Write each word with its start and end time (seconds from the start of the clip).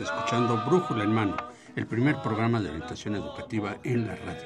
Escuchando 0.00 0.64
Brújula 0.66 1.04
en 1.04 1.12
Mano, 1.12 1.36
el 1.76 1.86
primer 1.86 2.16
programa 2.22 2.60
de 2.60 2.70
orientación 2.70 3.14
educativa 3.14 3.76
en 3.84 4.06
la 4.06 4.16
radio. 4.16 4.42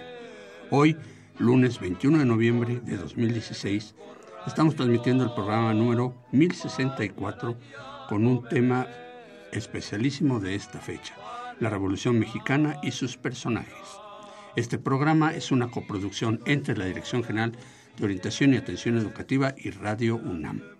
Hoy, 0.71 0.97
lunes 1.39 1.79
21 1.79 2.19
de 2.19 2.25
noviembre 2.25 2.81
de 2.81 2.97
2016, 2.97 3.95
estamos 4.47 4.75
transmitiendo 4.75 5.23
el 5.23 5.33
programa 5.35 5.73
número 5.73 6.15
1064 6.33 7.57
con 8.09 8.27
un 8.27 8.43
tema 8.49 8.89
especialísimo 9.53 10.41
de 10.41 10.57
esta 10.57 10.81
fecha, 10.81 11.15
la 11.61 11.71
Revolución 11.71 12.19
Mexicana 12.19 12.81
y 12.83 12.91
sus 12.91 13.17
personajes. 13.17 13.87
Este 14.57 14.79
programa 14.79 15.33
es 15.33 15.53
una 15.53 15.71
coproducción 15.71 16.41
entre 16.45 16.77
la 16.77 16.87
Dirección 16.87 17.23
General 17.23 17.53
de 17.97 18.05
Orientación 18.05 18.53
y 18.53 18.57
Atención 18.57 18.99
Educativa 18.99 19.55
y 19.57 19.71
Radio 19.71 20.17
UNAM. 20.17 20.76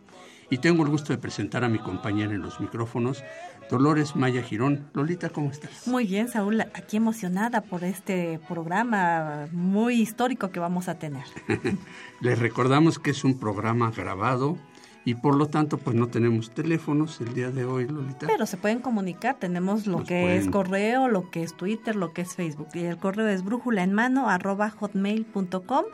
Y 0.49 0.59
tengo 0.59 0.85
el 0.85 0.91
gusto 0.91 1.13
de 1.13 1.19
presentar 1.19 1.65
a 1.65 1.69
mi 1.69 1.79
compañera 1.79 2.33
en 2.33 2.41
los 2.41 2.61
micrófonos, 2.61 3.25
Dolores 3.69 4.15
Maya 4.15 4.43
Girón. 4.43 4.89
Lolita, 4.95 5.29
¿cómo 5.31 5.51
estás? 5.51 5.89
Muy 5.89 6.07
bien, 6.07 6.29
Saúl, 6.29 6.61
aquí 6.61 6.99
emocionada 6.99 7.63
por 7.63 7.83
este 7.83 8.39
programa 8.49 9.49
muy 9.51 10.01
histórico 10.01 10.51
que 10.51 10.61
vamos 10.61 10.89
a 10.89 10.99
tener. 11.01 11.25
Les 12.21 12.39
recordamos 12.39 12.99
que 13.01 13.11
es 13.11 13.25
un 13.25 13.39
programa 13.41 13.91
grabado 13.91 14.57
y 15.05 15.15
por 15.15 15.37
lo 15.37 15.47
tanto 15.49 15.79
pues 15.79 15.95
no 15.97 16.09
tenemos 16.09 16.51
teléfonos 16.53 17.21
el 17.21 17.33
día 17.35 17.51
de 17.51 17.65
hoy, 17.65 17.87
Lolita. 17.89 18.27
Pero 18.29 18.47
se 18.47 18.57
pueden 18.57 18.79
comunicar, 18.81 19.37
tenemos 19.41 19.87
lo 19.89 19.99
Nos 19.99 20.09
que 20.09 20.21
pueden- 20.23 20.43
es 20.43 20.49
correo, 20.49 21.09
lo 21.09 21.31
que 21.31 21.43
es 21.43 21.57
Twitter, 21.57 21.97
lo 21.97 22.13
que 22.13 22.23
es 22.23 22.35
Facebook. 22.37 22.69
Y 22.75 22.85
el 22.85 22.99
correo 22.99 23.27
es 23.29 23.43
brújula 23.45 23.83
en 23.83 23.93
mano 23.93 24.29
arroba 24.29 24.71
hotmail.com 24.71 25.85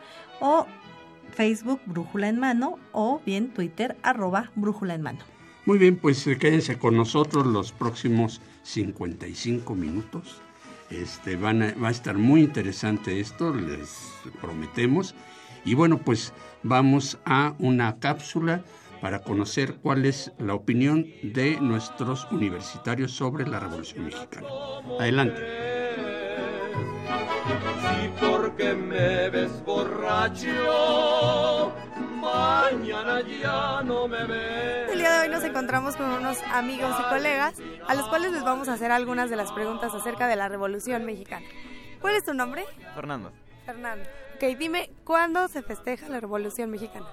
o 0.41 0.67
Facebook 1.34 1.81
brújula 1.87 2.28
en 2.28 2.38
mano 2.38 2.78
o 2.93 3.20
bien 3.25 3.48
Twitter 3.53 3.97
arroba 4.03 4.50
brújula 4.54 4.94
en 4.94 5.03
mano. 5.03 5.19
Muy 5.65 5.78
bien, 5.78 5.97
pues 5.97 6.26
eh, 6.26 6.38
quédense 6.38 6.78
con 6.78 6.97
nosotros 6.97 7.47
los 7.47 7.72
próximos 7.72 8.41
55 8.65 9.75
minutos. 9.75 10.41
Este, 10.91 11.37
van 11.37 11.62
a- 11.62 11.75
va 11.75 11.88
a 11.88 11.93
estar 11.93 12.19
muy 12.19 12.43
interesante 12.43 13.20
esto, 13.20 13.54
les 13.54 14.12
prometemos. 14.41 15.15
Y 15.65 15.75
bueno, 15.75 15.98
pues 15.98 16.32
vamos 16.62 17.19
a 17.25 17.54
una 17.59 17.99
cápsula 17.99 18.62
para 19.00 19.20
conocer 19.20 19.76
cuál 19.82 20.04
es 20.04 20.32
la 20.38 20.54
opinión 20.54 21.06
de 21.22 21.59
nuestros 21.60 22.26
universitarios 22.31 23.12
sobre 23.12 23.47
la 23.49 23.59
Revolución 23.60 24.04
Mexicana. 24.04 24.47
Adelante. 25.00 25.81
Porque 28.22 28.75
me 28.75 29.31
ves 29.31 29.65
borracho, 29.65 30.47
mañana 32.15 33.21
ya 33.21 33.83
no 33.83 34.06
me 34.06 34.25
ves. 34.25 34.93
El 34.93 34.99
día 34.99 35.12
de 35.12 35.21
hoy 35.22 35.28
nos 35.28 35.43
encontramos 35.43 35.97
con 35.97 36.09
unos 36.09 36.38
amigos 36.53 36.94
y 37.00 37.03
colegas 37.09 37.55
a 37.88 37.94
los 37.94 38.09
cuales 38.09 38.32
les 38.32 38.44
vamos 38.44 38.69
a 38.69 38.75
hacer 38.75 38.93
algunas 38.93 39.28
de 39.28 39.37
las 39.37 39.50
preguntas 39.53 39.93
acerca 39.94 40.28
de 40.28 40.37
la 40.37 40.49
Revolución 40.49 41.05
Mexicana. 41.05 41.44
¿Cuál 42.00 42.15
es 42.15 42.25
tu 42.25 42.32
nombre? 42.32 42.65
Fernando. 42.94 43.32
Fernando. 43.66 44.05
Ok, 44.37 44.56
dime, 44.59 44.91
¿cuándo 45.05 45.49
se 45.49 45.62
festeja 45.62 46.09
la 46.09 46.21
Revolución 46.21 46.71
Mexicana? 46.71 47.06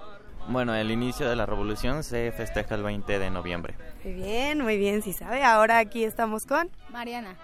Bueno, 0.47 0.73
el 0.73 0.89
inicio 0.89 1.29
de 1.29 1.35
la 1.35 1.45
revolución 1.45 2.03
se 2.03 2.31
festeja 2.31 2.73
el 2.75 2.83
20 2.83 3.19
de 3.19 3.29
noviembre. 3.29 3.75
Muy 4.03 4.13
bien, 4.13 4.61
muy 4.61 4.77
bien, 4.77 5.01
si 5.03 5.13
sabe. 5.13 5.43
Ahora 5.43 5.77
aquí 5.77 6.03
estamos 6.03 6.45
con 6.45 6.71
Mariana. 6.91 7.35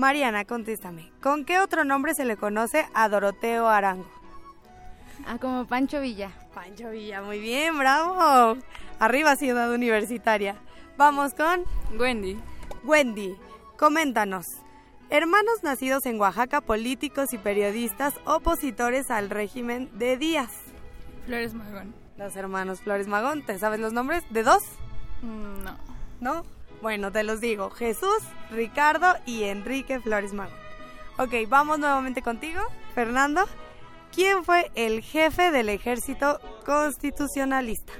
Mariana, 0.00 0.46
contéstame. 0.46 1.12
¿Con 1.20 1.44
qué 1.44 1.58
otro 1.58 1.84
nombre 1.84 2.14
se 2.14 2.24
le 2.24 2.38
conoce 2.38 2.86
a 2.94 3.10
Doroteo 3.10 3.68
Arango? 3.68 4.10
Ah, 5.26 5.36
como 5.38 5.66
Pancho 5.66 6.00
Villa. 6.00 6.30
Pancho 6.54 6.88
Villa, 6.88 7.20
muy 7.20 7.38
bien, 7.38 7.76
bravo. 7.76 8.56
Arriba 8.98 9.36
Ciudad 9.36 9.70
Universitaria. 9.70 10.56
Vamos 10.96 11.34
con 11.34 11.64
Wendy. 11.98 12.38
Wendy. 12.82 13.36
Coméntanos. 13.76 14.46
Hermanos 15.10 15.62
nacidos 15.62 16.06
en 16.06 16.18
Oaxaca, 16.18 16.62
políticos 16.62 17.34
y 17.34 17.38
periodistas 17.38 18.14
opositores 18.24 19.10
al 19.10 19.28
régimen 19.28 19.90
de 19.98 20.16
Díaz. 20.16 20.50
Flores 21.26 21.52
Magón. 21.52 21.94
Los 22.16 22.34
hermanos 22.36 22.80
Flores 22.80 23.06
Magón, 23.06 23.44
¿te 23.44 23.58
sabes 23.58 23.80
los 23.80 23.92
nombres? 23.92 24.24
¿De 24.30 24.44
dos? 24.44 24.62
Mm, 25.20 25.62
no. 25.62 25.76
¿No? 26.20 26.59
Bueno, 26.82 27.12
te 27.12 27.22
los 27.22 27.40
digo. 27.40 27.70
Jesús, 27.70 28.18
Ricardo 28.50 29.14
y 29.26 29.44
Enrique 29.44 30.00
Flores 30.00 30.32
Magón. 30.32 30.58
Ok, 31.18 31.34
vamos 31.48 31.78
nuevamente 31.78 32.22
contigo, 32.22 32.60
Fernando. 32.94 33.46
¿Quién 34.12 34.44
fue 34.44 34.70
el 34.74 35.02
jefe 35.02 35.50
del 35.50 35.68
ejército 35.68 36.40
constitucionalista? 36.64 37.92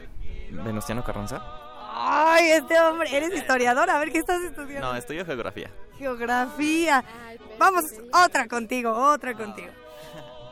¿Venustiano 0.51 1.05
Carranza? 1.05 1.43
Ay, 1.93 2.53
este 2.53 2.81
hombre, 2.81 3.15
eres 3.15 3.35
historiador, 3.35 3.91
a 3.91 3.99
ver 3.99 4.11
qué 4.11 4.19
estás 4.19 4.41
estudiando. 4.43 4.93
No, 4.93 4.97
estudio 4.97 5.25
geografía. 5.27 5.71
Geografía. 5.99 7.05
Vamos, 7.59 7.85
otra 8.13 8.49
contigo, 8.49 8.91
otra 8.91 9.35
contigo. 9.35 9.71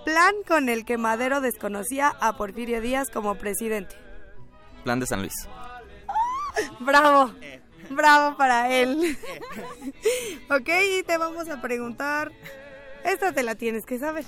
Plan 0.05 0.35
con 0.47 0.69
el 0.69 0.85
que 0.85 0.99
Madero 0.99 1.41
desconocía 1.41 2.09
a 2.21 2.37
Porfirio 2.37 2.81
Díaz 2.81 3.09
como 3.11 3.35
presidente. 3.37 3.97
Plan 4.85 5.01
de 5.01 5.07
San 5.07 5.21
Luis. 5.21 5.35
Bravo, 6.81 7.33
bravo 7.91 8.37
para 8.37 8.73
él. 8.73 9.17
ok, 10.51 10.69
y 10.99 11.03
te 11.03 11.17
vamos 11.19 11.49
a 11.49 11.61
preguntar, 11.61 12.33
esta 13.05 13.33
te 13.33 13.43
la 13.43 13.55
tienes 13.55 13.87
que 13.87 13.99
saber. 13.99 14.25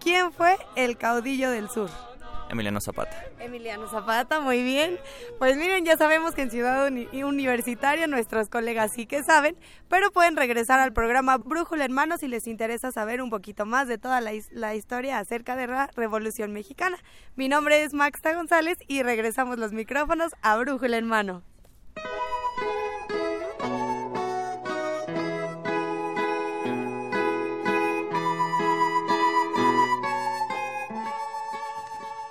¿Quién 0.00 0.32
fue 0.32 0.56
el 0.76 0.96
caudillo 0.98 1.50
del 1.50 1.68
sur? 1.70 1.90
Emiliano 2.50 2.78
Zapata. 2.80 3.24
Emiliano 3.40 3.88
Zapata, 3.88 4.38
muy 4.40 4.62
bien. 4.62 4.98
Pues 5.38 5.56
miren, 5.56 5.84
ya 5.86 5.96
sabemos 5.96 6.34
que 6.34 6.42
en 6.42 6.50
Ciudad 6.50 6.86
Uni- 6.86 7.08
Universitaria 7.24 8.06
nuestros 8.06 8.48
colegas 8.50 8.92
sí 8.92 9.06
que 9.06 9.24
saben, 9.24 9.56
pero 9.88 10.10
pueden 10.12 10.36
regresar 10.36 10.78
al 10.78 10.92
programa 10.92 11.38
Brújula 11.38 11.86
en 11.86 11.92
Mano 11.92 12.18
si 12.18 12.28
les 12.28 12.46
interesa 12.46 12.92
saber 12.92 13.22
un 13.22 13.30
poquito 13.30 13.64
más 13.64 13.88
de 13.88 13.96
toda 13.96 14.20
la, 14.20 14.34
his- 14.34 14.52
la 14.52 14.74
historia 14.74 15.18
acerca 15.18 15.56
de 15.56 15.66
la 15.68 15.88
Revolución 15.96 16.52
Mexicana. 16.52 16.98
Mi 17.34 17.48
nombre 17.48 17.82
es 17.82 17.94
Maxta 17.94 18.34
González 18.34 18.76
y 18.88 19.02
regresamos 19.02 19.58
los 19.58 19.72
micrófonos 19.72 20.32
a 20.42 20.56
Brújula 20.58 20.98
en 20.98 21.06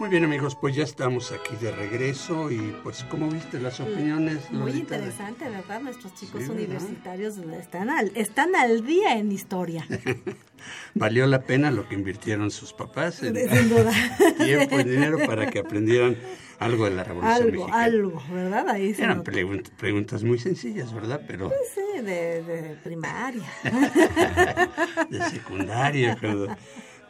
Muy 0.04 0.10
bien 0.10 0.26
amigos, 0.26 0.58
pues 0.60 0.76
ya 0.76 0.84
estamos 0.84 1.32
aquí 1.32 1.56
de 1.62 1.72
regreso 1.72 2.52
y 2.52 2.76
pues 2.84 3.06
¿cómo 3.06 3.30
viste 3.30 3.58
las 3.58 3.80
opiniones? 3.80 4.52
Muy 4.52 4.72
Lolita? 4.72 4.98
interesante, 4.98 5.50
¿verdad? 5.50 5.80
Nuestros 5.80 6.14
chicos 6.16 6.42
Sí, 6.42 6.50
¿verdad? 6.50 6.56
universitarios 6.58 7.38
están 7.38 7.90
al, 7.90 8.12
están 8.14 8.54
al 8.54 8.86
día 8.86 9.18
en 9.18 9.32
historia. 9.32 9.88
¿Valió 10.94 11.26
la 11.26 11.44
pena 11.44 11.72
lo 11.72 11.88
que 11.88 11.96
invirtieron 11.96 12.52
sus 12.52 12.74
papás? 12.74 13.24
en 13.24 13.34
Sin 13.34 13.70
duda. 13.70 13.94
tiempo 14.44 14.78
y 14.82 14.84
dinero 14.84 15.20
para 15.26 15.50
que 15.50 15.60
aprendieran 15.60 16.18
algo 16.60 16.84
de 16.84 16.92
la 16.96 17.06
Revolución 17.06 17.36
algo, 17.38 17.52
Mexicana. 17.52 17.84
algo, 17.84 18.24
¿verdad? 18.30 18.70
Ahí 18.72 18.94
se 18.94 19.04
Eran 19.06 19.24
preguntas 19.24 20.24
muy 20.26 20.38
sencillas, 20.38 20.94
¿verdad? 20.94 21.22
Pero 21.26 21.50
Sí, 21.74 22.02
de, 22.02 22.44
de 22.44 22.76
primaria. 22.84 23.50
de 25.10 25.30
secundaria, 25.30 26.18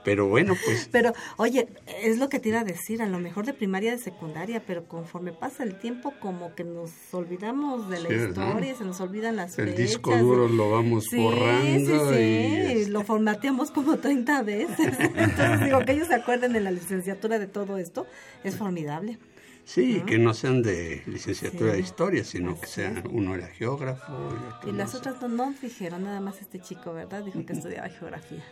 pero 0.04 0.28
bueno, 0.28 0.56
pues 0.66 0.90
Pero, 0.92 1.14
oye, 1.38 1.68
es 2.02 2.18
lo 2.18 2.30
que 2.30 2.40
te 2.40 2.50
iba 2.50 2.60
a 2.60 2.64
decir, 2.64 3.02
a 3.02 3.08
lo 3.08 3.20
mejor 3.20 3.46
de 3.46 3.54
primaria, 3.54 3.92
de 3.92 3.98
secundaria, 3.98 4.64
pero 4.66 4.86
conforme 4.88 5.32
pasa 5.34 5.64
el 5.64 5.78
tiempo, 5.80 6.14
como 6.20 6.54
que 6.56 6.64
nos 6.64 6.92
olvidamos 7.12 7.90
de 7.90 8.00
la 8.02 8.10
Sí, 8.10 8.16
¿verdad? 8.16 8.48
historia, 8.48 8.76
se 8.76 8.84
nos 8.86 9.00
olvidan 9.02 9.36
las 9.36 9.58
el 9.60 9.70
fechas. 9.70 9.86
disco 9.88 10.18
duro 10.18 10.48
lo 10.48 10.72
vamos 10.72 11.06
Sí, 11.10 11.18
borrando 11.18 12.10
sí, 12.10 12.16
sí, 12.16 12.22
y 12.22 12.56
este, 12.82 12.90
lo 12.92 13.04
formateamos 13.04 13.72
como 13.72 13.98
30 13.98 14.42
veces. 14.44 14.78
Entonces, 15.16 15.64
digo, 15.66 15.80
que 15.86 15.92
ellos 15.94 16.08
se 16.08 16.16
acuerden 16.16 16.56
en 16.56 16.64
la 16.64 16.72
licenciatura 16.72 17.40
de 17.40 17.48
todo 17.48 17.78
esto, 17.78 18.06
es 18.44 18.56
formidable. 18.56 19.18
sí, 19.66 20.02
que 20.06 20.18
no 20.18 20.34
sean 20.34 20.62
de 20.62 21.04
licenciatura 21.06 21.72
Sí. 21.72 21.78
de 21.78 21.84
historia, 21.84 22.24
sino 22.26 22.60
que 22.60 22.68
sean 22.68 23.04
uno 23.10 23.34
era 23.36 23.48
geógrafo 23.48 24.12
y 24.12 24.54
otro 24.58 24.70
Y 24.70 24.74
las 24.74 24.92
no 24.94 25.00
otras 25.00 25.22
no 25.22 25.28
nos 25.30 25.62
dijeron, 25.62 26.04
nada 26.04 26.20
más 26.20 26.42
este 26.42 26.60
chico, 26.60 26.94
¿verdad? 26.94 27.24
Dijo 27.24 27.46
que 27.46 27.54
estudiaba 27.54 27.88
geografía. 27.90 28.44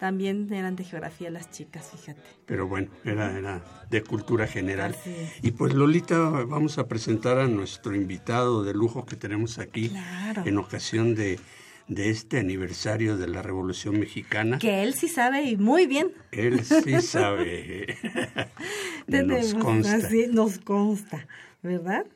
También 0.00 0.50
eran 0.52 0.76
de 0.76 0.84
geografía 0.84 1.30
las 1.30 1.50
chicas, 1.50 1.90
fíjate. 1.94 2.20
Pero 2.46 2.66
bueno, 2.66 2.88
era, 3.04 3.36
era 3.38 3.62
de 3.90 4.02
cultura 4.02 4.46
general. 4.46 4.96
Y 5.42 5.50
pues 5.52 5.74
Lolita, 5.74 6.18
vamos 6.18 6.78
a 6.78 6.88
presentar 6.88 7.38
a 7.38 7.46
nuestro 7.46 7.94
invitado 7.94 8.64
de 8.64 8.72
lujo 8.72 9.04
que 9.04 9.16
tenemos 9.16 9.58
aquí 9.58 9.90
Claro. 9.90 10.42
en 10.46 10.56
ocasión 10.56 11.14
de, 11.14 11.38
de 11.86 12.08
este 12.08 12.38
aniversario 12.38 13.18
de 13.18 13.28
la 13.28 13.42
Revolución 13.42 14.00
Mexicana. 14.00 14.58
Que 14.58 14.82
él 14.82 14.94
sí 14.94 15.06
sabe 15.06 15.42
y 15.42 15.56
muy 15.58 15.86
bien. 15.86 16.12
Él 16.32 16.64
sí 16.64 17.00
sabe. 17.02 17.98
Nos 19.06 19.06
Tenemos, 19.06 19.54
consta. 19.54 19.96
así 19.96 20.26
nos 20.28 20.58
consta, 20.60 21.26
¿verdad? 21.62 22.06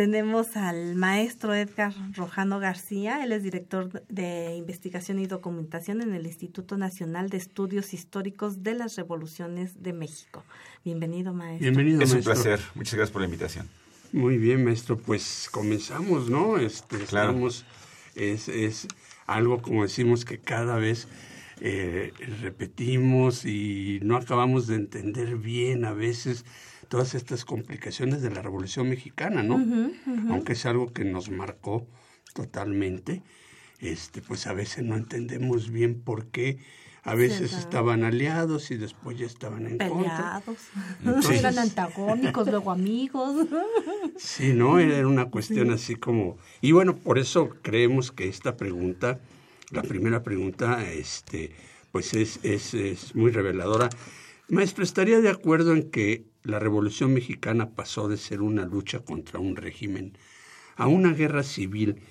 Tenemos 0.00 0.56
al 0.56 0.94
maestro 0.94 1.54
Edgar 1.54 1.92
Rojano 2.14 2.58
García, 2.58 3.22
él 3.22 3.32
es 3.32 3.42
director 3.42 4.02
de 4.08 4.56
investigación 4.56 5.18
y 5.18 5.26
documentación 5.26 6.00
en 6.00 6.14
el 6.14 6.24
Instituto 6.24 6.78
Nacional 6.78 7.28
de 7.28 7.36
Estudios 7.36 7.92
Históricos 7.92 8.62
de 8.62 8.72
las 8.72 8.96
Revoluciones 8.96 9.82
de 9.82 9.92
México. 9.92 10.42
Bienvenido, 10.86 11.34
maestro. 11.34 11.60
Bienvenido, 11.60 12.00
Es 12.00 12.14
un 12.14 12.22
placer. 12.22 12.60
Muchas 12.74 12.94
gracias 12.94 13.10
por 13.12 13.20
la 13.20 13.26
invitación. 13.26 13.68
Muy 14.14 14.38
bien, 14.38 14.64
maestro. 14.64 14.96
Pues 14.96 15.50
comenzamos, 15.52 16.30
¿no? 16.30 16.56
Este, 16.56 16.96
Claro. 17.00 17.32
estamos- 17.32 17.66
es, 18.14 18.48
es 18.48 18.88
algo, 19.26 19.60
como 19.60 19.82
decimos, 19.82 20.24
que 20.24 20.38
cada 20.38 20.76
vez 20.76 21.08
eh, 21.60 22.14
repetimos 22.40 23.44
y 23.44 24.00
no 24.02 24.16
acabamos 24.16 24.66
de 24.66 24.76
entender 24.76 25.36
bien 25.36 25.84
a 25.84 25.92
veces 25.92 26.46
todas 26.90 27.14
estas 27.14 27.44
complicaciones 27.44 28.20
de 28.20 28.30
la 28.30 28.42
Revolución 28.42 28.88
Mexicana, 28.88 29.44
¿no? 29.44 29.64
Aunque 30.28 30.54
es 30.54 30.66
algo 30.66 30.92
que 30.92 31.04
nos 31.04 31.30
marcó 31.30 31.86
totalmente, 32.34 33.22
este, 33.78 34.20
pues 34.20 34.48
a 34.48 34.54
veces 34.54 34.84
no 34.84 34.96
entendemos 34.96 35.70
bien 35.70 36.00
por 36.00 36.26
qué. 36.26 36.58
A 37.04 37.14
veces 37.14 37.54
estaban 37.54 38.02
aliados 38.02 38.72
y 38.72 38.76
después 38.76 39.16
ya 39.16 39.24
estaban 39.24 39.66
en 39.66 39.78
contra. 39.78 40.42
Peleados. 40.44 41.24
Sí. 41.24 41.34
Eran 41.34 41.60
antagónicos, 41.60 42.48
luego 42.48 42.72
amigos. 42.72 43.46
Sí, 44.18 44.52
¿no? 44.52 44.80
Era 44.80 45.06
una 45.06 45.30
cuestión 45.30 45.70
así 45.70 45.94
como... 45.94 46.38
Y 46.60 46.72
bueno, 46.72 46.96
por 46.96 47.18
eso 47.18 47.50
creemos 47.62 48.10
que 48.10 48.28
esta 48.28 48.56
pregunta, 48.56 49.20
la 49.70 49.82
primera 49.82 50.24
pregunta, 50.24 50.84
este, 50.90 51.52
pues 51.92 52.14
es, 52.14 52.40
es, 52.42 52.74
es 52.74 53.14
muy 53.14 53.30
reveladora. 53.30 53.88
Maestro, 54.50 54.82
¿estaría 54.84 55.20
de 55.20 55.30
acuerdo 55.30 55.72
en 55.72 55.90
que 55.90 56.26
la 56.42 56.58
Revolución 56.58 57.14
Mexicana 57.14 57.70
pasó 57.70 58.08
de 58.08 58.16
ser 58.16 58.42
una 58.42 58.64
lucha 58.64 59.00
contra 59.00 59.38
un 59.38 59.56
régimen 59.56 60.16
a 60.76 60.86
una 60.86 61.12
guerra 61.12 61.42
civil 61.42 62.02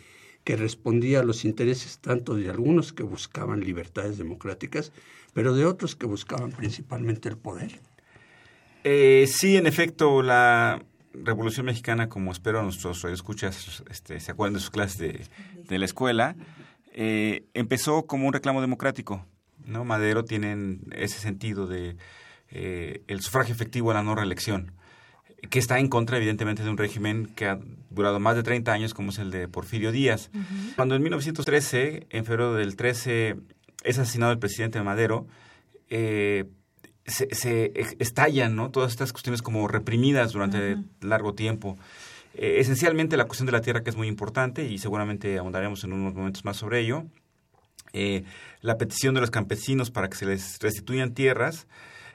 que 0.44 0.56
respondía 0.56 1.19
a 1.19 1.24
los 1.24 1.44
intereses 1.44 2.00
tanto 2.00 2.36
de 2.36 2.50
algunos 2.50 2.94
que 2.94 3.03
buscaban 3.03 3.59
libertades 3.59 4.18
democráticas, 4.18 4.91
pero 5.33 5.53
de 5.53 5.65
otros 5.65 5.95
que 5.95 6.06
buscaban 6.06 6.51
principalmente 6.51 7.30
el 7.30 7.38
poder? 7.38 7.80
Eh, 8.83 9.27
sí, 9.27 9.57
en 9.57 9.68
efecto, 9.68 10.21
la 10.21 10.81
Revolución 11.13 11.65
Mexicana, 11.65 12.07
como 12.07 12.31
espero 12.31 12.63
nuestros 12.63 13.01
radioescuchas 13.01 13.83
este, 13.89 14.19
se 14.19 14.31
acuerdan 14.31 14.53
de 14.53 14.59
sus 14.62 14.69
clases 14.69 14.97
de, 14.97 15.27
de 15.68 15.77
la 15.77 15.85
escuela, 15.85 16.35
eh, 16.94 17.44
empezó 17.53 18.06
como 18.06 18.27
un 18.27 18.33
reclamo 18.33 18.62
democrático. 18.62 19.25
¿no? 19.65 19.85
Madero 19.85 20.24
tiene 20.25 20.80
ese 20.92 21.19
sentido 21.19 21.68
de 21.68 21.97
eh, 22.51 23.01
el 23.07 23.22
sufragio 23.22 23.54
efectivo 23.54 23.92
a 23.92 23.94
la 23.94 24.04
no 24.04 24.16
reelección, 24.16 24.72
que 25.50 25.60
está 25.60 25.80
en 25.80 25.88
contra, 25.88 26.18
evidentemente, 26.18 26.63
de 26.63 26.69
un 26.69 26.78
régimen 26.78 27.28
que 27.36 27.48
ha 27.48 27.60
durado 27.90 28.19
más 28.19 28.36
de 28.36 28.44
30 28.44 28.72
años, 28.72 28.94
como 28.94 29.12
es 29.12 29.19
el 29.19 29.31
de 29.31 29.48
Porfirio 29.48 29.92
Díaz. 29.92 30.30
Cuando 30.75 30.96
en 30.96 31.04
1913, 31.04 32.07
en 32.10 32.25
febrero 32.25 32.54
del 32.56 32.75
13, 32.75 33.38
es 33.84 33.98
asesinado 33.98 34.31
el 34.31 34.40
presidente 34.40 34.81
Madero, 34.81 35.28
eh, 35.90 36.46
se, 37.06 37.34
se 37.34 37.72
estallan 38.00 38.56
¿no? 38.56 38.69
todas 38.69 38.92
estas 38.92 39.12
cuestiones 39.12 39.42
como 39.42 39.68
reprimidas 39.68 40.34
durante 40.34 40.78
largo 41.02 41.34
tiempo. 41.34 41.78
Eh, 42.36 42.60
esencialmente 42.60 43.18
la 43.18 43.25
cuestión 43.25 43.48
de 43.48 43.52
la 43.52 43.62
tierra 43.62 43.84
que 43.84 43.90
es 43.90 43.95
muy 43.95 44.07
importante 44.07 44.63
y 44.63 44.78
seguramente 44.78 45.38
ahondaremos 45.38 45.84
en 45.84 45.94
unos 45.94 46.13
momentos 46.13 46.45
más 46.45 46.57
sobre 46.57 46.80
ello. 46.81 47.06
Eh, 47.92 48.24
la 48.62 48.78
petición 48.78 49.16
de 49.16 49.22
los 49.22 49.31
campesinos 49.31 49.90
para 49.90 50.10
que 50.10 50.18
se 50.18 50.25
les 50.25 50.60
restituyan 50.60 51.13
tierras. 51.13 51.68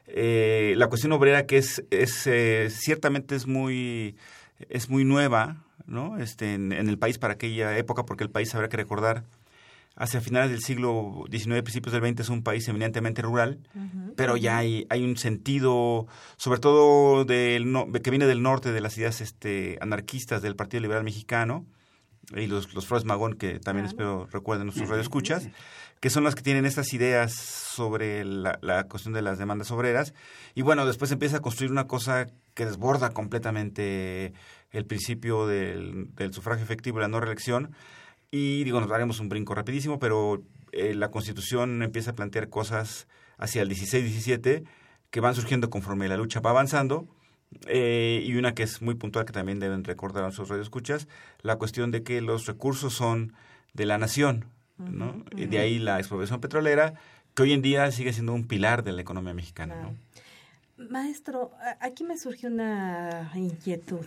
Eh, 0.06 0.74
la 0.76 0.88
cuestión 0.88 1.12
obrera 1.12 1.46
que 1.46 1.56
es, 1.58 1.82
es 1.90 2.26
eh, 2.26 2.68
ciertamente 2.70 3.34
es 3.36 3.46
muy, 3.46 4.16
es 4.68 4.90
muy 4.90 5.04
nueva 5.04 5.64
¿no? 5.86 6.18
este, 6.18 6.54
en, 6.54 6.72
en 6.72 6.88
el 6.88 6.98
país 6.98 7.18
para 7.18 7.34
aquella 7.34 7.76
época 7.78 8.04
porque 8.04 8.22
el 8.24 8.30
país 8.30 8.54
habrá 8.54 8.68
que 8.68 8.76
recordar 8.76 9.24
hacia 9.96 10.20
finales 10.20 10.50
del 10.50 10.60
siglo 10.60 11.24
XIX, 11.30 11.62
principios 11.62 11.92
del 11.92 12.02
XX, 12.02 12.20
es 12.20 12.28
un 12.28 12.42
país 12.42 12.66
eminentemente 12.68 13.22
rural, 13.22 13.60
pero 14.16 14.36
ya 14.36 14.58
hay, 14.58 14.86
hay 14.90 15.04
un 15.04 15.16
sentido, 15.16 16.08
sobre 16.36 16.58
todo 16.58 17.24
del 17.24 17.70
no- 17.70 17.90
que 17.92 18.10
viene 18.10 18.26
del 18.26 18.42
norte 18.42 18.72
de 18.72 18.80
las 18.80 18.98
ideas 18.98 19.20
este, 19.20 19.78
anarquistas 19.80 20.42
del 20.42 20.56
Partido 20.56 20.80
Liberal 20.80 21.04
Mexicano, 21.04 21.64
y 22.34 22.46
los, 22.48 22.74
los 22.74 22.86
Flores 22.86 23.04
Magón, 23.04 23.34
que 23.34 23.60
también 23.60 23.86
espero 23.86 24.26
recuerden 24.32 24.66
nuestros 24.66 24.88
radioescuchas, 24.88 25.48
que 26.04 26.10
son 26.10 26.22
las 26.22 26.34
que 26.34 26.42
tienen 26.42 26.66
estas 26.66 26.92
ideas 26.92 27.32
sobre 27.32 28.26
la, 28.26 28.84
cuestión 28.90 29.14
de 29.14 29.22
las 29.22 29.38
demandas 29.38 29.70
obreras. 29.70 30.12
Y 30.54 30.60
bueno, 30.60 30.84
después 30.84 31.10
empieza 31.10 31.38
a 31.38 31.40
construir 31.40 31.72
una 31.72 31.86
cosa 31.86 32.26
que 32.52 32.66
desborda 32.66 33.08
completamente 33.08 34.34
el 34.70 34.84
principio 34.84 35.46
del, 35.46 36.10
sufragio 36.32 36.62
efectivo 36.62 36.98
y 36.98 37.00
la 37.00 37.08
no 37.08 37.20
reelección. 37.20 37.74
Y 38.30 38.64
digo, 38.64 38.80
nos 38.80 38.90
daremos 38.90 39.18
un 39.18 39.30
brinco 39.30 39.54
rapidísimo, 39.54 39.98
pero 39.98 40.42
eh, 40.72 40.92
la 40.92 41.10
Constitución 41.10 41.82
empieza 41.82 42.10
a 42.10 42.14
plantear 42.14 42.50
cosas 42.50 43.08
hacia 43.38 43.62
el 43.62 43.70
16-17 43.70 44.62
que 45.08 45.20
van 45.20 45.34
surgiendo 45.34 45.70
conforme 45.70 46.06
la 46.06 46.18
lucha 46.18 46.40
va 46.40 46.50
avanzando. 46.50 47.08
Eh, 47.66 48.22
y 48.26 48.34
una 48.34 48.52
que 48.52 48.64
es 48.64 48.82
muy 48.82 48.94
puntual 48.94 49.24
que 49.24 49.32
también 49.32 49.58
deben 49.58 49.84
recordar 49.84 50.24
a 50.24 50.32
sus 50.32 50.50
radioescuchas, 50.50 51.08
la 51.40 51.56
cuestión 51.56 51.90
de 51.92 52.02
que 52.02 52.20
los 52.20 52.44
recursos 52.44 52.92
son 52.92 53.32
de 53.72 53.86
la 53.86 53.96
nación, 53.96 54.52
¿no? 54.78 55.24
Y 55.36 55.46
de 55.46 55.58
ahí 55.58 55.78
la 55.78 55.98
expropiación 55.98 56.40
petrolera, 56.40 56.94
que 57.34 57.42
hoy 57.42 57.52
en 57.52 57.62
día 57.62 57.90
sigue 57.90 58.12
siendo 58.12 58.32
un 58.32 58.46
pilar 58.46 58.84
de 58.84 58.92
la 58.92 59.02
economía 59.02 59.34
mexicana, 59.34 59.76
¿no? 59.82 59.94
Maestro, 60.76 61.52
aquí 61.80 62.02
me 62.04 62.18
surgió 62.18 62.48
una 62.48 63.30
inquietud. 63.34 64.04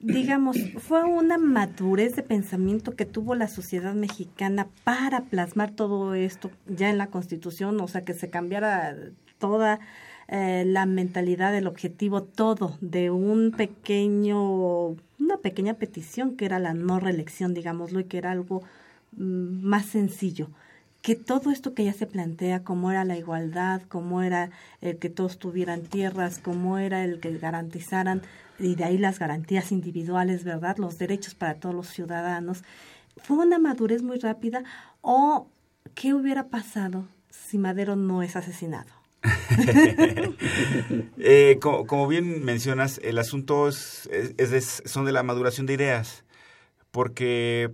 Digamos, 0.00 0.56
¿fue 0.78 1.04
una 1.04 1.36
madurez 1.36 2.16
de 2.16 2.22
pensamiento 2.22 2.96
que 2.96 3.04
tuvo 3.04 3.34
la 3.34 3.48
sociedad 3.48 3.92
mexicana 3.92 4.68
para 4.84 5.24
plasmar 5.24 5.72
todo 5.72 6.14
esto 6.14 6.50
ya 6.66 6.88
en 6.88 6.96
la 6.96 7.08
Constitución? 7.08 7.78
O 7.80 7.88
sea, 7.88 8.02
que 8.06 8.14
se 8.14 8.30
cambiara 8.30 8.96
toda 9.38 9.80
eh, 10.28 10.64
la 10.66 10.86
mentalidad, 10.86 11.54
el 11.54 11.66
objetivo, 11.66 12.22
todo 12.22 12.78
de 12.80 13.10
un 13.10 13.50
pequeño, 13.50 14.96
una 15.18 15.36
pequeña 15.42 15.74
petición 15.74 16.36
que 16.36 16.46
era 16.46 16.58
la 16.58 16.72
no 16.72 16.98
reelección, 16.98 17.52
digámoslo, 17.52 18.00
y 18.00 18.04
que 18.04 18.16
era 18.16 18.30
algo 18.30 18.62
más 19.16 19.86
sencillo 19.86 20.48
que 21.02 21.14
todo 21.14 21.50
esto 21.50 21.72
que 21.72 21.84
ya 21.84 21.94
se 21.94 22.06
plantea, 22.06 22.62
como 22.62 22.90
era 22.90 23.04
la 23.06 23.16
igualdad, 23.16 23.80
como 23.88 24.20
era 24.22 24.50
el 24.82 24.98
que 24.98 25.08
todos 25.08 25.38
tuvieran 25.38 25.80
tierras, 25.82 26.38
como 26.38 26.76
era 26.76 27.04
el 27.04 27.20
que 27.20 27.38
garantizaran, 27.38 28.20
y 28.58 28.74
de 28.74 28.84
ahí 28.84 28.98
las 28.98 29.18
garantías 29.18 29.72
individuales, 29.72 30.44
¿verdad? 30.44 30.76
Los 30.76 30.98
derechos 30.98 31.34
para 31.34 31.54
todos 31.54 31.74
los 31.74 31.88
ciudadanos. 31.88 32.62
¿Fue 33.16 33.38
una 33.38 33.58
madurez 33.58 34.02
muy 34.02 34.18
rápida 34.18 34.62
o 35.00 35.48
qué 35.94 36.12
hubiera 36.12 36.48
pasado 36.48 37.06
si 37.30 37.56
Madero 37.56 37.96
no 37.96 38.22
es 38.22 38.36
asesinado? 38.36 38.90
Eh, 41.18 41.58
co- 41.60 41.86
como, 41.86 42.06
bien 42.08 42.44
mencionas, 42.44 42.98
el 43.02 43.18
asunto 43.18 43.68
es, 43.68 44.08
es- 44.12 44.52
es- 44.52 44.82
son 44.86 45.04
de 45.04 45.12
la 45.12 45.22
maduración 45.22 45.66
de 45.66 45.74
ideas, 45.74 46.24
porque 46.90 47.70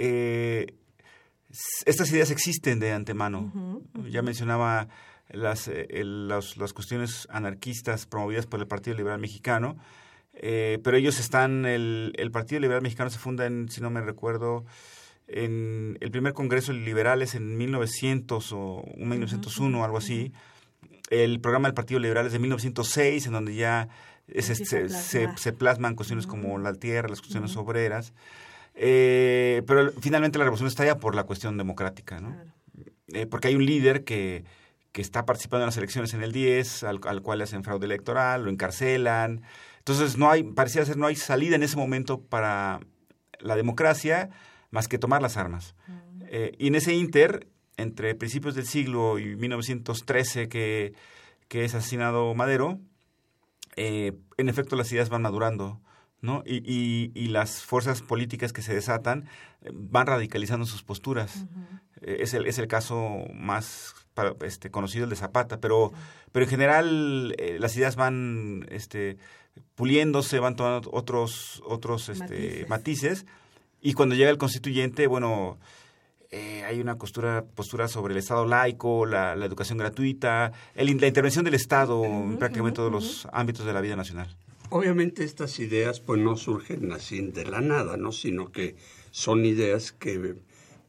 eh, 0.00 0.66
estas 1.84 2.10
ideas 2.12 2.30
existen 2.30 2.80
de 2.80 2.92
antemano. 2.92 3.52
Ya 4.10 4.22
mencionaba 4.22 4.88
las, 5.30 5.68
eh, 5.68 5.86
las 6.04 6.72
cuestiones 6.72 7.26
anarquistas 7.30 8.06
promovidas 8.06 8.46
por 8.46 8.60
el 8.60 8.66
Partido 8.66 8.96
Liberal 8.96 9.20
Mexicano, 9.20 9.76
eh, 10.34 10.78
pero 10.84 10.96
ellos 10.96 11.18
están, 11.20 11.66
el, 11.66 12.12
el 12.16 12.30
Partido 12.30 12.60
Liberal 12.60 12.82
Mexicano 12.82 13.10
se 13.10 13.18
funda 13.18 13.46
en, 13.46 13.68
si 13.68 13.80
no 13.80 13.90
me 13.90 14.00
recuerdo, 14.00 14.64
en 15.26 15.98
el 16.00 16.10
primer 16.10 16.32
Congreso 16.32 16.72
de 16.72 16.78
Liberales 16.80 17.34
en 17.34 17.56
1900 17.56 18.52
o 18.52 18.84
1901 18.96 19.84
algo 19.84 19.98
así. 19.98 20.32
El 21.10 21.40
programa 21.40 21.66
del 21.68 21.74
Partido 21.74 21.98
Liberal 22.00 22.26
es 22.26 22.32
de 22.32 22.38
1906, 22.38 23.26
en 23.26 23.32
donde 23.32 23.54
ya 23.54 23.88
es- 24.28 24.50
Empieza 24.76 24.98
a 24.98 25.02
se, 25.02 25.28
se 25.36 25.52
plasman 25.52 25.94
cuestiones 25.96 26.26
como 26.26 26.58
la 26.58 26.74
tierra, 26.74 27.08
las 27.08 27.20
cuestiones 27.20 27.56
obreras. 27.56 28.12
Eh, 28.82 29.62
pero 29.66 29.92
finalmente 30.00 30.38
la 30.38 30.44
revolución 30.44 30.68
estalla 30.68 30.98
por 30.98 31.14
la 31.14 31.24
cuestión 31.24 31.58
democrática, 31.58 32.18
¿no? 32.18 32.34
Eh, 33.08 33.26
porque 33.26 33.48
hay 33.48 33.54
un 33.54 33.66
líder 33.66 34.04
que, 34.04 34.44
que 34.92 35.02
está 35.02 35.26
participando 35.26 35.64
en 35.64 35.66
las 35.66 35.76
elecciones 35.76 36.14
en 36.14 36.22
el 36.22 36.32
10, 36.32 36.84
al, 36.84 37.00
al 37.06 37.20
cual 37.20 37.38
le 37.38 37.44
hacen 37.44 37.62
fraude 37.62 37.84
electoral, 37.84 38.44
lo 38.44 38.50
encarcelan. 38.50 39.42
Entonces 39.78 40.16
no 40.16 40.30
hay, 40.30 40.44
parecía 40.44 40.84
ser, 40.84 40.96
no 40.96 41.06
hay 41.06 41.16
salida 41.16 41.56
en 41.56 41.62
ese 41.62 41.76
momento 41.76 42.22
para 42.22 42.80
la 43.38 43.54
democracia 43.54 44.30
más 44.70 44.88
que 44.88 44.98
tomar 44.98 45.20
las 45.20 45.36
armas. 45.36 45.74
Eh, 46.28 46.52
y 46.58 46.68
en 46.68 46.74
ese 46.74 46.94
inter, 46.94 47.48
entre 47.76 48.14
principios 48.14 48.54
del 48.54 48.66
siglo 48.66 49.18
y 49.18 49.36
1913 49.36 50.48
que, 50.48 50.94
que 51.48 51.64
es 51.64 51.74
asesinado 51.74 52.34
Madero, 52.34 52.78
eh, 53.76 54.12
en 54.36 54.48
efecto 54.48 54.76
las 54.76 54.90
ideas 54.92 55.08
van 55.08 55.22
madurando, 55.22 55.80
¿no? 56.22 56.42
Y, 56.46 56.56
y, 56.64 57.10
y 57.14 57.28
las 57.28 57.62
fuerzas 57.62 58.02
políticas 58.02 58.52
que 58.52 58.62
se 58.62 58.74
desatan 58.74 59.26
eh, 59.62 59.70
van 59.72 60.06
radicalizando 60.06 60.66
sus 60.66 60.82
posturas. 60.82 61.46
Eh, 62.02 62.18
es, 62.20 62.34
el, 62.34 62.46
es 62.46 62.58
el 62.58 62.66
caso 62.68 63.24
más 63.34 63.94
este, 64.42 64.70
conocido, 64.70 65.04
el 65.04 65.10
de 65.10 65.16
Zapata, 65.16 65.60
pero, 65.60 65.92
pero 66.32 66.44
en 66.44 66.50
general 66.50 67.34
eh, 67.38 67.56
las 67.58 67.74
ideas 67.76 67.96
van 67.96 68.66
este, 68.70 69.16
puliéndose, 69.74 70.38
van 70.38 70.56
tomando 70.56 70.90
otros, 70.92 71.62
otros 71.66 72.08
este, 72.08 72.66
Matices. 72.68 72.68
matices. 72.68 73.26
y 73.80 73.94
cuando 73.94 74.14
llega 74.14 74.30
el 74.30 74.36
constituyente, 74.38 75.06
bueno, 75.06 75.58
eh, 76.30 76.62
hay 76.64 76.80
una 76.80 76.96
postura, 76.96 77.44
postura 77.54 77.88
sobre 77.88 78.12
el 78.12 78.18
Estado 78.18 78.46
laico, 78.46 79.06
la, 79.06 79.34
la 79.36 79.46
educación 79.46 79.78
gratuita, 79.78 80.52
el- 80.74 80.96
la 80.98 81.06
intervención 81.06 81.44
del 81.44 81.54
Estado 81.54 82.04
en 82.04 82.36
prácticamente 82.38 82.76
todos 82.76 82.92
los 82.92 83.26
ámbitos 83.32 83.64
de 83.66 83.72
la 83.72 83.80
vida 83.80 83.96
nacional. 83.96 84.36
Obviamente 84.70 85.24
estas 85.24 85.58
ideas 85.58 85.98
pues 86.00 86.20
no 86.20 86.36
surgen 86.36 86.92
así 86.92 87.20
de 87.20 87.44
la 87.44 87.60
nada, 87.60 87.96
¿no? 87.96 88.12
Sino 88.12 88.52
que 88.52 88.76
son 89.10 89.44
ideas 89.44 89.90
que 89.90 90.36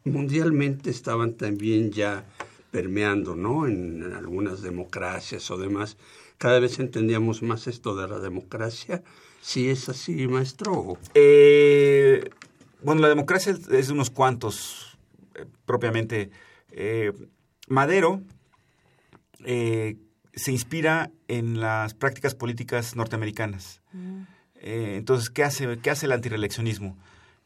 mundialmente 0.06 0.92
estaban 0.92 1.34
también 1.34 1.92
ya 1.92 2.26
permeando, 2.70 3.36
¿no? 3.36 3.68
En, 3.68 4.14
algunas 4.14 4.62
democracias 4.62 5.50
o 5.50 5.58
demás. 5.58 5.98
Cada 6.38 6.60
vez 6.60 6.80
entendíamos 6.80 7.42
más 7.42 7.68
esto 7.68 7.96
de 7.96 8.08
la 8.08 8.20
democracia. 8.20 9.04
Si 9.42 9.70
es 9.70 9.90
así, 9.90 10.28
maestro. 10.28 10.98
Eh, 11.16 12.30
bueno, 12.84 13.02
la 13.02 13.10
democracia 13.10 13.52
es- 13.52 13.68
es 13.70 13.88
de 13.88 13.94
unos 13.94 14.12
cuantos, 14.12 14.98
eh, 15.36 15.46
propiamente. 15.66 16.30
Eh, 16.72 17.12
Madero 17.68 18.22
eh, 19.44 19.98
se 20.34 20.52
inspira 20.52 21.12
en 21.28 21.60
las 21.60 21.94
prácticas 21.94 22.36
políticas 22.36 22.96
norteamericanas. 22.96 23.82
Eh, 24.56 24.96
entonces, 24.98 25.30
¿qué 25.30 25.44
hace, 25.44 25.80
¿qué 25.80 25.90
hace 25.90 26.06
el 26.06 26.12
antireeleccionismo? 26.12 26.98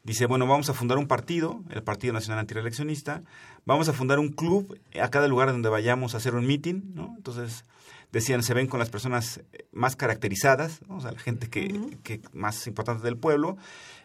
Dice, 0.04 0.28
bueno, 0.28 0.46
vamos 0.46 0.70
a 0.70 0.74
fundar 0.74 0.98
un 1.00 1.08
partido, 1.08 1.64
el 1.72 1.82
Partido 1.82 2.14
Nacional 2.14 2.40
Antireeleccionista, 2.40 3.24
vamos 3.66 3.90
a 3.90 3.94
fundar 3.94 4.20
un 4.20 4.30
club 4.30 4.80
a 5.02 5.10
cada 5.10 5.28
lugar 5.28 5.52
donde 5.52 5.68
vayamos 5.70 6.14
a 6.14 6.18
hacer 6.18 6.36
un 6.36 6.46
meeting, 6.46 6.94
¿no? 6.94 7.14
Entonces, 7.18 7.66
decían, 8.12 8.44
se 8.44 8.54
ven 8.54 8.68
con 8.68 8.80
las 8.80 8.90
personas 8.90 9.42
eh, 9.52 9.66
más 9.72 9.96
caracterizadas, 9.96 10.82
¿no? 10.88 10.98
o 10.98 11.02
sea, 11.02 11.12
la 11.12 11.20
gente 11.20 11.50
que, 11.50 11.98
que 12.04 12.22
más 12.34 12.68
importante 12.68 13.04
del 13.04 13.18
pueblo, 13.18 13.58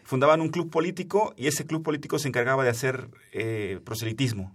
fundaban 0.03 0.41
un 0.41 0.49
club 0.49 0.69
político 0.69 1.33
y 1.37 1.47
ese 1.47 1.65
club 1.65 1.83
político 1.83 2.19
se 2.19 2.27
encargaba 2.27 2.63
de 2.63 2.69
hacer 2.69 3.09
eh, 3.31 3.79
proselitismo, 3.85 4.53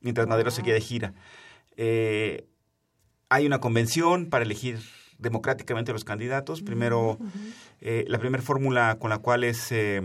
mientras 0.00 0.26
Madero 0.26 0.50
seguía 0.50 0.74
de 0.74 0.80
gira. 0.80 1.14
Eh, 1.76 2.46
hay 3.34 3.46
una 3.46 3.58
convención 3.58 4.26
para 4.26 4.44
elegir 4.44 4.78
democráticamente 5.18 5.90
a 5.90 5.94
los 5.94 6.04
candidatos. 6.04 6.62
Primero, 6.62 7.18
eh, 7.80 8.04
la 8.06 8.20
primera 8.20 8.42
fórmula 8.44 8.96
con 9.00 9.10
la 9.10 9.18
cual 9.18 9.42
es 9.42 9.72
eh, 9.72 10.02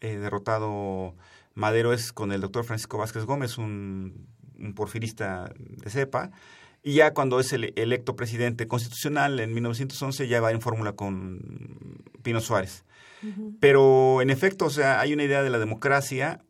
eh, 0.00 0.16
derrotado 0.18 1.14
Madero 1.54 1.94
es 1.94 2.12
con 2.12 2.32
el 2.32 2.42
doctor 2.42 2.64
Francisco 2.64 2.98
Vázquez 2.98 3.24
Gómez, 3.24 3.56
un, 3.56 4.28
un 4.58 4.74
porfirista 4.74 5.50
de 5.58 5.88
cepa. 5.88 6.30
Y 6.82 6.92
ya 6.92 7.14
cuando 7.14 7.40
es 7.40 7.54
el 7.54 7.72
electo 7.74 8.16
presidente 8.16 8.68
constitucional 8.68 9.40
en 9.40 9.54
1911 9.54 10.28
ya 10.28 10.42
va 10.42 10.52
en 10.52 10.60
fórmula 10.60 10.92
con 10.92 12.02
Pino 12.22 12.42
Suárez. 12.42 12.84
Pero 13.60 14.20
en 14.20 14.28
efecto, 14.28 14.66
o 14.66 14.70
sea, 14.70 15.00
hay 15.00 15.14
una 15.14 15.24
idea 15.24 15.42
de 15.42 15.48
la 15.48 15.58
democracia 15.58 16.44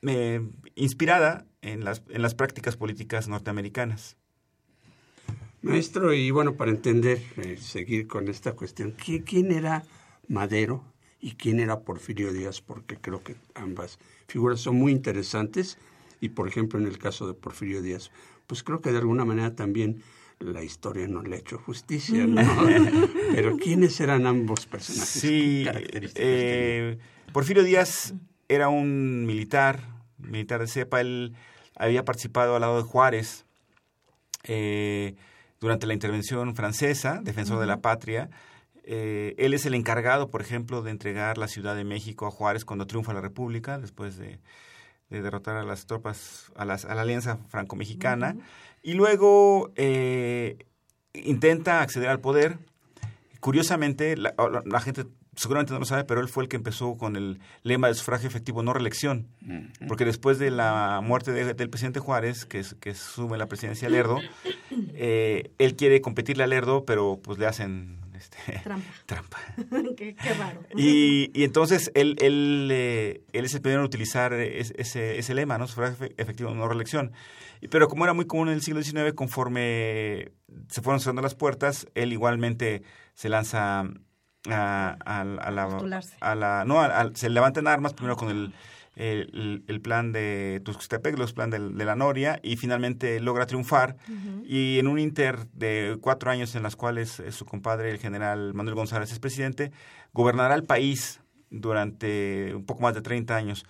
eh, 0.00 0.40
inspirada 0.76 1.44
en 1.60 1.84
las, 1.84 2.02
en 2.08 2.22
las 2.22 2.34
prácticas 2.34 2.78
políticas 2.78 3.28
norteamericanas. 3.28 4.16
Maestro, 5.64 6.12
y 6.14 6.30
bueno, 6.30 6.54
para 6.54 6.70
entender, 6.70 7.20
eh, 7.38 7.56
seguir 7.60 8.06
con 8.06 8.28
esta 8.28 8.52
cuestión, 8.52 8.96
¿qui- 8.96 9.24
¿quién 9.24 9.50
era 9.52 9.82
Madero 10.28 10.84
y 11.20 11.32
quién 11.32 11.60
era 11.60 11.80
Porfirio 11.80 12.32
Díaz? 12.32 12.60
Porque 12.60 12.96
creo 12.96 13.22
que 13.22 13.36
ambas 13.54 13.98
figuras 14.28 14.60
son 14.60 14.76
muy 14.76 14.92
interesantes 14.92 15.78
y, 16.20 16.30
por 16.30 16.48
ejemplo, 16.48 16.78
en 16.78 16.86
el 16.86 16.98
caso 16.98 17.26
de 17.26 17.34
Porfirio 17.34 17.82
Díaz, 17.82 18.10
pues 18.46 18.62
creo 18.62 18.80
que 18.80 18.92
de 18.92 18.98
alguna 18.98 19.24
manera 19.24 19.54
también 19.54 20.02
la 20.38 20.62
historia 20.62 21.06
no 21.08 21.22
le 21.22 21.36
ha 21.36 21.38
hecho 21.38 21.58
justicia, 21.58 22.26
¿no? 22.26 22.42
Pero 23.34 23.56
¿quiénes 23.56 23.98
eran 24.00 24.26
ambos 24.26 24.66
personajes? 24.66 25.06
Sí, 25.22 25.62
¿Qué 25.64 25.70
características 25.70 26.22
eh, 26.26 26.98
Porfirio 27.32 27.62
Díaz 27.62 28.14
era 28.48 28.68
un 28.68 29.24
militar, 29.26 29.80
militar 30.18 30.60
de 30.60 30.66
cepa. 30.66 31.00
Él 31.00 31.34
había 31.76 32.04
participado 32.04 32.54
al 32.56 32.60
lado 32.60 32.76
de 32.76 32.82
Juárez 32.82 33.46
eh, 34.44 35.14
durante 35.64 35.86
la 35.86 35.94
intervención 35.94 36.54
francesa, 36.54 37.20
defensor 37.22 37.58
de 37.58 37.66
la 37.66 37.78
patria. 37.80 38.28
Eh, 38.84 39.34
él 39.38 39.54
es 39.54 39.64
el 39.64 39.74
encargado, 39.74 40.28
por 40.28 40.42
ejemplo, 40.42 40.82
de 40.82 40.90
entregar 40.90 41.38
la 41.38 41.48
Ciudad 41.48 41.74
de 41.74 41.84
México 41.84 42.26
a 42.26 42.30
Juárez 42.30 42.66
cuando 42.66 42.86
triunfa 42.86 43.14
la 43.14 43.22
República, 43.22 43.78
después 43.78 44.18
de, 44.18 44.40
de 45.08 45.22
derrotar 45.22 45.56
a 45.56 45.62
las 45.64 45.86
tropas, 45.86 46.52
a, 46.54 46.66
las- 46.66 46.84
a 46.84 46.94
la 46.94 47.00
alianza 47.00 47.38
franco-mexicana. 47.48 48.36
Y 48.82 48.92
luego 48.92 49.72
eh, 49.76 50.66
intenta 51.14 51.80
acceder 51.80 52.10
al 52.10 52.20
poder. 52.20 52.58
Curiosamente, 53.40 54.16
la 54.16 54.80
gente 54.80 55.06
seguramente 55.36 55.72
no 55.72 55.78
lo 55.80 55.84
sabe, 55.84 56.04
pero 56.04 56.20
él 56.20 56.28
fue 56.28 56.42
el 56.44 56.48
que 56.48 56.56
empezó 56.56 56.96
con 56.96 57.16
el 57.16 57.40
lema 57.62 57.88
de 57.88 57.94
sufragio 57.94 58.28
efectivo, 58.28 58.62
no 58.62 58.72
reelección. 58.72 59.26
Porque 59.88 60.04
después 60.04 60.38
de 60.38 60.50
la 60.50 61.00
muerte 61.02 61.32
de- 61.32 61.54
del 61.54 61.70
presidente 61.70 62.00
Juárez, 62.00 62.44
que, 62.44 62.58
es- 62.60 62.74
que 62.80 62.90
asume 62.90 63.36
la 63.38 63.46
presidencia 63.46 63.88
Lerdo, 63.88 64.18
eh, 64.94 65.50
él 65.58 65.76
quiere 65.76 66.00
competirle 66.00 66.44
a 66.44 66.46
Lerdo, 66.46 66.84
pero 66.84 67.20
pues 67.22 67.38
le 67.38 67.46
hacen 67.46 67.98
este, 68.14 68.60
Trampa. 68.62 68.88
trampa. 69.06 69.38
qué, 69.96 70.14
qué 70.14 70.34
raro. 70.34 70.62
Y, 70.76 71.30
y 71.38 71.44
entonces 71.44 71.90
él, 71.94 72.16
él, 72.20 72.68
eh, 72.72 73.22
él 73.32 73.44
es 73.44 73.54
el 73.54 73.60
primero 73.60 73.80
en 73.82 73.86
utilizar 73.86 74.32
es- 74.34 74.72
ese, 74.76 75.18
ese 75.18 75.34
lema, 75.34 75.58
¿no? 75.58 75.66
Sufragio 75.66 75.96
efe- 76.06 76.14
efectivo, 76.16 76.54
no 76.54 76.68
reelección. 76.68 77.12
Y- 77.60 77.68
Pero 77.68 77.88
como 77.88 78.04
era 78.04 78.14
muy 78.14 78.26
común 78.26 78.48
en 78.48 78.54
el 78.54 78.62
siglo 78.62 78.82
XIX, 78.82 79.12
conforme 79.14 80.30
se 80.68 80.80
fueron 80.80 81.00
cerrando 81.00 81.22
las 81.22 81.34
puertas, 81.34 81.86
él 81.94 82.12
igualmente 82.12 82.82
se 83.14 83.28
lanza 83.28 83.84
a, 84.50 84.96
a- 85.04 85.20
a 85.20 85.50
la... 85.50 85.68
Postularse. 85.68 86.16
A 86.20 86.34
la 86.34 86.64
no, 86.64 86.82
se 87.14 87.30
levantan 87.30 87.66
armas 87.66 87.94
primero 87.94 88.16
con 88.16 88.30
el, 88.30 88.52
el, 88.96 89.64
el 89.66 89.80
plan 89.80 90.12
de 90.12 90.60
Tuxtepec, 90.64 91.18
los 91.18 91.32
plan 91.32 91.50
de, 91.50 91.58
la 91.58 91.96
Noria, 91.96 92.38
y 92.42 92.56
finalmente 92.56 93.20
logra 93.20 93.46
triunfar. 93.46 93.96
Y 94.44 94.78
en 94.78 94.86
un 94.86 94.98
inter 94.98 95.46
de 95.52 95.96
cuatro 96.00 96.30
años 96.30 96.54
en 96.54 96.62
las 96.62 96.76
cuales 96.76 97.20
eh, 97.20 97.32
su 97.32 97.44
compadre, 97.46 97.90
el 97.90 97.98
general 97.98 98.54
Manuel 98.54 98.74
González, 98.76 99.10
es 99.12 99.18
presidente, 99.18 99.72
gobernará 100.12 100.54
el 100.54 100.64
país 100.64 101.20
durante 101.50 102.54
un 102.54 102.64
poco 102.66 102.82
más 102.82 102.94
de 102.94 103.00
30 103.02 103.34
años. 103.36 103.64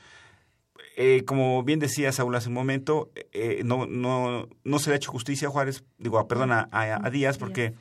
Eh, 0.96 1.24
como 1.26 1.62
bien 1.64 1.78
decía 1.80 2.12
Saúl 2.12 2.34
hace 2.36 2.48
un 2.48 2.54
momento, 2.54 3.10
eh, 3.32 3.62
no, 3.64 3.86
no, 3.86 4.48
no 4.64 4.78
se 4.78 4.90
le 4.90 4.94
ha 4.94 4.96
hecho 4.96 5.10
justicia 5.10 5.48
a 5.48 5.50
Juárez, 5.50 5.84
digo, 5.98 6.18
a- 6.18 6.28
perdón, 6.28 6.52
a, 6.52 6.68
a- 6.70 7.06
a 7.06 7.10
Díaz, 7.10 7.38
porque 7.38 7.74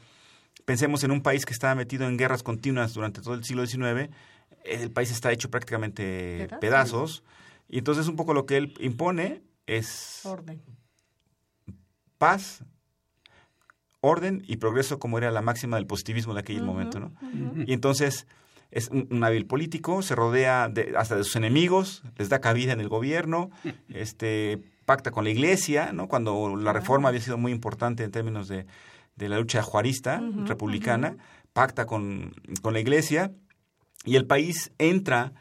pensemos 0.65 1.03
en 1.03 1.11
un 1.11 1.21
país 1.21 1.45
que 1.45 1.53
estaba 1.53 1.75
metido 1.75 2.07
en 2.07 2.17
guerras 2.17 2.43
continuas 2.43 2.93
durante 2.93 3.21
todo 3.21 3.33
el 3.33 3.43
siglo 3.43 3.65
XIX, 3.65 4.09
el 4.65 4.91
país 4.91 5.11
está 5.11 5.31
hecho 5.31 5.49
prácticamente 5.51 6.47
Pedazos. 6.47 6.59
pedazos, 6.59 7.23
y 7.69 7.77
entonces 7.79 8.07
un 8.07 8.15
poco 8.15 8.33
lo 8.33 8.45
que 8.45 8.57
él 8.57 8.73
impone 8.79 9.41
es 9.67 10.21
Orden. 10.25 10.61
paz, 12.17 12.63
orden 14.01 14.43
y 14.47 14.57
progreso 14.57 14.99
como 14.99 15.17
era 15.17 15.31
la 15.31 15.41
máxima 15.41 15.77
del 15.77 15.87
positivismo 15.87 16.33
de 16.33 16.41
aquel 16.41 16.61
momento, 16.61 16.99
¿no? 16.99 17.13
Y 17.65 17.73
entonces 17.73 18.27
es 18.71 18.89
un, 18.89 19.07
un 19.11 19.23
hábil 19.23 19.45
político, 19.45 20.01
se 20.01 20.15
rodea 20.15 20.67
de- 20.67 20.93
hasta 20.97 21.15
de 21.15 21.23
sus 21.23 21.35
enemigos, 21.35 22.03
les 22.17 22.27
da 22.29 22.41
cabida 22.41 22.73
en 22.73 22.81
el 22.81 22.89
gobierno, 22.89 23.51
este 23.89 24.59
pacta 24.85 25.11
con 25.11 25.23
la 25.23 25.29
iglesia, 25.29 25.93
¿no? 25.93 26.07
Cuando 26.09 26.57
la 26.57 26.73
reforma 26.73 27.07
había 27.09 27.21
sido 27.21 27.37
muy 27.37 27.51
importante 27.53 28.03
en 28.03 28.11
términos 28.11 28.47
de, 28.49 28.65
de 29.15 29.29
la 29.29 29.37
lucha 29.39 29.61
juarista, 29.61 30.21
republicana, 30.45 31.17
pacta 31.53 31.85
con, 31.85 32.33
con 32.61 32.73
la 32.73 32.79
iglesia 32.79 33.31
y 34.05 34.15
el 34.15 34.25
país 34.25 34.71
entra 34.79 35.33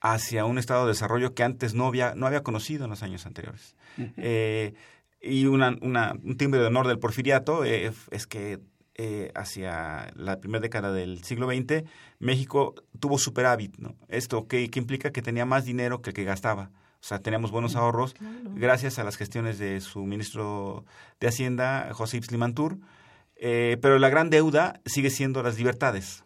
hacia 0.00 0.44
un 0.44 0.58
estado 0.58 0.82
de 0.84 0.88
desarrollo 0.92 1.34
que 1.34 1.42
antes 1.42 1.74
no 1.74 1.86
había, 1.86 2.14
no 2.14 2.26
había 2.26 2.42
conocido 2.42 2.84
en 2.84 2.90
los 2.90 3.02
años 3.02 3.24
anteriores. 3.26 3.74
Eh, 4.16 4.74
y 5.22 5.46
una, 5.46 5.76
una- 5.80 6.12
un 6.22 6.36
timbre 6.36 6.60
de 6.60 6.66
honor 6.66 6.86
del 6.86 6.98
porfiriato 6.98 7.64
eh, 7.64 7.92
es 8.10 8.26
que 8.26 8.60
eh, 8.96 9.32
hacia 9.34 10.12
la 10.14 10.38
primera 10.38 10.60
década 10.60 10.92
del 10.92 11.24
siglo 11.24 11.48
XX, 11.48 11.84
México 12.18 12.74
tuvo 13.00 13.18
superávit. 13.18 13.78
¿no? 13.78 13.96
Esto 14.08 14.46
que, 14.46 14.68
que 14.68 14.78
implica 14.78 15.10
que 15.10 15.22
tenía 15.22 15.46
más 15.46 15.64
dinero 15.64 16.02
que 16.02 16.10
el 16.10 16.14
que 16.14 16.24
gastaba. 16.24 16.70
O 17.00 17.06
sea, 17.06 17.18
teníamos 17.18 17.50
buenos 17.50 17.74
ahorros 17.76 18.14
gracias 18.54 18.98
a 18.98 19.04
las 19.04 19.16
gestiones 19.16 19.58
de 19.58 19.80
su 19.80 20.04
ministro 20.04 20.84
de 21.20 21.28
Hacienda, 21.28 21.88
José 21.92 22.18
Ips 22.18 22.30
Limantur. 22.30 22.78
Eh, 23.46 23.76
pero 23.82 23.98
la 23.98 24.08
gran 24.08 24.30
deuda 24.30 24.80
sigue 24.86 25.10
siendo 25.10 25.42
las 25.42 25.58
libertades. 25.58 26.24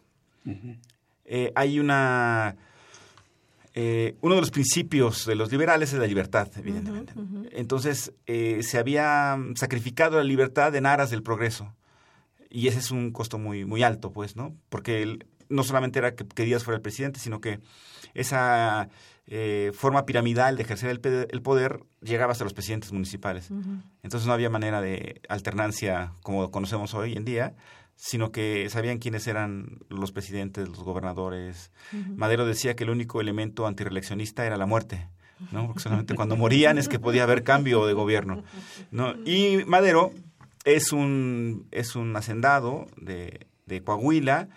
Eh, 1.25 1.51
hay 1.53 1.77
una... 1.77 2.55
eh, 3.73 4.15
uno 4.21 4.35
de 4.35 4.39
los 4.41 4.51
principios 4.51 5.25
de 5.25 5.35
los 5.35 5.51
liberales 5.51 5.91
es 5.91 5.99
la 5.99 6.07
libertad, 6.07 6.49
evidentemente. 6.55 7.11
Entonces, 7.51 8.13
se 8.25 8.77
había 8.77 9.37
sacrificado 9.55 10.15
la 10.15 10.23
libertad 10.23 10.73
en 10.77 10.85
aras 10.85 11.09
del 11.09 11.21
progreso. 11.21 11.75
Y 12.49 12.69
ese 12.69 12.79
es 12.79 12.89
un 12.89 13.11
costo 13.11 13.37
muy, 13.37 13.65
muy 13.65 13.83
alto, 13.83 14.13
pues, 14.13 14.37
¿no? 14.37 14.55
Porque 14.69 15.01
él, 15.03 15.27
no 15.49 15.63
solamente 15.63 15.99
era 15.99 16.15
que, 16.15 16.25
que 16.25 16.45
Díaz 16.45 16.63
fuera 16.63 16.77
el 16.77 16.81
presidente, 16.81 17.19
sino 17.19 17.41
que 17.41 17.59
esa 18.13 18.87
eh, 19.31 19.71
forma 19.75 20.07
piramidal 20.07 20.57
de 20.57 20.63
ejercer 20.63 20.89
el, 20.89 21.41
poder 21.43 21.83
llegaba 22.01 22.31
hasta 22.31 22.43
los 22.43 22.53
presidentes 22.53 22.91
municipales. 22.91 23.51
Entonces 24.01 24.25
no 24.25 24.33
había 24.33 24.49
manera 24.49 24.81
de 24.81 25.21
alternancia 25.29 26.13
como 26.23 26.49
conocemos 26.49 26.95
hoy 26.95 27.13
en 27.13 27.25
día, 27.25 27.53
sino 27.95 28.31
que 28.31 28.67
sabían 28.71 28.97
quiénes 28.97 29.27
eran 29.27 29.81
los 29.87 30.11
presidentes, 30.11 30.67
los 30.67 30.79
gobernadores. 30.79 31.71
Madero 32.15 32.47
decía 32.47 32.75
que 32.75 32.85
el 32.85 32.89
único 32.89 33.21
elemento 33.21 33.67
antireeleccionista 33.67 34.47
era 34.47 34.57
la 34.57 34.65
muerte. 34.65 35.07
¿no? 35.51 35.67
Porque 35.67 35.83
solamente 35.83 36.15
cuando 36.15 36.35
morían 36.35 36.79
es 36.79 36.89
que 36.89 36.97
podía 36.97 37.21
haber 37.21 37.43
cambio 37.43 37.85
de 37.85 37.93
gobierno. 37.93 38.43
¿no? 38.89 39.13
Y 39.25 39.63
Madero 39.67 40.09
es 40.65 40.91
un, 40.91 41.67
es 41.69 41.95
un 41.95 42.15
hacendado 42.15 42.87
de, 42.97 43.45
de 43.67 43.83
Coahuila, 43.83 44.49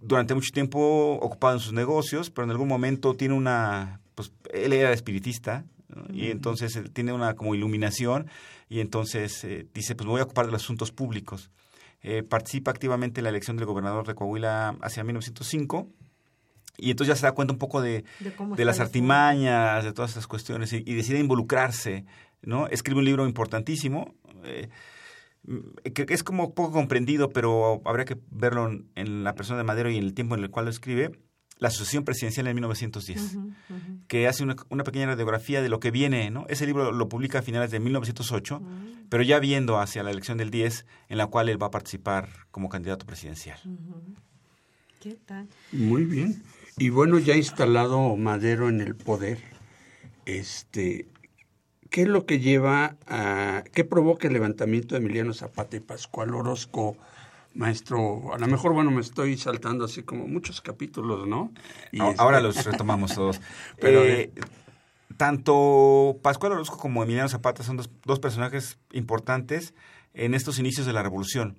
durante 0.00 0.34
mucho 0.34 0.50
tiempo 0.52 1.18
ocupado 1.20 1.54
en 1.54 1.60
sus 1.60 1.72
negocios, 1.72 2.30
pero 2.30 2.44
en 2.44 2.50
algún 2.50 2.68
momento 2.68 3.14
tiene 3.14 3.34
una, 3.34 4.00
pues 4.14 4.32
él 4.52 4.72
era 4.72 4.92
espiritista, 4.92 5.64
¿no? 5.88 6.04
y 6.12 6.30
entonces 6.30 6.74
eh, 6.76 6.84
tiene 6.92 7.12
una 7.12 7.34
como 7.34 7.54
iluminación, 7.54 8.28
y 8.68 8.80
entonces 8.80 9.44
eh, 9.44 9.66
dice, 9.74 9.94
pues 9.94 10.06
me 10.06 10.12
voy 10.12 10.20
a 10.20 10.24
ocupar 10.24 10.46
de 10.46 10.52
los 10.52 10.62
asuntos 10.62 10.92
públicos. 10.92 11.50
Eh, 12.02 12.22
participa 12.22 12.70
activamente 12.70 13.20
en 13.20 13.24
la 13.24 13.30
elección 13.30 13.56
del 13.56 13.66
gobernador 13.66 14.06
de 14.06 14.14
Coahuila 14.14 14.76
hacia 14.80 15.04
1905, 15.04 15.88
y 16.78 16.90
entonces 16.90 17.14
ya 17.14 17.20
se 17.20 17.26
da 17.26 17.32
cuenta 17.32 17.52
un 17.52 17.58
poco 17.58 17.82
de, 17.82 18.04
De 18.56 18.64
las 18.64 18.80
artimañas, 18.80 19.84
de 19.84 19.92
todas 19.92 20.12
esas 20.12 20.26
cuestiones, 20.26 20.72
y, 20.72 20.78
y 20.78 20.94
decide 20.94 21.18
involucrarse, 21.18 22.06
¿no? 22.42 22.68
Escribe 22.68 23.00
un 23.00 23.04
libro 23.04 23.26
importantísimo, 23.26 24.14
eh, 24.44 24.68
que 25.84 26.06
que 26.06 26.14
es 26.14 26.22
como 26.22 26.54
poco 26.54 26.72
comprendido, 26.72 27.30
pero 27.30 27.82
habría 27.84 28.04
que 28.04 28.18
verlo 28.30 28.70
en, 28.94 29.24
la 29.24 29.34
persona 29.34 29.58
de 29.58 29.64
Madero 29.64 29.90
y 29.90 29.96
en 29.96 30.04
el 30.04 30.14
tiempo 30.14 30.34
en 30.34 30.42
el 30.42 30.50
cual 30.50 30.66
lo 30.66 30.70
escribe, 30.70 31.12
la 31.58 31.68
Asociación 31.68 32.04
Presidencial 32.04 32.46
en 32.46 32.54
1910, 32.54 33.38
que 34.08 34.26
hace 34.26 34.42
una, 34.42 34.56
una 34.70 34.82
pequeña 34.82 35.06
radiografía 35.06 35.60
de 35.60 35.68
lo 35.68 35.78
que 35.78 35.90
viene, 35.90 36.30
¿no? 36.30 36.46
Ese 36.48 36.66
libro 36.66 36.90
lo 36.90 37.08
publica 37.08 37.40
a 37.40 37.42
finales 37.42 37.70
de 37.70 37.80
1908, 37.80 38.62
pero 39.10 39.22
ya 39.22 39.38
viendo 39.38 39.78
hacia 39.78 40.02
la 40.02 40.10
elección 40.10 40.38
del 40.38 40.50
10, 40.50 40.86
en 41.08 41.18
la 41.18 41.26
cual 41.26 41.48
él 41.50 41.62
va 41.62 41.66
a 41.66 41.70
participar 41.70 42.28
como 42.50 42.70
candidato 42.70 43.04
presidencial. 43.04 43.58
¿Qué 45.00 45.16
tal? 45.26 45.48
Muy 45.72 46.04
bien. 46.04 46.42
Y 46.78 46.88
bueno, 46.88 47.18
ya 47.18 47.36
instalado 47.36 48.16
Madero 48.16 48.68
en 48.68 48.80
el 48.80 48.94
poder, 48.94 49.38
este, 50.24 51.08
¿qué 51.90 52.02
es 52.02 52.08
lo 52.08 52.24
que 52.26 52.38
lleva 52.40 52.96
a, 53.06 53.64
qué 53.72 53.84
provoca 53.84 54.26
el 54.28 54.32
levantamiento 54.34 54.94
de 54.94 55.00
Emiliano 55.00 55.34
Zapata 55.34 55.76
y 55.76 55.80
Pascual 55.80 56.34
Orozco, 56.34 56.96
maestro? 57.54 58.32
A 58.32 58.38
lo 58.38 58.46
mejor, 58.46 58.72
bueno, 58.72 58.90
me 58.90 59.00
estoy 59.00 59.36
saltando 59.36 59.84
así 59.84 60.02
como 60.02 60.26
muchos 60.26 60.60
capítulos, 60.60 61.26
¿no? 61.26 61.52
Y 61.92 62.00
este- 62.02 62.20
Ahora 62.22 62.40
los 62.40 62.64
retomamos 62.64 63.14
todos. 63.14 63.40
Pero, 63.80 64.04
Eh, 64.04 64.32
tanto 65.16 66.18
Pascual 66.22 66.52
Orozco 66.52 66.78
como 66.78 67.02
Emiliano 67.02 67.28
Zapata 67.28 67.62
son 67.62 67.76
dos, 67.76 67.90
dos 68.04 68.20
personajes 68.20 68.78
importantes 68.92 69.74
en 70.14 70.34
estos 70.34 70.58
inicios 70.58 70.86
de 70.86 70.92
la 70.92 71.02
revolución. 71.02 71.58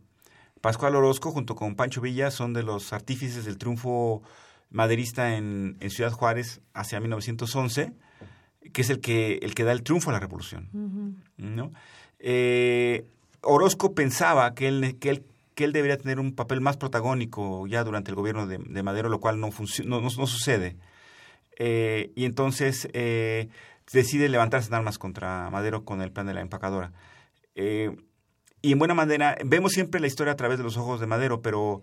Pascual 0.62 0.96
Orozco, 0.96 1.32
junto 1.32 1.56
con 1.56 1.76
Pancho 1.76 2.02
Villa, 2.02 2.32
son 2.32 2.54
de 2.54 2.64
los 2.64 2.94
artífices 2.94 3.46
del 3.46 3.58
triunfo 3.58 4.22
maderista 4.70 5.36
en, 5.36 5.78
en 5.80 5.90
Ciudad 5.90 6.12
Juárez 6.12 6.62
hacia 6.74 7.00
1911, 7.00 7.94
que 8.74 8.82
es 8.82 8.90
el 8.90 9.00
que, 9.02 9.40
el 9.42 9.54
que 9.56 9.64
da 9.64 9.72
el 9.72 9.84
triunfo 9.84 10.10
a 10.10 10.14
la 10.14 10.20
revolución. 10.20 10.70
¿no? 11.38 11.72
Eh, 12.20 13.06
Orozco 13.42 13.94
pensaba 13.96 14.54
que 14.54 14.68
él, 14.68 14.98
que, 15.00 15.10
él, 15.10 15.24
que 15.56 15.64
él 15.64 15.74
debería 15.74 15.98
tener 15.98 16.20
un 16.20 16.34
papel 16.36 16.62
más 16.62 16.78
protagónico 16.78 17.66
ya 17.68 17.84
durante 17.84 18.12
el 18.12 18.16
gobierno 18.16 18.46
de, 18.48 18.58
de 18.60 18.84
Madero, 18.84 19.10
lo 19.10 19.20
cual 19.20 19.40
no, 19.40 19.50
no, 19.50 20.02
no- 20.02 20.02
no 20.02 20.28
sucede. 20.28 20.78
Eh, 21.58 22.12
y 22.16 22.26
entonces 22.26 22.88
eh, 22.94 23.50
decide 23.92 24.30
levantarse 24.30 24.70
en 24.70 24.76
armas 24.76 24.98
contra 24.98 25.50
Madero 25.50 25.84
con 25.84 26.02
el 26.02 26.12
plan 26.12 26.28
de 26.28 26.34
la 26.34 26.42
empacadora. 26.42 26.92
Y 28.64 28.72
en 28.72 28.80
buena 28.80 28.94
manera, 28.94 29.38
vemos 29.44 29.72
siempre 29.72 30.00
la 30.00 30.08
historia 30.08 30.34
a 30.34 30.38
través 30.38 30.58
de 30.60 30.64
los 30.64 30.78
ojos 30.78 31.00
de 31.00 31.08
Madero, 31.08 31.42
pero 31.42 31.82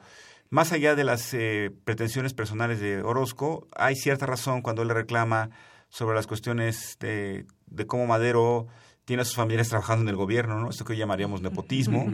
más 0.51 0.73
allá 0.73 0.95
de 0.95 1.05
las 1.05 1.35
eh, 1.35 1.71
pretensiones 1.85 2.35
personales 2.35 2.81
de 2.81 3.03
Orozco, 3.03 3.67
hay 3.77 3.97
cierta 3.97 4.27
razón 4.27 4.63
cuando 4.63 4.83
él 4.83 4.89
le 4.89 4.95
reclama 4.95 5.51
sobre 5.89 6.15
las 6.17 6.27
cuestiones 6.27 6.97
de, 7.01 7.47
de 7.67 7.87
cómo 7.87 8.07
Madero 8.07 8.67
tiene 9.05 9.23
a 9.23 9.25
sus 9.25 9.37
familiares 9.37 9.69
trabajando 9.71 10.03
en 10.03 10.09
el 10.09 10.17
gobierno, 10.17 10.61
¿no? 10.61 10.69
Esto 10.71 10.85
que 10.85 10.93
hoy 10.93 10.99
llamaríamos 10.99 11.41
nepotismo. 11.41 12.05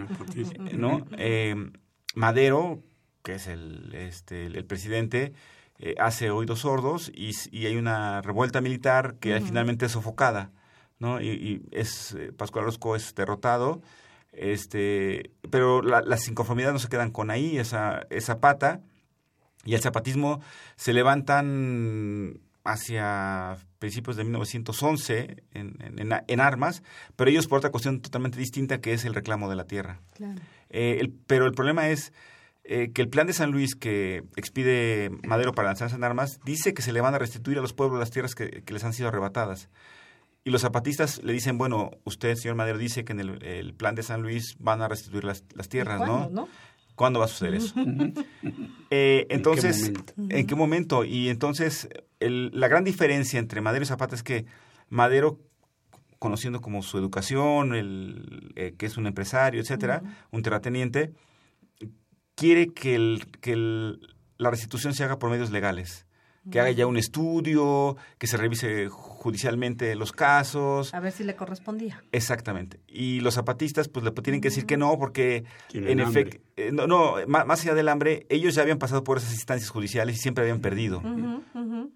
¿no? 0.77 1.05
Eh, 1.19 1.57
Madero, 2.15 2.83
que 3.25 3.35
es 3.35 3.47
el, 3.49 3.93
este, 3.95 4.47
el, 4.47 4.57
el 4.57 4.65
presidente, 4.65 5.33
eh, 5.79 5.95
hace 5.99 6.31
oídos 6.31 6.61
sordos 6.61 7.11
y, 7.13 7.33
y 7.51 7.67
hay 7.67 7.77
una 7.77 8.23
revuelta 8.23 8.61
militar 8.61 9.17
que 9.19 9.41
finalmente 9.41 9.87
es 9.87 9.93
sofocada, 9.93 10.53
¿no? 11.01 11.21
Y, 11.21 11.31
y 11.31 11.63
es 11.73 12.13
eh, 12.13 12.33
Pascual 12.33 12.63
Orozco 12.65 12.95
es 12.95 13.13
derrotado, 13.17 13.83
este, 14.31 15.33
pero 15.51 15.83
la- 15.83 16.03
las 16.03 16.29
inconformidades 16.29 16.75
no 16.75 16.79
se 16.79 16.89
quedan 16.89 17.11
con 17.11 17.31
ahí, 17.31 17.59
esa, 17.59 18.07
esa 18.11 18.39
pata 18.41 18.83
y 19.65 19.75
el 19.75 19.81
zapatismo 19.81 20.41
se 20.77 20.93
levantan 20.93 22.39
hacia 22.65 23.57
principios 23.79 24.17
de 24.17 24.25
1911 24.25 25.45
en, 25.53 25.77
en- 25.81 25.99
en- 26.13 26.21
en 26.27 26.41
armas, 26.41 26.83
pero 27.17 27.31
ellos 27.31 27.47
por 27.47 27.59
otra 27.59 27.71
cuestión 27.71 28.01
totalmente 28.01 28.39
distinta 28.39 28.81
que 28.81 28.93
es 28.95 29.05
el 29.05 29.15
reclamo 29.15 29.49
de 29.49 29.57
la 29.57 29.65
tierra. 29.67 30.01
Claro. 30.15 30.41
Eh, 30.71 30.97
el- 31.01 31.13
pero 31.27 31.47
el 31.47 31.53
problema 31.53 31.89
es 31.91 32.13
eh, 32.65 32.93
que 32.95 33.03
el 33.03 33.09
plan 33.11 33.27
de 33.27 33.35
San 33.35 33.51
Luis 33.51 33.75
que 33.77 34.25
expide 34.37 35.11
Madero 35.27 35.53
para 35.53 35.69
lanzarse 35.69 35.97
en 35.97 36.05
armas 36.05 36.41
dice 36.47 36.73
que 36.73 36.81
se 36.81 36.93
le 36.93 37.03
van 37.03 37.15
a 37.15 37.19
restituir 37.19 37.59
a 37.59 37.61
los 37.61 37.75
pueblos 37.75 37.99
las 38.01 38.11
tierras 38.11 38.35
que, 38.35 38.63
que 38.65 38.73
les 38.73 38.83
han 38.85 38.95
sido 38.95 39.09
arrebatadas. 39.09 39.69
Y 40.45 40.51
los 40.51 40.63
zapatistas 40.63 41.23
le 41.23 41.33
dicen, 41.35 41.59
bueno, 41.59 41.91
usted, 42.05 42.35
señor 42.37 42.57
Madero, 42.57 42.79
dice 42.79 43.05
que 43.05 43.13
en 43.13 43.21
el, 43.21 43.43
el 43.45 43.75
plan 43.75 43.95
de 43.95 44.03
San 44.03 44.23
Luis 44.23 44.57
van 44.59 44.81
a 44.83 44.89
restituir 44.89 45.25
las, 45.25 45.45
las 45.55 45.69
tierras, 45.69 45.99
cuándo, 45.99 46.19
¿no? 46.31 46.43
no? 46.43 46.49
¿Cuándo 46.95 47.19
va 47.19 47.25
a 47.27 47.29
suceder 47.29 47.55
eso? 47.57 47.75
Eh, 48.91 49.27
entonces, 49.31 49.91
momento? 49.91 50.13
¿en 50.29 50.47
qué 50.47 50.55
momento? 50.55 51.05
Y 51.05 51.29
entonces, 51.29 51.89
el- 52.27 52.51
la 52.53 52.69
gran 52.69 52.85
diferencia 52.85 53.39
entre 53.39 53.61
Madero 53.61 53.83
y 53.85 53.87
Zapata 53.87 54.15
es 54.15 54.23
que 54.23 54.47
Madero, 54.89 55.39
conociendo 56.19 56.61
como 56.61 56.83
su 56.83 56.99
educación, 56.99 57.75
el, 57.75 58.53
eh, 58.57 58.75
que 58.79 58.87
es 58.87 58.97
un 58.97 59.07
empresario, 59.07 59.61
etcétera, 59.61 60.03
un 60.31 60.43
terrateniente, 60.43 61.13
quiere 62.35 62.69
que, 62.73 62.95
el, 62.95 63.27
que 63.41 63.53
el- 63.53 64.15
la 64.39 64.51
restitución 64.51 64.95
se 64.95 65.05
haga 65.05 65.19
por 65.19 65.31
medios 65.31 65.51
legales. 65.51 66.07
Que 66.51 66.61
haga 66.61 66.71
ya 66.73 66.87
un 66.87 66.97
estudio, 66.99 67.97
que 68.19 68.27
se 68.27 68.37
revise 68.37 68.89
judicialmente 68.89 69.95
los 69.95 70.13
casos. 70.13 70.93
A 70.93 71.01
ver 71.01 71.11
si 71.13 71.25
le 71.25 71.35
correspondía. 71.37 72.03
Exactamente. 72.13 72.81
Y 72.87 73.21
los 73.21 73.35
zapatistas, 73.35 73.89
pues 73.89 74.05
le 74.05 74.11
tienen 74.11 74.41
que 74.43 74.49
decir 74.49 74.67
que 74.67 74.77
no, 74.77 74.99
porque 74.99 75.45
en 75.73 76.01
efecto, 76.01 76.37
eh, 76.57 76.71
no, 76.73 76.87
no, 76.87 77.15
má- 77.27 77.45
más 77.47 77.63
allá 77.63 77.75
del 77.75 77.89
hambre, 77.89 78.27
ellos 78.29 78.55
ya 78.55 78.63
habían 78.63 78.79
pasado 78.79 79.03
por 79.05 79.17
esas 79.19 79.33
instancias 79.33 79.71
judiciales 79.71 80.17
y 80.17 80.19
siempre 80.19 80.43
habían 80.43 80.61
perdido, 80.61 81.01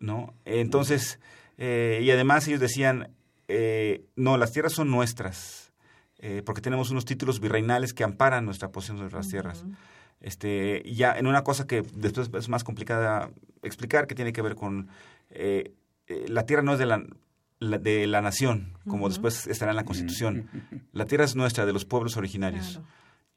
¿no? 0.00 0.32
Entonces, 0.44 1.18
eh, 1.58 2.00
y 2.02 2.10
además 2.10 2.46
ellos 2.48 2.60
decían, 2.60 3.10
eh, 3.48 4.04
no, 4.16 4.36
las 4.38 4.52
tierras 4.52 4.72
son 4.72 4.90
nuestras. 4.90 5.72
eh, 6.20 6.42
porque 6.44 6.60
tenemos 6.60 6.90
unos 6.90 7.04
títulos 7.04 7.38
virreinales 7.38 7.92
que 7.94 8.02
amparan 8.02 8.44
nuestra 8.44 8.72
posición 8.72 8.96
sobre 8.98 9.14
las 9.14 9.28
tierras. 9.28 9.64
Este, 10.20 10.82
ya 10.84 11.12
en 11.16 11.26
una 11.26 11.44
cosa 11.44 11.66
que 11.66 11.82
después 11.94 12.30
es 12.34 12.48
más 12.48 12.64
complicada 12.64 13.30
explicar, 13.62 14.06
que 14.06 14.14
tiene 14.14 14.32
que 14.32 14.42
ver 14.42 14.56
con 14.56 14.88
eh, 15.30 15.72
eh, 16.06 16.24
la 16.28 16.44
tierra 16.44 16.62
no 16.62 16.72
es 16.72 16.78
de 16.78 16.86
la, 16.86 17.02
la- 17.60 17.78
de 17.78 18.06
la 18.06 18.20
nación, 18.20 18.72
como 18.88 19.08
después 19.08 19.46
estará 19.46 19.70
en 19.72 19.76
la 19.76 19.84
Constitución. 19.84 20.48
La 20.92 21.04
tierra 21.04 21.24
es 21.24 21.36
nuestra, 21.36 21.66
de 21.66 21.72
los 21.72 21.84
pueblos 21.84 22.16
originarios. 22.16 22.80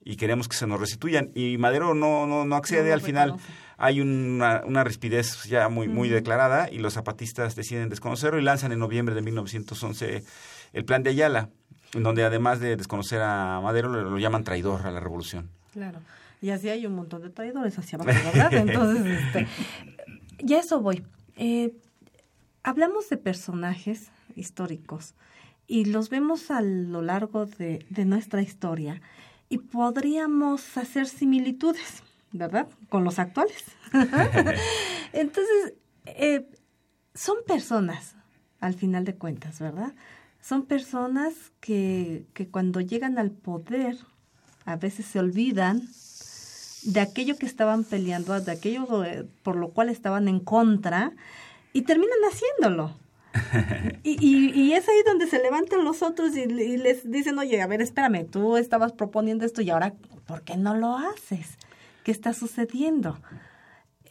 Y 0.04 0.15
queremos 0.15 0.48
que 0.48 0.56
se 0.56 0.65
nos 0.65 0.80
restituyan. 0.80 1.30
Y 1.36 1.58
Madero 1.60 1.94
no, 1.94 2.26
no, 2.26 2.44
no 2.46 2.56
accede, 2.56 2.88
No 2.89 2.94
al 2.96 3.02
final 3.02 3.36
hay 3.78 4.02
una, 4.02 4.63
una 4.65 4.84
rispidez 4.84 5.44
ya 5.44 5.70
muy, 5.70 5.88
muy 5.88 6.10
declarada 6.10 6.72
y 6.72 6.80
los 6.80 6.94
zapatistas 6.96 7.56
deciden 7.56 7.89
desconocerlo 7.89 8.39
y 8.39 8.44
lanzan 8.44 8.72
en 8.72 8.80
noviembre 8.80 9.13
de 9.13 9.22
1911 9.22 10.24
el 10.74 10.86
plan 10.86 11.04
de 11.04 11.12
Ayala, 11.12 11.50
en 11.94 12.02
donde 12.02 12.24
además 12.24 12.60
de 12.60 12.76
desconocer 12.78 13.22
a 13.22 13.60
Madero 13.62 13.89
lo, 13.89 14.02
lo 14.10 14.17
llaman 14.17 14.44
traidor 14.44 14.88
a 14.88 14.91
la 14.91 15.00
revolución. 15.00 15.50
Claro. 15.74 16.00
Y 16.41 16.49
así 16.49 16.69
hay 16.69 16.88
un 16.88 16.95
montón 16.95 17.21
de 17.21 17.30
traidores 17.30 17.77
hacia 17.77 17.97
abajo, 17.97 18.19
¿verdad? 18.34 18.54
Entonces, 18.54 19.06
este, 19.06 19.47
ya 20.43 20.60
eso 20.60 20.82
voy. 20.82 21.06
Eh, 21.36 21.75
hablamos 22.63 23.08
de 23.10 23.17
personajes 23.17 24.10
históricos 24.36 25.13
y 25.67 25.86
los 25.86 26.10
vemos 26.10 26.49
a 26.49 26.62
lo 26.62 27.04
largo 27.04 27.45
de, 27.45 27.86
de 27.89 28.06
nuestra 28.06 28.41
historia 28.41 29.01
y 29.49 29.60
podríamos 29.60 30.77
hacer 30.77 31.08
similitudes, 31.08 32.04
¿verdad? 32.32 32.67
Con 32.89 33.04
los 33.04 33.19
actuales. 33.19 33.63
Entonces, 35.13 35.73
eh, 36.06 36.49
son 37.13 37.38
personas, 37.45 38.15
al 38.60 38.73
final 38.73 39.06
de 39.06 39.15
cuentas, 39.15 39.60
¿verdad? 39.60 39.93
Son 40.39 40.65
personas 40.65 41.34
que, 41.60 42.25
que 42.34 42.47
cuando 42.47 42.82
llegan 42.82 43.19
al 43.19 43.30
poder 43.30 43.97
a 44.65 44.75
veces 44.75 45.06
se 45.06 45.19
olvidan 45.19 45.88
de 46.84 47.00
aquello 47.00 47.38
que 47.38 47.46
estaban 47.46 47.84
peleando, 47.84 48.39
de 48.39 48.52
aquello 48.52 48.88
por 49.44 49.56
lo 49.56 49.70
cual 49.70 49.89
estaban 49.89 50.28
en 50.28 50.39
contra 50.39 51.13
y 51.74 51.84
terminan 51.84 52.20
haciéndolo. 52.30 52.96
Y, 54.04 54.17
y, 54.20 54.50
y 54.60 54.74
es 54.74 54.89
ahí 54.89 55.04
donde 55.06 55.28
se 55.28 55.38
levantan 55.38 55.84
los 55.84 56.02
otros 56.02 56.36
y, 56.36 56.41
y 56.41 56.78
les 56.78 57.10
dicen, 57.10 57.38
oye, 57.38 57.62
a 57.62 57.67
ver, 57.67 57.80
espérame, 57.80 58.26
tú 58.26 58.58
estabas 58.58 58.94
proponiendo 58.94 59.46
esto 59.46 59.62
y 59.62 59.70
ahora, 59.70 59.94
¿por 60.26 60.41
qué 60.41 60.58
no 60.58 60.76
lo 60.76 60.98
haces? 60.98 61.58
¿Qué 62.04 62.12
está 62.12 62.34
sucediendo? 62.34 63.20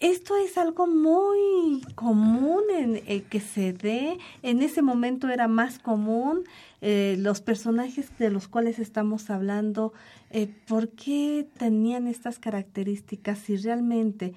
Esto 0.01 0.35
es 0.39 0.57
algo 0.57 0.87
muy 0.87 1.83
común 1.95 2.63
en 2.75 2.97
eh, 3.07 3.23
que 3.29 3.39
se 3.39 3.75
dé. 3.75 4.17
En 4.43 4.63
ese 4.63 4.81
momento 4.81 5.29
era 5.29 5.47
más 5.47 5.79
común. 5.79 6.45
eh, 6.81 7.17
los 7.19 7.43
personajes 7.43 8.11
de 8.19 8.31
los 8.31 8.49
cuales 8.49 8.79
estamos 8.79 9.29
hablando, 9.29 9.93
eh, 10.31 10.47
¿por 10.67 10.89
qué 10.89 11.47
tenían 11.59 12.07
estas 12.07 12.39
características 12.39 13.39
si 13.41 13.59
realmente 13.59 14.33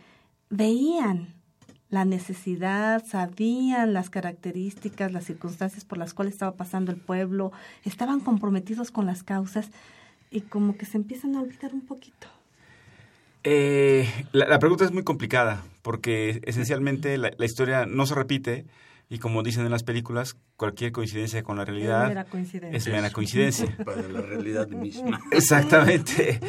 veían 0.50 1.34
la 1.90 2.04
necesidad, 2.04 3.06
sabían 3.06 3.94
las 3.94 4.10
características, 4.10 5.14
las 5.14 5.24
circunstancias 5.26 5.86
por 5.86 5.98
las 5.98 6.14
cuales 6.14 6.34
estaba 6.34 6.58
pasando 6.58 6.92
el 6.92 7.00
pueblo, 7.00 7.54
estaban 7.86 8.20
comprometidos 8.20 8.92
con 8.92 9.06
las 9.06 9.24
causas 9.24 9.70
y 10.30 10.42
como 10.42 10.76
que 10.76 10.86
se 10.86 10.98
empiezan 10.98 11.36
a 11.38 11.42
olvidar 11.42 11.74
un 11.74 11.82
poquito. 11.86 12.28
Eh, 13.44 14.10
la, 14.32 14.48
la 14.48 14.60
pregunta 14.60 14.86
es 14.86 14.92
muy 14.92 15.04
complicada 15.04 15.64
porque 15.82 16.40
esencialmente 16.46 17.18
la, 17.18 17.32
la 17.38 17.46
historia 17.46 17.86
no 17.86 18.06
se 18.06 18.16
repite 18.16 18.66
y 19.10 19.20
como 19.20 19.44
dicen 19.44 19.66
en 19.66 19.72
las 19.72 19.84
películas, 19.84 20.38
cualquier 20.56 20.92
coincidencia 20.94 21.44
con 21.44 21.58
la 21.58 21.66
realidad 21.66 22.08
mera 22.08 22.24
coincidencia. 22.26 22.78
es 22.78 22.88
mera 22.88 23.10
coincidencia. 23.12 23.78
Para 23.86 24.02
la 24.08 24.22
realidad 24.22 24.68
misma. 24.70 25.22
Exactamente. 25.32 26.40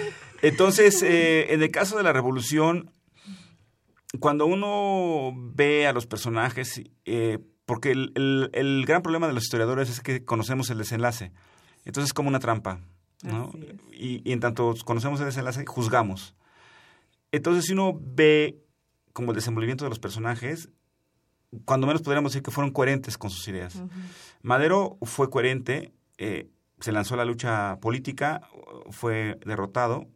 Entonces, 0.40 1.02
eh, 1.02 1.52
en 1.52 1.62
el 1.62 1.70
caso 1.70 1.96
de 1.96 2.04
la 2.04 2.12
revolución, 2.12 2.90
cuando 4.20 4.46
uno 4.46 5.32
ve 5.54 5.86
a 5.86 5.92
los 5.92 6.06
personajes, 6.06 6.80
eh, 7.04 7.38
porque 7.66 7.90
el, 7.90 8.12
el- 8.14 8.50
el 8.52 8.84
gran 8.86 9.02
problema 9.02 9.26
de 9.26 9.32
los 9.32 9.42
historiadores 9.44 9.90
es 9.90 10.00
que 10.00 10.24
conocemos 10.24 10.70
el 10.70 10.78
desenlace. 10.78 11.32
Entonces 11.84 12.10
es 12.10 12.14
como 12.14 12.28
una 12.28 12.38
trampa. 12.38 12.80
¿no? 13.22 13.52
Y, 13.92 14.22
y 14.28 14.32
en 14.32 14.40
tanto 14.40 14.74
conocemos 14.84 15.18
el 15.20 15.26
desenlace, 15.26 15.64
juzgamos. 15.66 16.34
Entonces, 17.36 17.64
si 17.64 17.72
uno 17.72 17.98
ve 18.00 18.58
como 19.12 19.30
el 19.32 19.36
desenvolvimiento 19.36 19.84
de 19.84 19.88
los 19.90 19.98
personajes, 19.98 20.68
cuando 21.64 21.86
menos 21.86 22.02
podríamos 22.02 22.32
decir 22.32 22.42
que 22.42 22.50
fueron 22.50 22.72
coherentes 22.72 23.16
con 23.18 23.30
sus 23.30 23.46
ideas. 23.48 23.80
Madero 24.42 24.98
fue 25.02 25.30
coherente, 25.30 25.92
eh, 26.18 26.48
se 26.80 26.92
lanzó 26.92 27.14
a 27.14 27.18
la 27.18 27.24
lucha 27.24 27.78
política, 27.80 28.42
fue 28.90 29.38
derrotado 29.46 30.06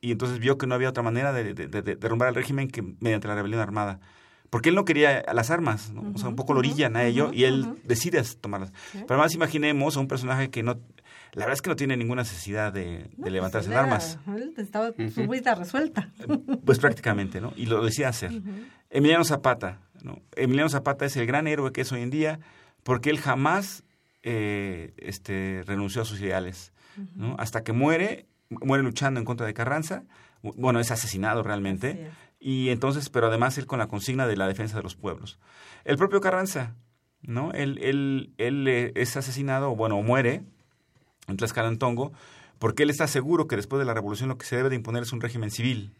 y 0.00 0.10
entonces 0.12 0.38
vio 0.40 0.58
que 0.58 0.66
no 0.66 0.74
había 0.74 0.88
otra 0.90 1.02
manera 1.02 1.32
de, 1.32 1.54
de- 1.54 1.68
de- 1.68 1.82
de 1.82 1.96
derrumbar 1.96 2.28
el 2.28 2.34
régimen 2.34 2.68
que 2.68 2.82
mediante 3.00 3.28
la 3.28 3.34
rebelión 3.34 3.60
armada. 3.60 4.00
Porque 4.50 4.68
él 4.68 4.74
no 4.76 4.84
quería 4.84 5.24
las 5.32 5.50
armas, 5.50 5.90
¿no? 5.92 6.12
o 6.14 6.18
sea, 6.18 6.28
un 6.28 6.36
poco 6.36 6.52
lo 6.52 6.60
orillan 6.60 6.96
a 6.96 7.04
ello 7.04 7.32
y 7.32 7.44
él 7.44 7.66
decide 7.84 8.22
tomarlas. 8.40 8.72
Pero 8.92 9.06
además 9.10 9.34
imaginemos 9.34 9.96
a 9.96 10.00
un 10.00 10.06
personaje 10.08 10.50
que 10.50 10.62
no, 10.62 10.78
la 11.36 11.44
verdad 11.44 11.52
es 11.52 11.62
que 11.62 11.70
no 11.70 11.76
tiene 11.76 11.96
ninguna 11.96 12.22
necesidad 12.22 12.72
de, 12.72 13.08
de 13.16 13.30
levantarse 13.30 13.66
en 13.68 13.72
Era- 13.74 13.82
armas. 13.82 14.18
él 14.26 14.54
Estaba 14.56 14.90
su 15.14 15.28
vida 15.28 15.54
resuelta. 15.54 16.10
Pues 16.64 16.78
prácticamente, 16.80 17.40
¿no? 17.40 17.52
Y 17.56 17.66
lo 17.66 17.84
decía 17.84 18.08
hacer. 18.08 18.32
Emiliano 18.90 19.22
Zapata, 19.24 19.80
¿no? 20.02 20.20
Emiliano 20.34 20.68
Zapata 20.68 21.04
es 21.04 21.16
el 21.16 21.26
gran 21.26 21.46
héroe 21.46 21.70
que 21.72 21.82
es 21.82 21.92
hoy 21.92 22.02
en 22.02 22.10
día 22.10 22.40
porque 22.82 23.10
él 23.10 23.18
jamás 23.18 23.84
eh, 24.22 24.94
este, 24.96 25.62
renunció 25.66 26.02
a 26.02 26.04
sus 26.04 26.20
ideales, 26.20 26.72
¿no? 27.14 27.36
Hasta 27.38 27.62
que 27.62 27.72
muere, 27.72 28.26
muere 28.48 28.82
luchando 28.82 29.20
en 29.20 29.26
contra 29.26 29.46
de 29.46 29.54
Carranza, 29.54 30.02
bueno, 30.42 30.80
es 30.80 30.90
asesinado 30.90 31.42
realmente, 31.42 32.10
y 32.40 32.70
entonces, 32.70 33.08
pero 33.10 33.26
además 33.28 33.58
él 33.58 33.66
con 33.66 33.78
la 33.78 33.86
consigna 33.88 34.26
de 34.26 34.36
la 34.36 34.46
defensa 34.48 34.76
de 34.76 34.82
los 34.82 34.94
pueblos. 34.96 35.38
El 35.84 35.96
propio 35.96 36.20
Carranza, 36.20 36.74
¿no? 37.22 37.52
Él, 37.52 37.78
él, 37.82 38.32
él 38.38 38.66
eh, 38.68 38.92
es 38.96 39.16
asesinado, 39.16 39.74
bueno, 39.76 40.00
muere 40.02 40.42
en 41.28 41.36
Tlaxcalantongo, 41.36 42.12
porque 42.58 42.84
él 42.84 42.90
está 42.90 43.06
seguro 43.06 43.46
que 43.46 43.56
después 43.56 43.78
de 43.78 43.86
la 43.86 43.94
revolución 43.94 44.28
lo 44.28 44.38
que 44.38 44.46
se 44.46 44.56
debe 44.56 44.70
de 44.70 44.76
imponer 44.76 45.02
es 45.02 45.12
un 45.12 45.20
régimen 45.20 45.50
civil. 45.50 45.92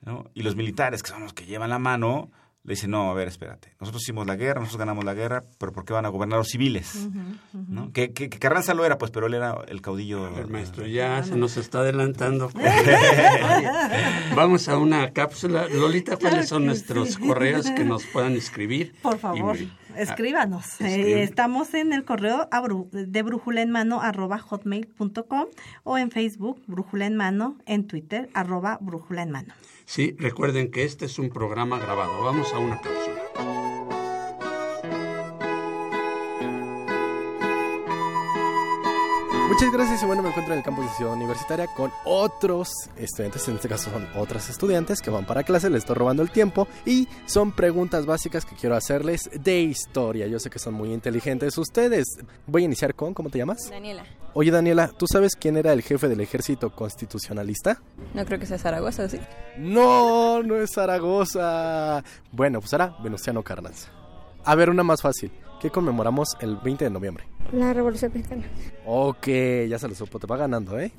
¿no? 0.00 0.30
Y 0.34 0.42
los 0.42 0.56
militares, 0.56 1.02
que 1.02 1.10
son 1.10 1.22
los 1.22 1.32
que 1.32 1.46
llevan 1.46 1.70
la 1.70 1.78
mano, 1.78 2.30
le 2.68 2.74
dicen, 2.74 2.90
no, 2.90 3.10
a 3.10 3.14
ver, 3.14 3.28
espérate, 3.28 3.72
nosotros 3.80 4.02
hicimos 4.02 4.26
la 4.26 4.36
guerra, 4.36 4.60
nosotros 4.60 4.78
ganamos 4.78 5.02
la 5.02 5.14
guerra, 5.14 5.42
pero 5.58 5.72
¿por 5.72 5.86
qué 5.86 5.94
van 5.94 6.04
a 6.04 6.10
gobernar 6.10 6.38
los 6.38 6.48
civiles? 6.48 7.08
¿no? 7.54 7.90
Que, 7.92 8.12
que- 8.12 8.28
que 8.28 8.38
Carranza 8.38 8.74
lo 8.74 8.84
era, 8.84 8.98
pues, 8.98 9.10
pero 9.10 9.26
él 9.26 9.32
era 9.34 9.56
el 9.68 9.80
caudillo. 9.80 10.26
A 10.26 10.30
ver, 10.30 10.48
maestro, 10.48 10.86
ya 10.86 11.22
se 11.24 11.34
nos 11.34 11.56
está 11.56 11.78
adelantando. 11.78 12.50
Vamos 14.34 14.68
a 14.68 14.76
una 14.78 15.10
cápsula. 15.12 15.66
Lolita, 15.68 16.16
¿cuáles 16.16 16.48
son 16.48 16.66
nuestros 16.66 17.16
correos 17.18 17.70
que 17.70 17.84
nos 17.84 18.04
puedan 18.04 18.34
escribir? 18.34 18.94
Por 19.02 19.18
favor, 19.18 19.56
Y- 19.56 19.72
escríbanos. 19.96 20.64
Ah, 20.80 20.88
Eh, 20.90 21.22
estamos 21.22 21.72
en 21.74 21.92
el 21.92 22.04
correo 22.04 22.48
de 22.92 23.22
brújula 23.22 23.62
en 23.62 23.70
mano 23.70 24.00
arroba 24.00 24.38
hotmail.com 24.38 25.46
o 25.84 25.98
en 25.98 26.10
Facebook 26.10 26.62
brújula 26.66 27.06
en 27.06 27.16
mano, 27.16 27.56
en 27.66 27.86
Twitter 27.86 28.28
arroba 28.34 28.78
brújula 28.80 29.22
en 29.22 29.30
mano. 29.30 29.54
Sí, 29.88 30.14
recuerden 30.18 30.70
que 30.70 30.84
este 30.84 31.06
es 31.06 31.18
un 31.18 31.30
programa 31.30 31.78
grabado. 31.78 32.22
Vamos 32.22 32.52
a 32.52 32.58
una 32.58 32.78
cápsula. 32.78 33.17
Muchas 39.58 39.72
gracias 39.72 40.02
y 40.04 40.06
bueno, 40.06 40.22
me 40.22 40.28
encuentro 40.28 40.54
en 40.54 40.60
el 40.60 40.64
campus 40.64 40.84
de 40.84 40.92
Ciudad 40.92 41.14
Universitaria 41.14 41.66
con 41.66 41.90
otros 42.04 42.70
estudiantes, 42.96 43.48
en 43.48 43.56
este 43.56 43.68
caso 43.68 43.90
son 43.90 44.06
otras 44.14 44.48
estudiantes 44.50 45.02
que 45.02 45.10
van 45.10 45.26
para 45.26 45.42
clase, 45.42 45.68
les 45.68 45.78
estoy 45.78 45.96
robando 45.96 46.22
el 46.22 46.30
tiempo 46.30 46.68
y 46.86 47.08
son 47.26 47.50
preguntas 47.50 48.06
básicas 48.06 48.44
que 48.44 48.54
quiero 48.54 48.76
hacerles 48.76 49.28
de 49.34 49.62
historia. 49.62 50.28
Yo 50.28 50.38
sé 50.38 50.48
que 50.48 50.60
son 50.60 50.74
muy 50.74 50.92
inteligentes 50.92 51.58
ustedes. 51.58 52.06
Voy 52.46 52.62
a 52.62 52.66
iniciar 52.66 52.94
con, 52.94 53.14
¿cómo 53.14 53.30
te 53.30 53.38
llamas? 53.38 53.68
Daniela. 53.68 54.04
Oye 54.32 54.52
Daniela, 54.52 54.92
¿tú 54.96 55.06
sabes 55.10 55.34
quién 55.34 55.56
era 55.56 55.72
el 55.72 55.82
jefe 55.82 56.06
del 56.06 56.20
ejército 56.20 56.70
constitucionalista? 56.70 57.82
No 58.14 58.24
creo 58.24 58.38
que 58.38 58.46
sea 58.46 58.58
Zaragoza, 58.58 59.08
¿sí? 59.08 59.18
No, 59.56 60.40
no 60.40 60.54
es 60.54 60.70
Zaragoza. 60.70 62.04
Bueno, 62.30 62.60
pues 62.60 62.72
ahora 62.74 62.96
Venustiano 63.02 63.42
Carranza. 63.42 63.90
A 64.48 64.54
ver, 64.54 64.70
una 64.70 64.82
más 64.82 65.02
fácil. 65.02 65.30
¿Qué 65.60 65.68
conmemoramos 65.68 66.28
el 66.40 66.56
20 66.56 66.84
de 66.84 66.90
noviembre? 66.90 67.24
La 67.52 67.74
Revolución 67.74 68.10
Mexicana. 68.14 68.44
Ok, 68.86 69.26
ya 69.68 69.78
se 69.78 69.88
lo 69.88 69.94
supo, 69.94 70.18
te 70.18 70.26
va 70.26 70.38
ganando, 70.38 70.80
¿eh? 70.80 70.90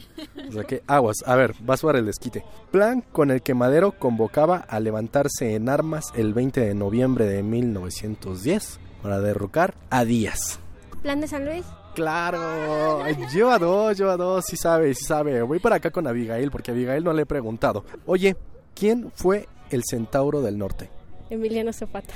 O 0.48 0.52
sea 0.52 0.66
que, 0.66 0.84
aguas, 0.86 1.16
a 1.26 1.36
ver, 1.36 1.56
vas 1.62 1.82
para 1.82 1.98
el 1.98 2.06
desquite. 2.06 2.46
Plan 2.70 3.02
con 3.12 3.32
el 3.32 3.42
que 3.42 3.56
Madero 3.56 3.94
convocaba 3.94 4.58
a 4.58 4.80
levantarse 4.80 5.56
en 5.56 5.68
armas 5.68 6.14
el 6.14 6.36
20 6.36 6.62
de 6.62 6.76
noviembre 6.76 7.26
de 7.26 7.42
1910 7.42 8.80
para 9.02 9.20
derrocar 9.20 9.74
a 9.90 10.06
Díaz. 10.06 10.60
¿Plan 11.02 11.20
de 11.20 11.28
San 11.28 11.44
Luis? 11.44 11.66
Claro, 11.96 13.04
lleva 13.34 13.58
dos, 13.58 13.98
lleva 13.98 14.16
dos, 14.16 14.46
sí 14.46 14.58
sabe, 14.58 14.94
sí 14.94 15.06
sabe. 15.06 15.42
Voy 15.42 15.58
para 15.58 15.78
acá 15.78 15.90
con 15.90 16.06
Abigail 16.06 16.52
porque 16.52 16.70
a 16.70 16.76
Abigail 16.76 17.04
no 17.04 17.14
le 17.14 17.24
he 17.24 17.26
preguntado. 17.26 17.84
Oye, 18.06 18.38
¿quién 18.76 19.12
fue 19.16 19.48
el 19.72 19.82
Centauro 19.90 20.44
del 20.44 20.60
Norte? 20.60 20.99
Emiliano 21.30 21.72
Zapata. 21.74 22.14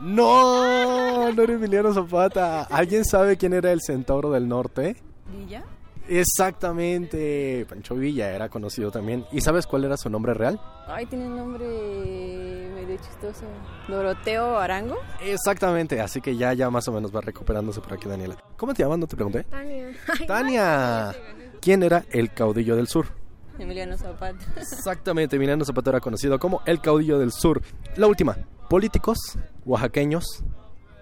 No, 0.00 1.32
no 1.32 1.42
era 1.42 1.52
Emiliano 1.52 1.92
Zapata. 1.92 2.62
¿Alguien 2.62 3.04
sabe 3.04 3.36
quién 3.36 3.52
era 3.52 3.72
el 3.72 3.80
Centauro 3.80 4.30
del 4.30 4.48
Norte? 4.48 4.96
¿Villa? 5.36 5.64
Exactamente, 6.08 7.64
Pancho 7.68 7.94
Villa 7.94 8.30
era 8.34 8.48
conocido 8.48 8.90
también. 8.90 9.24
¿Y 9.32 9.40
sabes 9.40 9.66
cuál 9.66 9.84
era 9.84 9.96
su 9.96 10.10
nombre 10.10 10.34
real? 10.34 10.60
Ay, 10.86 11.06
tiene 11.06 11.26
un 11.26 11.36
nombre 11.36 11.64
medio 12.74 12.96
chistoso. 12.96 13.44
Doroteo 13.88 14.58
Arango. 14.58 14.96
Exactamente, 15.22 16.00
así 16.00 16.20
que 16.20 16.36
ya, 16.36 16.52
ya 16.54 16.70
más 16.70 16.88
o 16.88 16.92
menos 16.92 17.14
va 17.14 17.20
recuperándose 17.20 17.80
por 17.80 17.94
aquí 17.94 18.08
Daniela. 18.08 18.36
¿Cómo 18.56 18.74
te 18.74 18.82
llamas? 18.82 18.98
No 18.98 19.06
te 19.06 19.16
pregunté. 19.16 19.44
Tania. 19.44 19.92
Tania. 20.26 21.14
¿Quién 21.60 21.82
era 21.82 22.04
el 22.10 22.32
caudillo 22.32 22.74
del 22.74 22.88
sur? 22.88 23.06
Emiliano 23.58 23.96
Zapata. 23.96 24.44
Exactamente, 24.56 25.36
Emiliano 25.36 25.64
Zapata 25.64 25.90
era 25.90 26.00
conocido 26.00 26.38
como 26.38 26.62
el 26.66 26.80
caudillo 26.80 27.18
del 27.18 27.32
sur. 27.32 27.62
La 27.96 28.06
última, 28.06 28.36
políticos, 28.72 29.18
oaxaqueños, 29.66 30.24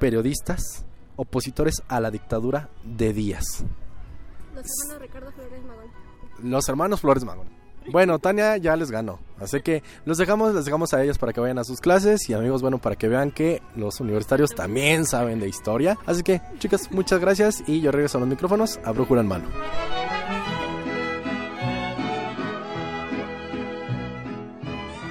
periodistas, 0.00 0.85
opositores 1.14 1.76
a 1.87 2.00
la 2.00 2.11
dictadura 2.11 2.68
de 2.83 3.12
Díaz. 3.12 3.64
Los 4.52 4.66
hermanos 4.83 5.00
Ricardo 5.00 5.30
Flores 5.30 5.62
Magón. 5.62 6.50
Los 6.50 6.68
hermanos 6.68 7.00
Flores 7.00 7.24
Magón. 7.24 7.48
Bueno, 7.92 8.18
Tania 8.18 8.56
ya 8.56 8.74
les 8.74 8.90
ganó. 8.90 9.20
Así 9.38 9.61
que 9.61 9.85
los 10.04 10.18
dejamos, 10.18 10.52
les 10.52 10.64
dejamos 10.64 10.92
a 10.94 11.04
ellos 11.04 11.16
para 11.16 11.33
que 11.33 11.40
vayan 11.40 11.59
a 11.61 11.64
sus 11.64 11.80
clases 11.80 12.28
y 12.28 12.35
amigos, 12.35 12.61
bueno, 12.61 12.78
para 12.78 12.96
que 12.96 13.06
vean 13.06 13.30
que 13.30 13.62
los 13.76 14.00
universitarios 14.00 14.50
también 14.50 15.06
saben 15.06 15.38
de 15.38 15.48
historia. 15.48 15.96
Así 16.06 16.24
que, 16.24 16.42
chicas, 16.59 16.90
muchas 16.90 17.20
gracias 17.20 17.62
y 17.68 17.80
yo 17.80 17.92
regreso 17.92 18.18
a 18.18 18.22
los 18.22 18.28
micrófonos 18.28 18.80
a 18.83 18.90
Brújula 18.90 19.20
en 19.20 19.28
mano. 19.28 19.48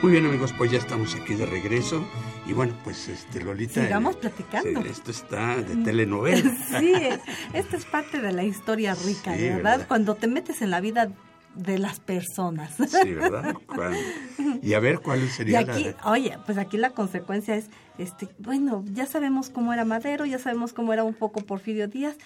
Muy 0.01 0.11
bien 0.11 0.25
amigos, 0.25 0.53
pues 0.57 0.71
ya 0.71 0.77
estamos 0.77 1.15
aquí 1.15 1.35
de 1.35 1.45
regreso 1.45 2.03
y 2.49 2.53
bueno, 2.53 2.73
pues 2.83 3.07
este 3.07 3.43
Lolita. 3.43 3.83
Sigamos 3.83 4.15
eh, 4.15 4.19
platicando. 4.21 4.79
esto 4.81 5.11
está 5.11 5.57
de 5.57 5.75
telenovela. 5.83 6.51
Sí, 6.79 6.93
esta 7.53 7.77
es 7.77 7.85
parte 7.85 8.19
de 8.21 8.31
la 8.31 8.43
historia 8.43 8.95
rica, 8.95 9.35
Sí, 9.35 9.43
¿verdad? 9.43 9.63
¿verdad? 9.63 9.87
Cuando 9.87 10.15
te 10.15 10.27
metes 10.27 10.63
en 10.63 10.71
la 10.71 10.81
vida 10.81 11.11
de 11.53 11.77
las 11.77 11.99
personas. 11.99 12.75
Sí, 12.75 13.13
¿verdad? 13.13 13.55
¿Cuál? 13.67 13.95
Y 14.63 14.73
a 14.73 14.79
ver 14.79 14.99
cuál 14.99 15.23
Y 15.23 15.27
sería 15.27 15.59
aquí, 15.59 15.83
la 15.83 15.91
de... 15.91 15.95
oye, 16.05 16.37
pues 16.45 16.57
aquí 16.57 16.77
la 16.77 16.89
consecuencia 16.91 17.55
es, 17.55 17.69
este, 17.99 18.29
bueno, 18.39 18.83
ya 18.93 19.05
sabemos 19.05 19.49
cómo 19.51 19.71
era 19.71 19.85
Madero, 19.85 20.25
ya 20.25 20.39
sabemos 20.39 20.73
cómo 20.73 20.91
era 20.91 21.03
un 21.03 21.13
poco 21.13 21.41
Porfirio 21.41 21.87
Díaz. 21.87 22.17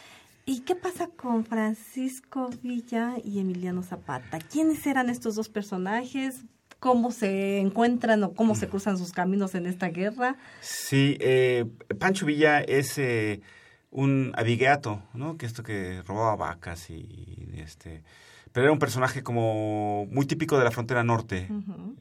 ¿Y 0.46 0.62
qué 0.62 0.76
pasa 0.76 1.08
con 1.08 1.46
Francisco 1.46 2.50
Villa 2.62 3.16
y 3.24 3.40
Emiliano 3.40 3.82
Zapata? 3.82 4.40
¿Quiénes 4.40 4.86
eran 4.88 5.10
estos 5.10 5.36
dos 5.36 5.50
personajes? 5.50 6.44
¿Cómo 6.84 7.12
se 7.12 7.60
encuentran 7.60 8.22
o 8.26 8.34
cómo 8.34 8.56
se 8.56 8.68
cruzan 8.68 8.98
sus 8.98 9.14
caminos 9.14 9.56
en 9.56 9.68
esta 9.68 9.88
guerra? 9.88 10.36
Sí, 10.60 11.16
eh, 11.22 11.64
Pancho 11.98 12.26
Villa 12.26 12.60
es 12.60 12.98
eh, 12.98 13.40
un 13.90 14.34
abigueato, 14.36 15.02
¿no? 15.14 15.38
Que 15.38 15.46
esto 15.46 15.64
que 15.64 16.02
robaba 16.02 16.36
vacas 16.36 16.90
y 16.90 17.54
este... 17.56 18.04
Pero 18.52 18.66
era 18.66 18.74
un 18.74 18.80
personaje 18.80 19.24
como 19.24 20.08
muy 20.08 20.26
típico 20.26 20.58
de 20.58 20.66
la 20.66 20.72
frontera 20.72 21.06
norte, 21.06 21.48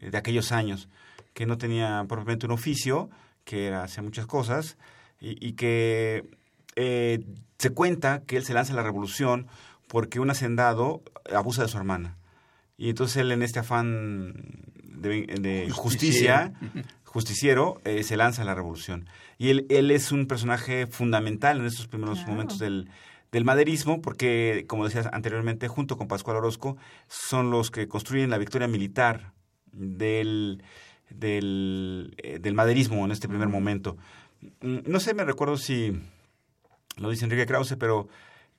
eh, 0.01 0.11
de 0.11 0.18
aquellos 0.18 0.51
años, 0.51 0.88
que 1.33 1.47
no 1.47 1.59
tenía 1.59 2.05
propiamente 2.09 2.47
un 2.47 2.53
oficio, 2.53 3.09
que 3.45 3.68
era, 3.68 3.85
hacía 3.85 4.03
muchas 4.03 4.27
cosas, 4.27 4.79
y, 5.21 5.47
y 5.47 5.53
que 5.53 6.29
eh, 6.75 7.25
se 7.57 7.71
cuenta 7.71 8.23
que 8.27 8.37
él 8.37 8.45
se 8.45 8.53
lanza 8.53 8.73
a 8.73 8.77
la 8.77 8.83
revolución 8.83 9.47
porque 9.87 10.18
un 10.18 10.29
hacendado 10.29 11.03
abusa 11.33 11.62
de 11.62 11.68
su 11.68 11.79
hermana. 11.79 12.16
Y 12.77 12.88
entonces 12.88 13.18
él 13.18 13.31
en 13.31 13.42
este 13.42 13.61
afán 13.61 14.71
de, 15.03 15.27
de 15.41 15.69
justicia, 15.71 16.53
justiciero, 17.05 17.81
eh, 17.85 18.03
se 18.05 18.17
lanza 18.17 18.43
a 18.43 18.45
la 18.45 18.55
revolución. 18.55 19.07
Y 19.38 19.51
él, 19.51 19.67
él 19.69 19.91
es 19.91 20.12
un 20.12 20.27
personaje 20.27 20.87
fundamental 20.87 21.59
en 21.61 21.67
estos 21.67 21.87
primeros 21.88 22.19
Claro. 22.19 22.33
momentos 22.33 22.59
del, 22.59 22.88
del 23.33 23.45
maderismo, 23.45 24.01
porque, 24.01 24.65
como 24.69 24.85
decías 24.85 25.09
anteriormente, 25.12 25.69
junto 25.69 25.97
con 25.99 26.09
Pascual 26.09 26.37
Orozco, 26.37 26.77
son 27.09 27.51
los 27.51 27.71
que 27.71 27.88
construyen 27.88 28.31
la 28.31 28.38
victoria 28.38 28.69
militar 28.69 29.33
del, 29.73 30.62
del, 31.11 32.15
eh, 32.19 32.38
del 32.41 32.55
maderismo 32.55 33.05
en 33.05 33.11
este 33.12 33.29
primer 33.29 33.49
momento. 33.49 33.97
Mm, 34.61 34.79
No 34.87 35.01
sé, 35.01 35.15
me 35.15 35.25
recuerdo 35.25 35.57
si 35.57 35.93
lo 36.97 37.11
dice 37.11 37.25
Enrique 37.25 37.47
Krause, 37.47 37.77
pero 37.79 38.09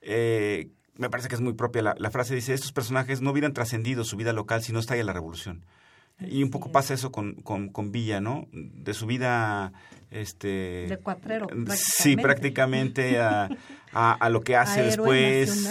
eh, 0.00 0.68
me 0.96 1.08
parece 1.10 1.28
que 1.28 1.34
es 1.36 1.40
muy 1.40 1.54
propia 1.54 1.82
la, 1.82 1.94
la 1.98 2.10
frase. 2.10 2.34
Dice, 2.34 2.52
estos 2.54 2.72
personajes 2.72 3.20
no 3.20 3.30
hubieran 3.30 3.52
trascendido 3.52 4.04
su 4.04 4.16
vida 4.16 4.32
local 4.32 4.62
si 4.62 4.72
no 4.72 4.80
estalla 4.80 5.02
la 5.04 5.12
revolución. 5.12 5.64
Y 6.20 6.42
un 6.42 6.50
poco 6.50 6.70
pasa 6.70 6.94
eso 6.94 7.10
con, 7.10 7.34
con, 7.34 7.68
con 7.68 7.90
Villa, 7.92 8.20
¿no? 8.20 8.46
De 8.52 8.94
su 8.94 9.06
vida... 9.06 9.72
Este, 10.10 10.86
De 10.88 10.98
cuatrero, 11.02 11.48
Sí, 11.74 12.16
prácticamente. 12.16 13.18
a, 13.20 13.48
a, 13.92 14.12
a 14.12 14.28
lo 14.30 14.42
que 14.42 14.54
hace 14.54 14.80
A 14.80 14.82
después, 14.84 15.66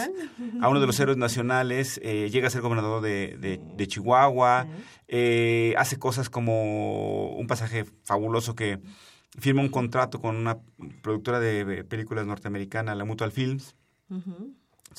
a 0.61 0.67
uno 0.67 0.81
de 0.81 0.85
los 0.87 0.99
héroes 0.99 1.17
nacionales, 1.17 1.99
eh, 2.03 2.29
llega 2.29 2.47
a 2.47 2.49
ser 2.49 2.59
gobernador 2.61 3.01
de, 3.01 3.37
de, 3.39 3.61
de 3.77 3.87
Chihuahua, 3.87 4.67
eh, 5.07 5.73
hace 5.77 5.97
cosas 5.97 6.29
como 6.29 7.35
un 7.37 7.47
pasaje 7.47 7.85
fabuloso 8.03 8.53
que 8.53 8.79
firma 9.39 9.61
un 9.61 9.69
contrato 9.69 10.19
con 10.19 10.35
una 10.35 10.57
productora 11.01 11.39
de 11.39 11.85
películas 11.85 12.25
norteamericana, 12.25 12.95
la 12.95 13.05
Mutual 13.05 13.31
Films, 13.31 13.75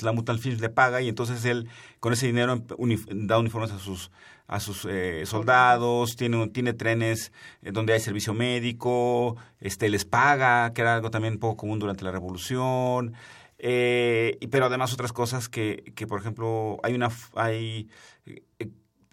la 0.03 0.13
Mutual 0.13 0.39
Films 0.39 0.61
le 0.61 0.69
paga 0.71 1.01
y 1.01 1.09
entonces 1.09 1.45
él 1.45 1.69
con 2.01 2.13
ese 2.13 2.27
dinero 2.27 2.57
unif- 2.79 3.07
da 3.11 3.39
uniformes 3.39 3.71
a 3.73 3.79
sus 3.79 4.11
a 4.47 4.61
sus 4.61 4.85
eh, 4.85 5.25
soldados, 5.25 6.17
tiene 6.17 6.49
tiene 6.49 6.75
trenes 6.75 7.33
eh, 7.63 7.71
donde 7.73 7.95
hay 7.95 8.01
servicio 8.01 8.35
médico, 8.35 9.37
este 9.61 9.89
les 9.89 10.05
paga, 10.05 10.73
que 10.75 10.83
era 10.83 10.95
algo 10.97 11.11
también 11.11 11.39
poco 11.39 11.57
común 11.57 11.79
durante 11.79 12.05
la 12.05 12.11
revolución. 12.13 13.15
eh, 13.59 14.37
y- 14.41 14.49
pero 14.49 14.67
además 14.67 14.93
otras 14.93 15.13
cosas 15.13 15.49
que, 15.49 15.93
que 15.95 16.07
por 16.07 16.21
ejemplo 16.21 16.79
hay 16.83 16.95
una 16.95 17.09
hay 17.37 17.89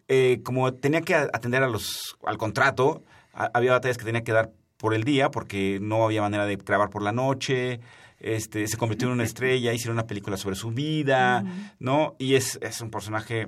eh, 0.07 0.41
como 0.43 0.73
tenía 0.73 1.01
que 1.01 1.15
atender 1.15 1.63
a 1.63 1.67
los 1.69 2.17
al 2.25 2.37
contrato 2.37 3.03
a- 3.33 3.49
había 3.53 3.71
batallas 3.71 3.97
que 3.97 4.05
tenía 4.05 4.23
que 4.23 4.31
dar 4.33 4.51
por 4.77 4.93
el 4.93 5.03
día 5.03 5.29
porque 5.31 5.79
no 5.81 6.03
había 6.03 6.21
manera 6.21 6.45
de 6.45 6.55
grabar 6.57 6.89
por 6.89 7.03
la 7.03 7.11
noche 7.11 7.79
este 8.23 8.67
se 8.67 8.77
convirtió 8.77 9.07
en 9.07 9.13
una 9.13 9.23
estrella 9.23 9.73
hicieron 9.73 9.95
una 9.97 10.07
película 10.07 10.38
sobre 10.38 10.55
su 10.55 10.71
vida 10.71 11.43
no 11.79 12.15
y 12.19 12.36
es, 12.36 12.60
es 12.62 12.79
un 12.81 12.91
personaje 12.91 13.47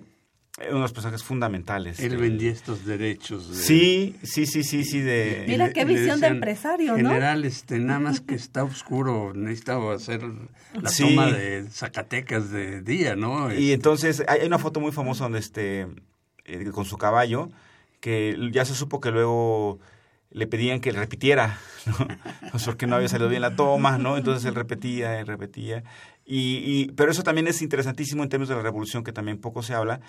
uno 0.60 0.76
de 0.76 0.80
los 0.82 0.94
personajes 0.94 1.24
fundamentales 1.24 2.00
Él 2.00 2.16
vendía 2.18 2.52
estos 2.52 2.86
derechos. 2.86 3.50
de- 3.50 3.56
sí 3.56 4.16
sí 4.24 4.46
sí 4.46 4.64
sí 4.64 4.84
sí 4.84 5.00
de 5.02 5.46
Mira 5.48 5.72
qué 5.74 5.84
visión 5.86 6.20
de 6.20 6.28
empresario, 6.28 6.92
¿no? 6.98 7.10
General, 7.10 7.44
este, 7.46 7.80
nada 7.80 8.00
más 8.00 8.22
que 8.22 8.36
está 8.44 8.64
oscuro, 8.64 9.34
necesitaba 9.34 9.96
hacer 9.96 10.22
la 10.80 10.90
Sí. 10.90 11.04
toma 11.04 11.32
de 11.32 11.66
Zacatecas 11.72 12.52
de 12.52 12.82
día, 12.82 13.16
¿no? 13.16 13.52
Y 13.54 13.72
entonces 13.72 14.24
hay 14.28 14.42
hay 14.42 14.48
una 14.48 14.60
foto 14.60 14.80
muy 14.80 14.92
famosa 14.92 15.24
donde 15.24 15.40
este 15.40 15.88
eh, 16.46 16.66
con 16.72 16.86
su 16.86 16.98
caballo 16.98 17.50
que 18.00 18.38
ya 18.52 18.64
se 18.66 18.76
supo 18.76 19.00
que 19.02 19.10
luego 19.12 19.80
le 20.34 20.48
pedían 20.48 20.80
que 20.82 20.92
repitiera, 20.92 21.58
¿no? 21.86 21.96
Pues 22.52 22.66
porque 22.66 22.86
no 22.88 22.96
había 22.96 23.08
salido 23.08 23.30
bien 23.30 23.42
la 23.42 23.56
toma, 23.56 23.98
¿no? 23.98 24.18
Entonces 24.18 24.44
él 24.46 24.56
repetía 24.56 25.20
y 25.20 25.24
repetía. 25.24 25.84
Y, 26.26 26.58
y- 26.66 26.92
pero 26.96 27.12
eso 27.12 27.24
también 27.24 27.48
es 27.48 27.62
interesantísimo 27.62 28.24
en 28.24 28.30
términos 28.30 28.50
de 28.50 28.56
la 28.56 28.62
revolución, 28.62 29.04
que 29.04 29.12
también 29.14 29.38
poco 29.40 29.62
se 29.64 29.74
habla, 29.74 30.02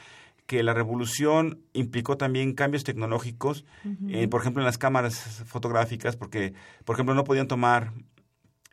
que 0.47 0.63
la 0.63 0.75
revolución 0.75 1.61
implicó 1.73 2.17
también 2.17 2.53
cambios 2.55 2.85
tecnológicos, 2.85 3.65
eh, 4.09 4.29
por 4.29 4.41
ejemplo, 4.41 4.63
en 4.63 4.67
las 4.67 4.79
cámaras 4.79 5.43
fotográficas, 5.47 6.17
porque, 6.17 6.53
por 6.85 6.97
ejemplo, 6.97 7.15
no 7.15 7.25
podían 7.25 7.49
tomar 7.49 7.93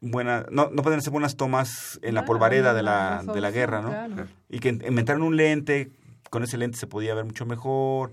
buena, 0.01 0.45
no, 0.51 0.69
no 0.71 0.81
podían 0.81 0.99
hacer 0.99 1.11
buenas 1.11 1.35
tomas 1.37 1.99
en 2.01 2.15
la 2.15 2.21
Claro, 2.21 2.25
polvareda 2.27 2.73
de 2.73 2.83
la 2.83 3.21
de 3.25 3.41
la 3.41 3.51
guerra, 3.51 3.81
¿no? 3.81 3.89
claro. 3.89 4.27
Y 4.49 4.59
que 4.59 4.69
inventaron 4.69 5.21
un 5.23 5.37
lente, 5.37 5.91
con 6.29 6.43
ese 6.43 6.57
lente 6.57 6.77
se 6.77 6.87
podía 6.87 7.13
ver 7.13 7.25
mucho 7.25 7.45
mejor. 7.45 8.11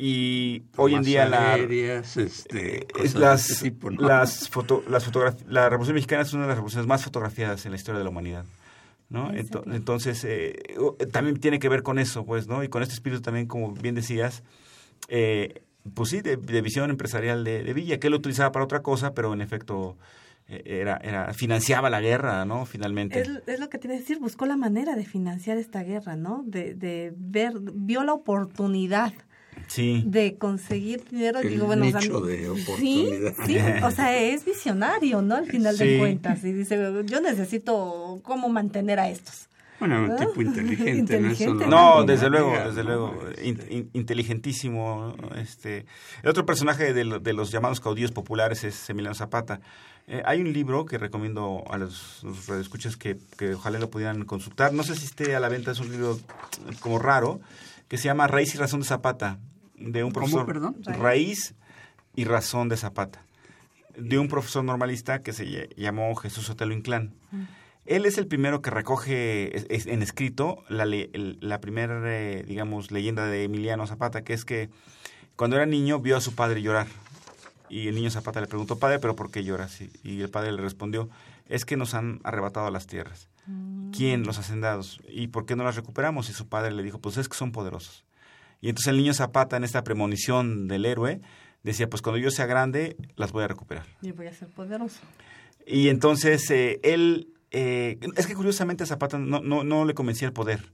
Y 0.00 0.62
hoy 0.76 0.94
en 0.94 1.02
día 1.02 1.26
la, 1.26 1.56
este, 1.56 2.82
eh, 2.84 2.86
las, 3.16 3.50
ese 3.50 3.70
tipo, 3.70 3.90
¿no? 3.90 4.06
las 4.06 4.48
foto, 4.48 4.84
las 4.88 5.10
la 5.48 5.68
Revolución 5.68 5.96
Mexicana 5.96 6.22
es 6.22 6.32
una 6.32 6.42
de 6.42 6.48
las 6.48 6.56
revoluciones 6.56 6.86
más 6.86 7.02
fotografiadas 7.02 7.64
en 7.66 7.72
la 7.72 7.76
historia 7.76 7.98
de 7.98 8.04
la 8.04 8.10
humanidad. 8.10 8.44
¿no? 9.10 9.32
Ento- 9.32 9.64
entonces, 9.74 10.22
eh, 10.24 10.54
o- 10.78 10.92
también 11.10 11.40
tiene 11.40 11.58
que 11.58 11.68
ver 11.68 11.82
con 11.82 11.98
eso, 11.98 12.24
pues, 12.24 12.46
¿no? 12.46 12.62
Y 12.62 12.68
con 12.68 12.82
este 12.82 12.94
espíritu 12.94 13.22
también, 13.22 13.46
como 13.46 13.72
bien 13.72 13.96
decías, 13.96 14.44
eh, 15.08 15.62
pues 15.94 16.10
sí, 16.10 16.20
de, 16.20 16.36
de 16.36 16.60
visión 16.62 16.90
empresarial 16.90 17.42
de, 17.42 17.64
de 17.64 17.72
Villa, 17.72 17.98
que 17.98 18.06
él 18.06 18.12
lo 18.12 18.18
utilizaba 18.18 18.52
para 18.52 18.64
otra 18.66 18.82
cosa, 18.82 19.14
pero 19.14 19.32
en 19.32 19.40
efecto 19.40 19.96
eh, 20.46 20.62
era, 20.64 20.98
era 21.02 21.32
financiaba 21.34 21.90
la 21.90 22.00
guerra, 22.00 22.44
¿no? 22.44 22.66
Finalmente. 22.66 23.18
Es, 23.20 23.30
es 23.46 23.58
lo 23.58 23.68
que 23.68 23.78
te 23.78 23.88
iba 23.88 23.96
a 23.96 23.98
decir, 23.98 24.18
buscó 24.20 24.46
la 24.46 24.56
manera 24.58 24.94
de 24.94 25.04
financiar 25.06 25.56
esta 25.58 25.82
guerra, 25.82 26.14
¿no? 26.14 26.44
De, 26.46 26.74
de 26.74 27.12
ver, 27.16 27.54
vio 27.60 28.04
la 28.04 28.12
oportunidad 28.12 29.12
Sí. 29.68 30.02
de 30.06 30.36
conseguir 30.38 31.04
dinero. 31.10 31.40
El 31.40 31.50
digo, 31.50 31.66
bueno, 31.66 31.86
o 31.86 31.90
sea, 31.90 32.00
nicho 32.00 32.20
de 32.22 32.38
sí, 32.38 32.46
oportunidad. 32.46 33.34
sí, 33.46 33.58
o 33.84 33.90
sea, 33.90 34.16
es 34.18 34.44
visionario, 34.44 35.22
¿no? 35.22 35.36
Al 35.36 35.46
final 35.46 35.76
Sí. 35.76 35.84
de 35.86 35.98
cuentas. 35.98 36.42
Y 36.44 36.52
dice, 36.52 36.76
yo 37.04 37.20
necesito 37.20 38.18
cómo 38.22 38.48
mantener 38.48 38.98
a 38.98 39.08
estos. 39.10 39.44
Bueno, 39.78 40.06
un 40.10 40.16
tipo 40.16 40.42
inteligente, 40.42 41.20
¿no? 41.20 41.28
Eso 41.30 41.44
Inteligente, 41.44 41.66
No, 41.68 42.00
lo 42.00 42.04
desde 42.04 42.28
luego, 42.28 42.50
desde 42.50 42.82
¿no? 42.82 42.88
luego, 42.88 43.14
in- 43.42 43.62
in- 43.70 43.90
inteligentísimo. 43.92 45.14
Este, 45.36 45.86
el 46.24 46.28
otro 46.30 46.44
personaje 46.46 46.92
de, 46.92 47.20
de 47.20 47.32
los 47.32 47.52
llamados 47.52 47.78
caudillos 47.80 48.10
populares 48.10 48.64
es 48.64 48.90
Emiliano 48.90 49.14
Zapata. 49.14 49.60
Eh, 50.08 50.22
hay 50.24 50.40
un 50.40 50.52
libro 50.52 50.84
que 50.86 50.98
recomiendo 50.98 51.62
a 51.70 51.78
los, 51.78 52.20
los 52.24 52.46
radioescuchas 52.48 52.96
que, 52.96 53.18
que 53.36 53.54
ojalá 53.54 53.78
lo 53.78 53.90
pudieran 53.90 54.24
consultar. 54.24 54.72
No 54.72 54.82
sé 54.82 54.96
si 54.96 55.04
esté 55.04 55.36
a 55.36 55.40
la 55.40 55.48
venta, 55.48 55.70
es 55.70 55.78
un 55.80 55.90
libro 55.92 56.18
como 56.80 56.98
raro, 56.98 57.40
que 57.86 57.98
se 57.98 58.04
llama 58.04 58.26
Raíz 58.26 58.54
y 58.54 58.58
Razón 58.58 58.80
de 58.80 58.86
Zapata, 58.86 59.38
de 59.78 60.04
un 60.04 60.10
¿Cómo, 60.10 60.26
profesor. 60.26 60.46
perdón? 60.46 60.76
Raíz 60.84 61.54
y 62.14 62.24
Razón 62.24 62.68
de 62.68 62.76
Zapata, 62.76 63.22
de 63.96 64.18
un 64.18 64.28
profesor 64.28 64.64
normalista 64.64 65.22
que 65.22 65.32
se 65.32 65.44
ll- 65.46 65.74
llamó 65.76 66.14
Jesús 66.16 66.50
Otelo 66.50 66.72
Inclán. 66.74 67.14
Él 67.86 68.04
es 68.04 68.18
el 68.18 68.26
primero 68.26 68.60
que 68.60 68.70
recoge 68.70 69.64
en 69.90 70.02
escrito 70.02 70.62
la, 70.68 70.84
la 70.84 71.60
primera, 71.60 72.00
eh, 72.04 72.44
digamos, 72.46 72.90
leyenda 72.90 73.26
de 73.26 73.44
Emiliano 73.44 73.86
Zapata, 73.86 74.22
que 74.24 74.34
es 74.34 74.44
que 74.44 74.68
cuando 75.36 75.56
era 75.56 75.64
niño 75.64 75.98
vio 76.00 76.16
a 76.16 76.20
su 76.20 76.34
padre 76.34 76.60
llorar. 76.60 76.86
Y 77.70 77.88
el 77.88 77.94
niño 77.94 78.10
Zapata 78.10 78.40
le 78.40 78.46
preguntó, 78.46 78.78
padre, 78.78 78.98
¿pero 78.98 79.14
por 79.14 79.30
qué 79.30 79.44
lloras? 79.44 79.80
Y, 79.80 79.90
y 80.02 80.20
el 80.22 80.30
padre 80.30 80.52
le 80.52 80.60
respondió, 80.62 81.08
es 81.48 81.64
que 81.64 81.76
nos 81.76 81.94
han 81.94 82.20
arrebatado 82.24 82.70
las 82.70 82.86
tierras. 82.86 83.28
¿Quién? 83.96 84.24
Los 84.24 84.38
hacendados. 84.38 85.00
¿Y 85.08 85.28
por 85.28 85.46
qué 85.46 85.56
no 85.56 85.64
las 85.64 85.76
recuperamos? 85.76 86.28
Y 86.28 86.32
su 86.34 86.46
padre 86.48 86.72
le 86.72 86.82
dijo, 86.82 86.98
pues 86.98 87.16
es 87.16 87.28
que 87.28 87.36
son 87.36 87.52
poderosos. 87.52 88.04
Y 88.60 88.68
entonces 88.68 88.88
el 88.88 88.96
niño 88.96 89.14
Zapata, 89.14 89.56
en 89.56 89.64
esta 89.64 89.84
premonición 89.84 90.68
del 90.68 90.84
héroe, 90.84 91.20
decía, 91.62 91.88
pues 91.88 92.02
cuando 92.02 92.18
yo 92.18 92.30
sea 92.30 92.46
grande, 92.46 92.96
las 93.16 93.32
voy 93.32 93.44
a 93.44 93.48
recuperar. 93.48 93.86
Yo 94.02 94.14
voy 94.14 94.26
a 94.26 94.32
ser 94.32 94.48
poderoso. 94.48 95.00
Y 95.66 95.88
entonces 95.88 96.50
eh, 96.50 96.80
él, 96.82 97.28
eh, 97.50 97.98
es 98.16 98.26
que 98.26 98.34
curiosamente 98.34 98.84
a 98.84 98.86
Zapata 98.86 99.18
no, 99.18 99.40
no, 99.40 99.64
no 99.64 99.84
le 99.84 99.94
convencía 99.94 100.26
el 100.26 100.32
poder. 100.32 100.72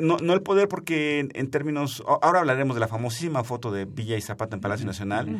No, 0.00 0.16
no 0.18 0.32
el 0.32 0.42
poder 0.42 0.68
porque 0.68 1.20
en, 1.20 1.30
en 1.34 1.50
términos, 1.50 2.02
ahora 2.06 2.40
hablaremos 2.40 2.74
de 2.74 2.80
la 2.80 2.88
famosísima 2.88 3.44
foto 3.44 3.70
de 3.70 3.84
Villa 3.84 4.16
y 4.16 4.20
Zapata 4.20 4.56
en 4.56 4.60
Palacio 4.60 4.84
Nacional, 4.84 5.38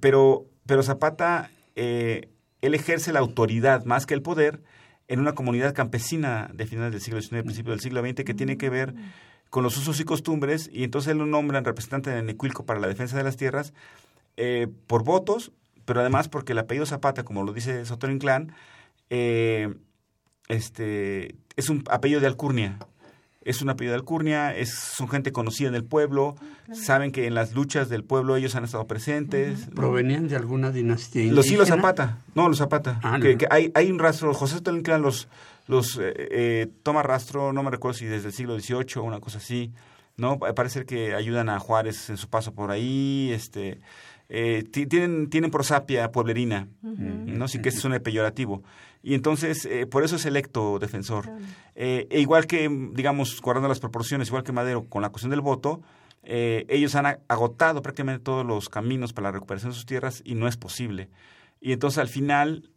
pero, 0.00 0.46
pero 0.66 0.82
Zapata, 0.82 1.50
eh, 1.76 2.30
él 2.62 2.74
ejerce 2.74 3.12
la 3.12 3.20
autoridad 3.20 3.84
más 3.84 4.06
que 4.06 4.14
el 4.14 4.22
poder 4.22 4.60
en 5.08 5.20
una 5.20 5.34
comunidad 5.34 5.72
campesina 5.72 6.50
de 6.52 6.66
finales 6.66 6.92
del 6.92 7.00
siglo 7.00 7.20
XIX, 7.20 7.42
principio 7.42 7.70
del 7.70 7.80
siglo 7.80 8.00
XX, 8.00 8.24
que 8.24 8.34
tiene 8.34 8.58
que 8.58 8.70
ver 8.70 8.94
con 9.56 9.62
los 9.62 9.78
usos 9.78 9.98
y 10.00 10.04
costumbres, 10.04 10.68
y 10.70 10.84
entonces 10.84 11.12
él 11.12 11.16
lo 11.16 11.24
nombra 11.24 11.56
en 11.56 11.64
representante 11.64 12.10
de 12.10 12.22
Necuilco 12.22 12.66
para 12.66 12.78
la 12.78 12.88
defensa 12.88 13.16
de 13.16 13.22
las 13.24 13.38
tierras, 13.38 13.72
eh, 14.36 14.68
por 14.86 15.02
votos, 15.02 15.50
pero 15.86 16.00
además 16.00 16.28
porque 16.28 16.52
el 16.52 16.58
apellido 16.58 16.84
Zapata, 16.84 17.24
como 17.24 17.42
lo 17.42 17.54
dice 17.54 17.86
Sotero 17.86 18.12
Inclán, 18.12 18.52
eh, 19.08 19.74
este, 20.48 21.36
es 21.56 21.70
un 21.70 21.84
apellido 21.90 22.20
de 22.20 22.26
alcurnia. 22.26 22.78
Es 23.40 23.62
un 23.62 23.70
apellido 23.70 23.92
de 23.92 24.00
alcurnia, 24.00 24.54
es, 24.54 24.74
son 24.74 25.08
gente 25.08 25.32
conocida 25.32 25.68
en 25.68 25.74
el 25.74 25.84
pueblo, 25.84 26.36
saben 26.74 27.10
que 27.10 27.26
en 27.26 27.34
las 27.34 27.54
luchas 27.54 27.88
del 27.88 28.04
pueblo 28.04 28.36
ellos 28.36 28.56
han 28.56 28.64
estado 28.64 28.86
presentes. 28.86 29.68
¿Provenían 29.74 30.28
de 30.28 30.36
alguna 30.36 30.70
dinastía 30.70 31.22
indígena? 31.22 31.36
Los 31.36 31.50
hilos 31.50 31.68
Zapata, 31.68 32.18
no, 32.34 32.50
los 32.50 32.58
Zapata. 32.58 33.00
Ah, 33.02 33.16
no. 33.16 33.24
que 33.24 33.46
hay, 33.48 33.72
hay 33.74 33.90
un 33.90 34.00
rastro, 34.00 34.34
José 34.34 34.58
Inclán 34.70 35.00
los, 35.00 35.28
los 35.66 35.96
eh, 35.98 36.12
eh, 36.16 36.66
toma 36.82 37.02
rastro, 37.02 37.52
no 37.52 37.62
me 37.62 37.70
recuerdo 37.70 37.98
si 37.98 38.06
desde 38.06 38.28
el 38.28 38.34
siglo 38.34 38.58
XVIII 38.58 39.00
o 39.00 39.02
una 39.02 39.20
cosa 39.20 39.38
así, 39.38 39.72
¿no? 40.16 40.38
Pa- 40.38 40.54
Parece 40.54 40.84
que 40.86 41.14
ayudan 41.14 41.48
a 41.48 41.58
Juárez 41.58 42.08
en 42.10 42.16
su 42.16 42.28
paso 42.28 42.54
por 42.54 42.70
ahí, 42.70 43.30
este... 43.32 43.80
eh, 44.28 44.64
ti- 44.70 44.86
tienen, 44.86 45.28
tienen 45.30 45.50
prosapia 45.50 46.10
pueblerina, 46.12 46.68
¿no? 46.82 47.48
Sí 47.48 47.60
que 47.60 47.68
es 47.70 47.84
un 47.84 47.98
peyorativo. 48.00 48.62
Y 49.02 49.14
entonces, 49.14 49.64
eh, 49.66 49.86
por 49.86 50.02
eso 50.02 50.16
es 50.16 50.24
electo 50.26 50.78
defensor. 50.80 51.28
Eh, 51.76 52.06
e 52.10 52.18
igual 52.20 52.46
que, 52.46 52.68
digamos, 52.92 53.40
guardando 53.40 53.68
las 53.68 53.78
proporciones, 53.78 54.28
igual 54.28 54.42
que 54.42 54.50
Madero 54.52 54.84
con 54.88 55.02
la 55.02 55.10
cuestión 55.10 55.30
del 55.30 55.42
voto, 55.42 55.80
ellos 56.68 56.96
han 56.96 57.18
agotado 57.28 57.82
prácticamente 57.82 58.24
todos 58.24 58.44
los 58.44 58.68
caminos 58.68 59.12
para 59.12 59.28
la 59.28 59.32
recuperación 59.32 59.70
de 59.70 59.74
sus 59.76 59.86
tierras 59.86 60.22
y 60.24 60.34
no 60.34 60.48
es 60.48 60.56
posible. 60.56 61.08
Y 61.60 61.70
entonces 61.72 61.98
al 61.98 62.08
final 62.08 62.70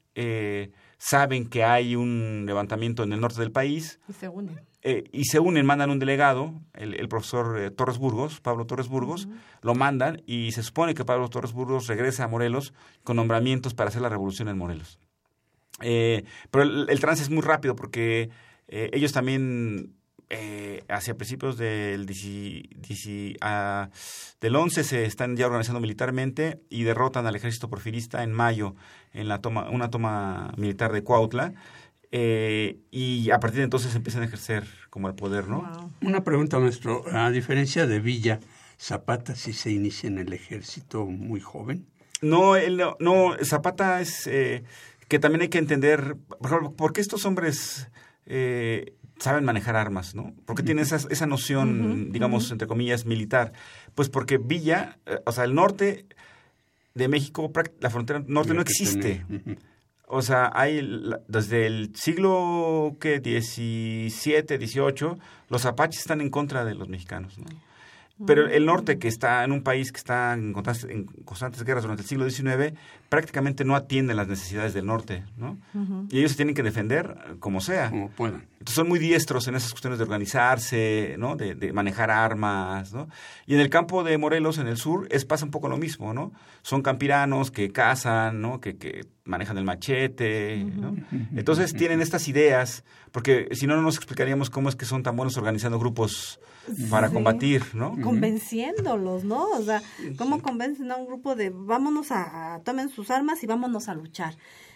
saben 0.99 1.47
que 1.47 1.63
hay 1.63 1.95
un 1.95 2.43
levantamiento 2.45 3.01
en 3.03 3.13
el 3.13 3.19
norte 3.21 3.39
del 3.39 3.51
país 3.51 3.99
Y 4.07 4.13
se 4.13 4.29
unen. 4.29 4.59
eh, 4.83 5.05
y 5.11 5.23
se 5.25 5.39
unen, 5.39 5.65
mandan 5.65 5.89
un 5.89 5.97
delegado, 5.97 6.53
el, 6.73 6.93
el 6.93 7.07
profesor 7.07 7.57
eh, 7.59 7.71
Torres 7.71 7.97
Burgos, 7.97 8.39
Pablo 8.41 8.65
Torres 8.65 8.87
Burgos, 8.89 9.27
lo 9.61 9.73
mandan 9.73 10.21
y 10.27 10.51
se 10.51 10.61
supone 10.61 10.93
que 10.93 11.05
Pablo 11.05 11.27
Torres 11.29 11.53
Burgos 11.53 11.87
regresa 11.87 12.25
a 12.25 12.27
Morelos 12.27 12.73
con 13.03 13.15
nombramientos 13.15 13.73
para 13.73 13.87
hacer 13.87 14.01
la 14.03 14.09
revolución 14.09 14.49
en 14.49 14.57
Morelos. 14.57 14.99
Eh, 15.81 16.25
pero 16.51 16.63
el, 16.65 16.85
el 16.89 16.99
trance 16.99 17.23
es 17.23 17.29
muy 17.29 17.41
rápido 17.41 17.75
porque 17.75 18.29
ellos 18.67 19.13
también 19.13 19.95
eh, 20.29 20.83
hacia 20.89 21.15
principios 21.15 21.57
del, 21.57 22.05
10 22.05 22.63
10 22.75 23.37
ah, 23.41 23.89
del 24.39 24.55
11 24.55 24.83
se 24.83 25.05
están 25.05 25.35
ya 25.35 25.47
organizando 25.47 25.79
militarmente 25.79 26.61
y 26.69 26.83
derrotan 26.83 27.25
al 27.25 27.35
ejército 27.35 27.69
porfirista 27.69 28.21
en 28.23 28.31
mayo 28.31 28.75
en 29.13 29.27
la 29.27 29.41
toma, 29.41 29.69
una 29.69 29.89
toma 29.89 30.53
militar 30.57 30.91
de 30.91 31.03
Cuautla. 31.03 31.53
eh, 32.11 32.77
y 32.91 33.31
a 33.31 33.39
partir 33.39 33.57
de 33.59 33.63
entonces 33.63 33.95
empiezan 33.95 34.21
a 34.21 34.25
ejercer 34.25 34.65
como 34.89 35.07
el 35.07 35.15
poder, 35.15 35.47
¿no? 35.47 35.91
Una 36.01 36.23
pregunta, 36.23 36.59
maestro. 36.59 37.03
A 37.11 37.31
diferencia 37.31 37.87
de 37.87 37.99
Villa, 37.99 38.39
Zapata 38.79 39.35
sí 39.35 39.53
se 39.53 39.71
inicia 39.71 40.07
en 40.07 40.19
el 40.19 40.33
ejército 40.33 41.05
muy 41.05 41.39
joven. 41.39 41.87
No, 42.21 42.55
él 42.55 42.77
no, 42.77 42.97
no, 42.99 43.35
Zapata 43.43 44.01
es 44.01 44.27
eh, 44.27 44.63
que 45.07 45.19
también 45.19 45.41
hay 45.41 45.49
que 45.49 45.57
entender, 45.57 46.17
por 46.27 46.47
ejemplo, 46.47 46.73
¿por 46.73 46.93
qué 46.93 47.01
estos 47.01 47.25
hombres 47.25 47.89
eh, 48.25 48.93
saben 49.19 49.45
manejar 49.45 49.75
armas, 49.75 50.15
no? 50.15 50.33
¿Por 50.45 50.55
qué 50.55 50.63
tienen 50.63 50.83
esa, 50.83 50.97
esa 51.09 51.25
noción, 51.25 52.11
digamos, 52.11 52.51
entre 52.51 52.67
comillas, 52.67 53.05
militar? 53.05 53.53
Pues 53.95 54.09
porque 54.09 54.37
Villa, 54.37 54.97
eh, 55.05 55.19
o 55.25 55.31
sea, 55.31 55.43
el 55.43 55.55
norte 55.55 56.05
de 56.93 57.07
México, 57.07 57.51
la 57.79 57.89
frontera 57.89 58.23
norte 58.25 58.53
no 58.53 58.61
existe. 58.61 59.25
O 60.07 60.21
sea, 60.21 60.51
hay 60.55 60.81
desde 61.27 61.67
el 61.67 61.95
siglo 61.95 62.97
que 62.99 63.19
17, 63.19 64.57
18, 64.57 65.19
los 65.49 65.65
apaches 65.65 66.01
están 66.01 66.21
en 66.21 66.29
contra 66.29 66.65
de 66.65 66.73
los 66.73 66.89
mexicanos, 66.89 67.37
¿no? 67.37 67.45
Pero 68.25 68.47
el 68.47 68.65
norte, 68.65 68.99
que 68.99 69.07
está 69.07 69.43
en 69.43 69.51
un 69.51 69.63
país 69.63 69.91
que 69.91 69.97
está 69.97 70.33
en 70.33 70.51
constantes, 70.51 70.83
en 70.89 71.05
constantes 71.05 71.63
guerras 71.63 71.83
durante 71.83 72.01
el 72.01 72.07
siglo 72.07 72.29
XIX, 72.29 72.73
prácticamente 73.07 73.63
no 73.63 73.75
atiende 73.75 74.13
las 74.13 74.27
necesidades 74.27 74.73
del 74.73 74.85
norte, 74.85 75.23
¿no? 75.37 75.57
Y 76.09 76.19
ellos 76.19 76.31
se 76.31 76.37
tienen 76.37 76.53
que 76.53 76.63
defender 76.63 77.15
como 77.39 77.61
sea. 77.61 77.89
Como 77.89 78.09
puedan. 78.09 78.47
Entonces 78.53 78.75
son 78.75 78.89
muy 78.89 78.99
diestros 78.99 79.47
en 79.47 79.55
esas 79.55 79.71
cuestiones 79.71 79.99
de 79.99 80.03
organizarse, 80.03 81.15
¿no? 81.17 81.37
De, 81.37 81.55
de 81.55 81.71
manejar 81.71 82.11
armas, 82.11 82.93
¿no? 82.93 83.07
Y 83.45 83.55
en 83.55 83.61
el 83.61 83.69
campo 83.69 84.03
de 84.03 84.17
Morelos, 84.17 84.57
en 84.57 84.67
el 84.67 84.77
sur, 84.77 85.07
es 85.11 85.23
pasa 85.23 85.45
un 85.45 85.51
poco 85.51 85.69
lo 85.69 85.77
mismo, 85.77 86.13
¿no? 86.13 86.33
Son 86.61 86.81
campiranos 86.81 87.51
que 87.51 87.71
cazan, 87.71 88.41
¿no? 88.41 88.59
Que, 88.59 88.77
que 88.77 89.05
manejan 89.23 89.57
el 89.57 89.63
machete, 89.63 90.65
¿no? 90.65 90.95
Entonces 91.35 91.73
tienen 91.73 92.01
estas 92.01 92.27
ideas, 92.27 92.83
porque 93.11 93.47
si 93.53 93.65
no, 93.65 93.75
no 93.75 93.81
nos 93.81 93.95
explicaríamos 93.95 94.49
cómo 94.49 94.67
es 94.67 94.75
que 94.75 94.85
son 94.85 95.03
tan 95.03 95.15
buenos 95.15 95.37
organizando 95.37 95.79
grupos 95.79 96.39
para 96.89 97.07
Sí. 97.07 97.13
combatir, 97.13 97.63
¿no? 97.73 97.95
Convenciéndolos, 98.01 99.23
¿no? 99.23 99.45
O 99.51 99.61
sea, 99.63 99.81
¿cómo 100.17 100.41
convencen 100.41 100.91
a 100.91 100.95
un 100.97 101.07
grupo 101.07 101.35
de 101.35 101.49
vámonos 101.49 102.11
a, 102.11 102.55
a- 102.55 102.59
tomen 102.61 102.89
sus 102.89 103.09
armas 103.09 103.43
y 103.43 103.47
vámonos 103.47 103.89
a 103.89 103.95
luchar? 103.95 104.35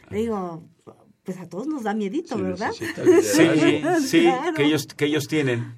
Le 0.09 0.17
digo, 0.19 0.63
pues 1.23 1.37
a 1.39 1.47
todos 1.47 1.67
nos 1.67 1.83
da 1.83 1.93
miedito, 1.93 2.37
¿verdad? 2.37 2.71
Sí, 3.21 3.81
sí, 4.05 4.21
Claro. 4.21 4.53
que 4.55 4.63
ellos, 4.65 4.87
que 4.87 5.05
ellos 5.05 5.27
tienen. 5.27 5.73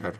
Claro. 0.00 0.18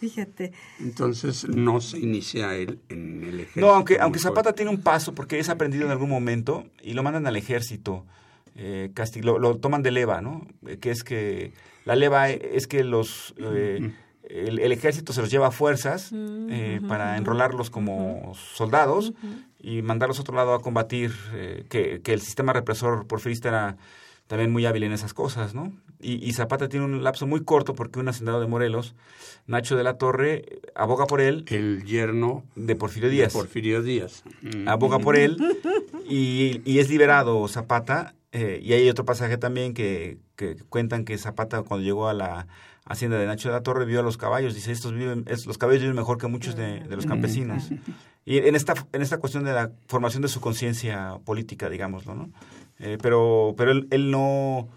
Fíjate. 0.00 0.52
Entonces 0.80 1.46
no 1.48 1.80
se 1.80 1.98
inicia 2.00 2.54
él 2.56 2.80
en 2.88 3.22
el 3.22 3.40
ejército. 3.40 3.60
No, 3.60 3.74
aunque, 3.74 3.98
aunque 4.00 4.18
joven. 4.18 4.32
Zapata 4.34 4.54
tiene 4.54 4.70
un 4.70 4.80
paso 4.82 5.14
porque 5.14 5.38
es 5.38 5.48
aprendido 5.48 5.84
en 5.84 5.90
algún 5.92 6.10
momento 6.10 6.64
y 6.82 6.94
lo 6.94 7.02
mandan 7.02 7.26
al 7.26 7.36
ejército. 7.36 8.04
Eh, 8.56 8.90
lo, 9.22 9.38
lo 9.38 9.56
toman 9.58 9.82
de 9.82 9.92
leva, 9.92 10.20
¿no? 10.20 10.46
Eh, 10.66 10.78
Que 10.78 10.90
es 10.90 11.04
que 11.04 11.52
la 11.84 11.96
leva 11.96 12.30
es 12.30 12.66
que 12.66 12.84
los 12.84 13.34
eh, 13.38 13.92
el, 14.32 14.58
el 14.58 14.72
ejército 14.72 15.12
se 15.12 15.20
los 15.20 15.30
lleva 15.30 15.48
a 15.48 15.50
fuerzas 15.50 16.10
eh, 16.14 16.80
para 16.88 17.16
enrolarlos 17.16 17.70
como 17.70 18.32
soldados 18.34 19.12
y 19.58 19.82
mandarlos 19.82 20.18
a 20.18 20.22
otro 20.22 20.34
lado 20.34 20.54
a 20.54 20.62
combatir, 20.62 21.12
eh, 21.34 21.64
que, 21.68 22.00
que 22.00 22.12
el 22.12 22.20
sistema 22.20 22.52
represor 22.52 23.06
porfirista 23.06 23.48
era 23.48 23.76
también 24.26 24.50
muy 24.50 24.64
hábil 24.64 24.84
en 24.84 24.92
esas 24.92 25.12
cosas, 25.12 25.54
¿no? 25.54 25.72
Y, 26.02 26.14
y 26.28 26.32
Zapata 26.32 26.68
tiene 26.68 26.84
un 26.84 27.02
lapso 27.04 27.26
muy 27.26 27.44
corto 27.44 27.74
porque 27.74 28.00
un 28.00 28.08
hacendado 28.08 28.40
de 28.40 28.46
Morelos, 28.48 28.94
Nacho 29.46 29.76
de 29.76 29.84
la 29.84 29.98
Torre, 29.98 30.44
aboga 30.74 31.06
por 31.06 31.20
él. 31.20 31.44
El 31.48 31.84
yerno 31.84 32.44
de 32.56 32.74
Porfirio 32.76 33.08
Díaz. 33.08 33.32
Porfirio 33.32 33.82
Díaz. 33.82 34.24
Mm. 34.42 34.68
Aboga 34.68 34.98
por 34.98 35.16
él 35.16 35.38
y, 36.08 36.60
y 36.64 36.78
es 36.80 36.90
liberado 36.90 37.46
Zapata. 37.48 38.14
eh, 38.32 38.60
y 38.62 38.72
hay 38.72 38.88
otro 38.88 39.04
pasaje 39.04 39.38
también 39.38 39.74
que, 39.74 40.18
que 40.36 40.56
cuentan 40.68 41.04
que 41.04 41.16
Zapata 41.18 41.62
cuando 41.62 41.84
llegó 41.84 42.08
a 42.08 42.14
la 42.14 42.46
hacienda 42.84 43.16
de 43.18 43.26
Nacho 43.26 43.48
de 43.48 43.54
la 43.54 43.62
Torre 43.62 43.84
vio 43.84 44.00
a 44.00 44.02
los 44.02 44.16
caballos. 44.16 44.54
Dice, 44.54 44.72
estos 44.72 44.92
viven, 44.92 45.24
es- 45.28 45.46
los 45.46 45.56
caballos 45.58 45.82
viven 45.82 45.96
mejor 45.96 46.18
que 46.18 46.26
muchos 46.26 46.56
de, 46.56 46.80
de 46.80 46.96
los 46.96 47.06
campesinos. 47.06 47.70
Y 48.24 48.38
en 48.38 48.54
esta, 48.54 48.74
en 48.92 49.02
esta 49.02 49.18
cuestión 49.18 49.42
de 49.42 49.52
la 49.52 49.72
formación 49.88 50.22
de 50.22 50.28
su 50.28 50.40
conciencia 50.40 51.18
política, 51.24 51.68
digámoslo, 51.68 52.14
¿no? 52.14 52.30
Eh, 52.78 52.96
pero 53.02 53.52
pero 53.56 53.72
él, 53.72 53.88
él 53.90 54.12
no 54.12 54.68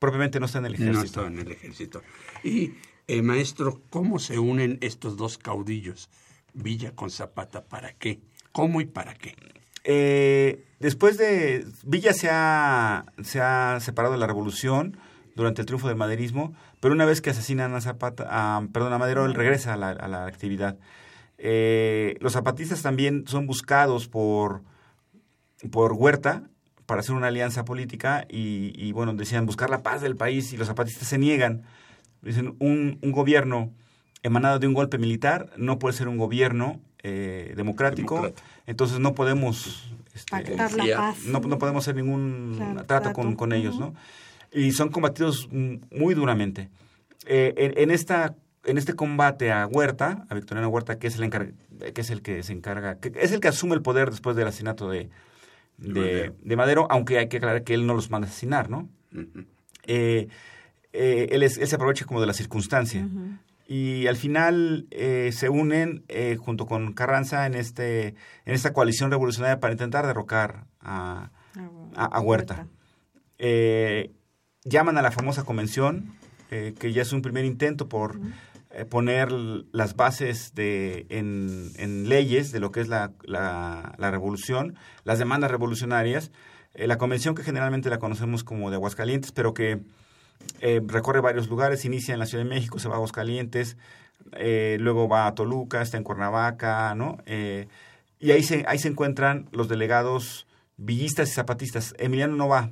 propiamente 0.00 0.40
no 0.40 0.46
está 0.46 0.58
en 0.58 0.66
el 0.66 0.74
ejército. 0.74 0.98
No 0.98 1.04
estaba 1.04 1.26
en 1.28 1.38
el 1.38 1.52
ejército. 1.52 2.02
Y, 2.42 2.72
eh, 3.06 3.22
maestro, 3.22 3.82
¿cómo 3.90 4.18
se 4.18 4.40
unen 4.40 4.78
estos 4.80 5.16
dos 5.16 5.38
caudillos, 5.38 6.10
Villa 6.54 6.96
con 6.96 7.10
Zapata? 7.10 7.64
¿Para 7.64 7.92
qué? 7.92 8.20
¿Cómo 8.50 8.80
y 8.80 8.86
para 8.86 9.14
qué? 9.14 9.36
Eh, 9.84 10.64
después 10.80 11.16
de... 11.16 11.64
Villa 11.84 12.12
se 12.12 12.28
ha, 12.30 13.06
se 13.22 13.40
ha 13.40 13.78
separado 13.80 14.14
de 14.14 14.18
la 14.18 14.26
revolución 14.26 14.96
durante 15.36 15.62
el 15.62 15.66
triunfo 15.66 15.86
del 15.86 15.96
maderismo, 15.96 16.54
pero 16.80 16.94
una 16.94 17.04
vez 17.04 17.20
que 17.20 17.30
asesinan 17.30 17.74
a 17.74 17.80
Zapata, 17.80 18.26
a, 18.28 18.66
perdón, 18.72 18.92
a 18.92 18.98
Madero, 18.98 19.24
él 19.26 19.34
regresa 19.34 19.74
a 19.74 19.76
la, 19.76 19.90
a 19.90 20.08
la 20.08 20.26
actividad. 20.26 20.78
Eh, 21.38 22.16
los 22.20 22.32
zapatistas 22.32 22.82
también 22.82 23.24
son 23.26 23.46
buscados 23.46 24.08
por, 24.08 24.62
por 25.70 25.92
Huerta 25.92 26.50
para 26.90 27.00
hacer 27.02 27.14
una 27.14 27.28
alianza 27.28 27.64
política 27.64 28.26
y, 28.28 28.72
y, 28.74 28.90
bueno, 28.90 29.14
decían 29.14 29.46
buscar 29.46 29.70
la 29.70 29.80
paz 29.84 30.02
del 30.02 30.16
país 30.16 30.52
y 30.52 30.56
los 30.56 30.66
zapatistas 30.66 31.06
se 31.06 31.18
niegan. 31.18 31.62
Dicen, 32.20 32.56
un, 32.58 32.98
un 33.00 33.12
gobierno 33.12 33.70
emanado 34.24 34.58
de 34.58 34.66
un 34.66 34.74
golpe 34.74 34.98
militar 34.98 35.52
no 35.56 35.78
puede 35.78 35.96
ser 35.96 36.08
un 36.08 36.18
gobierno 36.18 36.80
eh, 37.04 37.52
democrático, 37.56 38.32
entonces 38.66 38.98
no 38.98 39.14
podemos 39.14 39.88
este, 40.16 40.30
Pactar 40.32 40.72
la 40.72 40.96
paz. 40.96 41.24
no, 41.26 41.38
no 41.38 41.58
podemos 41.58 41.84
hacer 41.84 41.94
ningún 41.94 42.54
Claro, 42.56 42.84
trato 42.86 43.12
con, 43.12 43.52
ellos. 43.52 43.78
¿no? 43.78 43.94
Y 44.52 44.72
son 44.72 44.88
combatidos 44.88 45.48
muy 45.52 46.14
duramente. 46.14 46.70
Eh, 47.26 47.54
en, 47.56 47.78
en 47.84 47.90
esta 47.92 48.34
en 48.64 48.78
este 48.78 48.94
combate 48.94 49.52
a 49.52 49.64
Huerta, 49.68 50.26
a 50.28 50.34
Victoriano 50.34 50.68
Huerta, 50.70 50.98
que 50.98 51.06
es 51.06 51.16
el 51.16 51.22
encar- 51.30 51.52
que 51.94 52.00
es 52.00 52.10
el 52.10 52.20
que 52.20 52.42
se 52.42 52.52
encarga, 52.52 52.96
que 52.96 53.12
es 53.14 53.30
el 53.30 53.38
que 53.38 53.46
asume 53.48 53.74
el 53.76 53.80
poder 53.80 54.10
después 54.10 54.34
del 54.34 54.48
asesinato 54.48 54.90
de, 54.90 55.08
de, 55.80 56.00
Madero. 56.00 56.34
de 56.42 56.56
Madero, 56.56 56.86
aunque 56.90 57.18
hay 57.18 57.28
que 57.28 57.38
aclarar 57.38 57.64
que 57.64 57.74
él 57.74 57.86
no 57.86 57.94
los 57.94 58.10
manda 58.10 58.26
a 58.28 58.30
asesinar, 58.30 58.70
¿no? 58.70 58.88
Eh, 59.86 60.28
eh, 60.92 61.28
él, 61.30 61.42
es- 61.42 61.58
él 61.58 61.66
se 61.66 61.74
aprovecha 61.76 62.04
como 62.04 62.20
de 62.20 62.26
la 62.26 62.32
circunstancia. 62.32 63.06
Y 63.66 64.08
al 64.08 64.16
final 64.16 64.86
eh, 64.90 65.30
se 65.32 65.48
unen 65.48 66.02
eh, 66.08 66.36
junto 66.36 66.66
con 66.66 66.92
Carranza 66.92 67.46
en 67.46 67.54
este 67.54 68.08
en 68.44 68.54
esta 68.54 68.72
coalición 68.72 69.10
revolucionaria 69.12 69.60
para 69.60 69.72
intentar 69.72 70.06
derrocar 70.06 70.64
a, 70.80 71.30
a, 71.94 72.04
a 72.04 72.20
Huerta. 72.20 72.66
Eh, 73.38 74.10
llaman 74.64 74.98
a 74.98 75.02
la 75.02 75.12
famosa 75.12 75.44
convención, 75.44 76.12
eh, 76.50 76.74
que 76.78 76.92
ya 76.92 77.02
es 77.02 77.12
un 77.12 77.22
primer 77.22 77.44
intento 77.44 77.88
por 77.88 78.18
poner 78.88 79.28
l- 79.28 79.64
las 79.72 79.96
bases 79.96 80.54
de, 80.54 81.06
en, 81.10 81.70
en 81.76 82.08
leyes 82.08 82.52
de 82.52 82.60
lo 82.60 82.70
que 82.70 82.80
es 82.80 82.88
la, 82.88 83.12
la- 83.24 83.94
la 83.98 84.10
revolución, 84.10 84.76
las 85.04 85.18
demandas 85.18 85.50
revolucionarias. 85.50 86.30
Eh, 86.74 86.86
la 86.86 86.98
convención 86.98 87.34
que 87.34 87.42
generalmente 87.42 87.90
la 87.90 87.98
conocemos 87.98 88.44
como 88.44 88.70
de 88.70 88.76
Aguascalientes, 88.76 89.32
pero 89.32 89.54
que 89.54 89.80
eh, 90.60 90.80
recorre 90.86 91.20
varios 91.20 91.48
lugares, 91.48 91.84
inicia 91.84 92.12
en 92.14 92.20
la 92.20 92.26
Ciudad 92.26 92.44
de 92.44 92.50
México, 92.50 92.78
se 92.78 92.88
va 92.88 92.94
a 92.94 92.98
Aguascalientes, 92.98 93.76
eh, 94.32 94.76
luego 94.80 95.08
va 95.08 95.26
a 95.26 95.34
Toluca, 95.34 95.82
está 95.82 95.96
en 95.96 96.04
Cuernavaca, 96.04 96.94
¿no? 96.94 97.18
Eh, 97.26 97.66
y 98.20 98.30
ahí 98.30 98.42
se, 98.44 98.64
ahí 98.68 98.78
se 98.78 98.86
encuentran 98.88 99.48
los 99.50 99.68
delegados 99.68 100.46
villistas 100.76 101.28
y 101.30 101.32
zapatistas. 101.32 101.94
Emiliano 101.98 102.36
no 102.36 102.46
va 102.46 102.70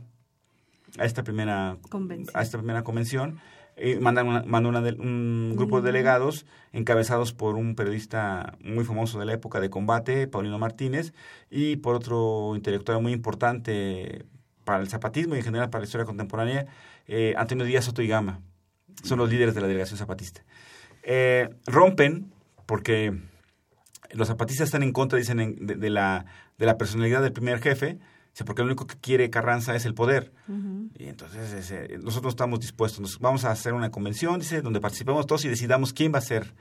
a 0.99 1.05
esta 1.05 1.23
primera 1.25 1.77
Convención. 1.91 2.37
a 2.37 2.43
esta 2.43 2.59
primera 2.59 2.85
convención. 2.85 3.41
Eh, 3.81 3.99
mandan 4.01 4.27
una- 4.27 4.43
manda 4.43 4.69
una 4.69 4.81
de- 4.81 4.93
un 5.01 5.55
grupo 5.57 5.81
de 5.81 5.87
delegados 5.93 6.47
encabezados 6.73 7.33
por 7.33 7.55
un 7.55 7.77
periodista 7.77 8.57
muy 8.61 8.85
famoso 8.85 9.21
de 9.21 9.25
la 9.27 9.33
época 9.35 9.61
de 9.61 9.71
combate, 9.71 10.27
Paulino 10.27 10.59
Martínez, 10.59 11.13
y 11.49 11.77
por 11.77 11.95
otro 11.95 12.55
intelectual 12.57 13.01
muy 13.01 13.13
importante 13.13 14.25
para 14.65 14.81
el 14.81 14.89
zapatismo 14.89 15.35
y 15.35 15.39
en 15.39 15.45
general 15.45 15.71
para 15.71 15.83
la 15.83 15.87
historia 15.87 16.05
contemporánea, 16.05 16.67
eh, 17.07 17.35
Antonio 17.37 17.65
Díaz 17.65 17.85
Soto 17.85 18.03
y 18.03 18.09
Gama. 18.09 18.41
Son 19.05 19.17
los 19.19 19.31
líderes 19.31 19.55
de 19.55 19.61
la 19.61 19.69
delegación 19.69 19.97
zapatista. 19.97 20.43
Eh, 21.05 21.49
rompen 21.67 22.33
porque 22.67 23.17
los 24.13 24.27
zapatistas 24.29 24.67
están 24.67 24.83
en 24.83 24.93
contra, 24.93 25.19
dicen, 25.19 25.39
en- 25.41 25.67
de, 25.67 25.77
de 25.77 25.91
la, 25.91 26.27
de 26.59 26.67
la 26.67 26.77
personalidad 26.77 27.23
del 27.23 27.33
primer 27.33 27.61
jefe, 27.61 27.99
dice, 28.39 28.45
porque 28.45 28.63
lo 28.63 28.67
único 28.67 28.87
que 28.87 28.97
quiere 29.01 29.31
Carranza 29.31 29.75
es 29.75 29.85
el 29.85 29.95
poder. 29.95 30.33
Y 30.97 31.07
entonces 31.09 31.53
ese, 31.53 31.99
nosotros 31.99 32.33
estamos 32.33 32.61
dispuestos, 32.61 33.01
nos 33.01 33.19
vamos 33.19 33.45
a 33.45 33.51
hacer 33.51 33.73
una 33.75 33.91
convención, 33.91 34.39
dice, 34.39 34.63
donde 34.63 34.81
participemos 34.81 35.27
todos 35.27 35.45
y 35.45 35.49
decidamos 35.49 35.93
quién 35.93 36.13
va 36.15 36.19
a 36.19 36.23
ser 36.23 36.55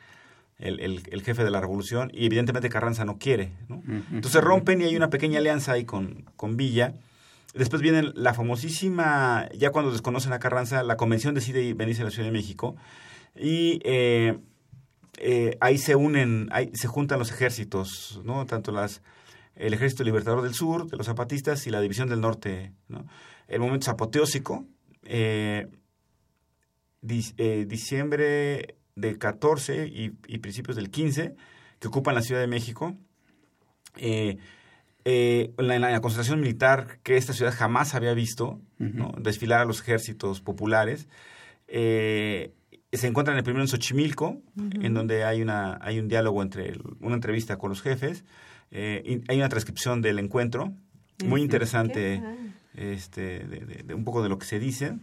el, 0.59 0.79
el- 0.79 1.03
el 1.11 1.21
jefe 1.21 1.43
de 1.43 1.51
la 1.51 1.61
revolución. 1.61 2.09
Y 2.13 2.25
evidentemente 2.25 2.67
Carranza 2.69 3.05
no 3.05 3.17
quiere. 3.19 3.51
¿no? 3.67 3.83
Entonces 4.11 4.43
rompen 4.43 4.81
y 4.81 4.85
hay 4.85 4.95
una 4.95 5.09
pequeña 5.11 5.37
alianza 5.37 5.73
ahí 5.73 5.85
con, 5.85 6.25
con 6.35 6.57
Villa. 6.57 6.93
Después 7.53 7.81
viene 7.81 8.11
la 8.15 8.33
famosísima, 8.33 9.47
ya 9.57 9.71
cuando 9.71 9.91
desconocen 9.91 10.33
a 10.33 10.39
Carranza, 10.39 10.83
la 10.83 10.97
convención 10.97 11.33
decide 11.35 11.73
venirse 11.73 12.01
a 12.01 12.05
la 12.05 12.11
Ciudad 12.11 12.25
de 12.27 12.31
México. 12.31 12.75
Y 13.35 13.79
eh, 13.83 14.37
eh, 15.19 15.57
ahí 15.61 15.77
se 15.77 15.95
unen, 15.95 16.49
ahí 16.51 16.71
se 16.73 16.87
juntan 16.87 17.19
los 17.19 17.31
ejércitos, 17.31 18.19
¿no? 18.23 18.45
Tanto 18.45 18.71
las, 18.71 19.01
el 19.59 19.73
Ejército 19.73 20.03
Libertador 20.03 20.41
del 20.43 20.53
Sur, 20.53 20.87
de 20.87 20.97
los 20.97 21.05
zapatistas, 21.05 21.65
y 21.67 21.69
la 21.69 21.81
División 21.81 22.09
del 22.09 22.21
Norte, 22.21 22.73
¿no? 22.87 23.05
El 23.47 23.59
momento 23.59 23.85
es 23.85 23.89
apoteósico. 23.89 24.65
eh, 25.03 25.67
eh, 27.37 27.65
diciembre 27.67 28.75
del 28.95 29.17
14 29.17 29.87
y, 29.87 30.11
y 30.27 30.37
principios 30.39 30.75
del 30.75 30.89
15, 30.89 31.35
que 31.79 31.87
ocupan 31.87 32.15
la 32.15 32.21
Ciudad 32.21 32.41
de 32.41 32.47
México. 32.47 32.95
Eh, 33.95 34.37
eh, 35.05 35.53
en, 35.57 35.67
la, 35.67 35.75
en 35.75 35.81
la 35.81 36.01
concentración 36.01 36.41
militar 36.41 36.99
que 37.03 37.15
esta 37.15 37.31
ciudad 37.31 37.53
jamás 37.55 37.95
había 37.95 38.13
visto, 38.13 38.59
¿no? 38.77 39.13
desfilar 39.17 39.61
a 39.61 39.65
los 39.65 39.79
ejércitos 39.79 40.41
populares. 40.41 41.07
Eh, 41.67 42.53
se 42.91 43.07
encuentran 43.07 43.37
el 43.37 43.43
primero 43.43 43.63
en 43.63 43.69
Xochimilco, 43.69 44.41
en 44.81 44.93
donde 44.93 45.23
hay 45.23 45.41
una 45.41 45.77
hay 45.81 45.99
un 45.99 46.07
diálogo 46.07 46.41
entre 46.41 46.73
una 46.99 47.15
entrevista 47.15 47.57
con 47.57 47.69
los 47.69 47.81
jefes. 47.81 48.25
Eh, 48.71 49.01
y 49.27 49.31
hay 49.31 49.37
una 49.37 49.49
transcripción 49.49 50.01
del 50.01 50.19
encuentro, 50.19 50.73
muy 51.25 51.41
interesante, 51.41 52.21
este, 52.75 53.39
de, 53.47 53.59
de- 53.65 53.83
de 53.83 53.93
un 53.93 54.03
poco 54.03 54.21
de 54.23 54.29
lo 54.29 54.37
que 54.37 54.45
se 54.45 54.59
dice. 54.59 54.93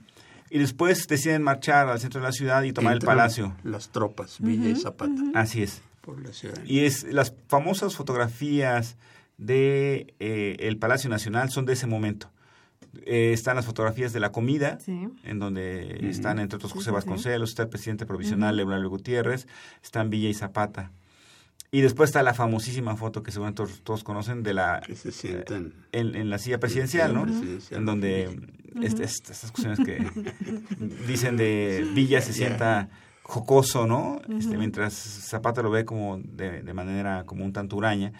Y 0.50 0.58
después 0.58 1.06
deciden 1.08 1.42
marchar 1.42 1.88
al 1.88 1.98
centro 1.98 2.20
de 2.20 2.26
la 2.26 2.32
ciudad 2.32 2.62
y 2.62 2.72
tomar 2.72 2.92
el 2.94 3.00
palacio. 3.00 3.56
Las 3.64 3.88
tropas, 3.90 4.38
Villa 4.40 4.68
y 4.68 4.76
Zapata. 4.76 5.20
Así 5.34 5.62
es. 5.62 5.82
Por 6.00 6.22
la 6.22 6.32
ciudad. 6.32 6.62
Y 6.64 6.80
es 6.80 7.04
las 7.04 7.34
famosas 7.48 7.96
fotografías 7.96 8.96
de 9.38 10.14
eh, 10.20 10.56
el 10.60 10.76
Palacio 10.78 11.10
Nacional 11.10 11.50
son 11.50 11.64
de 11.64 11.72
ese 11.72 11.86
momento. 11.86 12.30
Eh, 13.06 13.32
están 13.32 13.56
las 13.56 13.64
fotografías 13.66 14.12
de 14.12 14.20
la 14.20 14.30
comida, 14.30 14.78
en 14.86 15.38
donde 15.40 16.06
están 16.08 16.38
entre 16.38 16.56
otros 16.56 16.70
José 16.72 16.84
sí, 16.84 16.90
sí. 16.90 16.94
Vasconcelos, 16.94 17.48
está 17.50 17.62
el 17.64 17.68
presidente 17.70 18.06
provisional. 18.06 18.60
Eulabio 18.60 18.88
Gutiérrez, 18.90 19.48
están 19.82 20.10
Villa 20.10 20.28
y 20.28 20.34
Zapata. 20.34 20.92
Y 21.74 21.80
después 21.80 22.10
está 22.10 22.22
la 22.22 22.34
famosísima 22.34 22.94
foto 22.96 23.22
que 23.22 23.32
seguramente 23.32 23.64
todos, 23.64 23.80
todos 23.82 24.04
conocen 24.04 24.42
de 24.44 24.54
la 24.54 24.80
se 24.94 25.10
sientan 25.10 25.72
eh, 25.92 25.98
en, 26.00 26.14
en 26.14 26.30
la 26.30 26.38
silla 26.38 26.58
presidencial, 26.60 27.12
¿no? 27.12 27.22
presidencial. 27.24 27.80
En 27.80 27.86
donde 27.86 28.38
este- 28.82 29.02
est- 29.04 29.30
estas 29.30 29.50
cuestiones 29.50 29.80
que 29.80 29.98
dicen 31.08 31.36
de 31.36 31.84
Villa 31.94 32.20
se 32.20 32.32
sienta 32.32 32.88
jocoso, 33.22 33.86
¿no? 33.86 34.20
Este, 34.38 34.56
mientras 34.56 34.92
Zapata 34.94 35.62
lo 35.62 35.70
ve 35.70 35.84
como 35.84 36.18
de, 36.18 36.62
de 36.62 36.74
manera 36.74 37.24
como 37.24 37.44
un 37.44 37.52
tanto 37.52 37.76
huraña. 37.76 38.12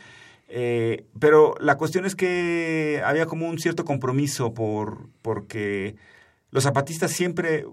Eh, 0.49 1.07
pero 1.21 1.55
la 1.61 1.77
cuestión 1.77 2.05
es 2.07 2.17
que 2.17 3.03
había 3.05 3.27
como 3.27 3.49
un 3.49 3.59
cierto 3.59 3.85
compromiso 3.85 4.53
por 4.53 5.09
porque 5.23 5.95
los 6.51 6.65
zapatistas 6.65 7.13
siempre 7.13 7.67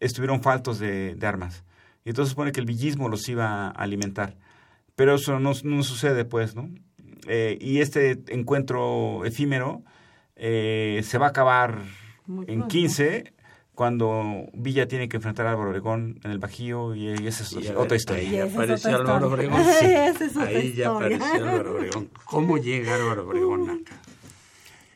estuvieron 0.00 0.42
faltos 0.42 0.78
de, 0.80 1.14
de 1.14 1.26
armas. 1.28 1.62
Y 2.04 2.08
entonces 2.10 2.30
supone 2.30 2.50
que 2.52 2.60
el 2.60 2.66
villismo 2.66 3.08
los 3.08 3.28
iba 3.28 3.68
a 3.68 3.70
alimentar. 3.70 4.36
Pero 4.98 5.14
eso 5.14 5.38
no, 5.38 5.52
no 5.62 5.82
sucede, 5.84 6.24
pues, 6.24 6.56
¿no? 6.56 6.68
Eh, 7.28 7.56
y 7.60 7.78
este 7.80 8.18
encuentro 8.28 9.24
efímero 9.24 9.82
eh, 10.34 11.02
se 11.04 11.18
va 11.18 11.26
a 11.26 11.28
acabar 11.28 11.82
Muy 12.26 12.40
en 12.48 12.58
pronto. 12.58 12.68
15 12.68 13.32
cuando 13.76 14.46
Villa 14.54 14.88
tiene 14.88 15.08
que 15.08 15.18
enfrentar 15.18 15.46
a 15.46 15.50
Álvaro 15.52 15.70
Obregón 15.70 16.18
en 16.24 16.32
el 16.32 16.38
Bajío 16.40 16.96
y, 16.96 17.06
esa 17.28 17.44
es 17.44 17.52
Y 17.52 17.68
otra 17.76 17.96
historia. 17.96 18.22
ahí 18.24 18.30
ya 18.32 18.44
apareció 18.44 18.96
Álvaro 18.96 19.28
Obregón. 19.28 19.62
Sí. 19.80 19.86
esa 19.86 20.24
es 20.24 20.36
otra 20.36 20.46
Ahí 20.48 20.72
ya 20.72 20.90
apareció 20.90 21.32
Álvaro 21.44 21.76
Obregón. 21.76 22.10
¿Cómo 22.24 22.58
llega 22.58 22.96
Álvaro 22.96 23.28
Obregón 23.28 23.70
acá? 23.70 23.96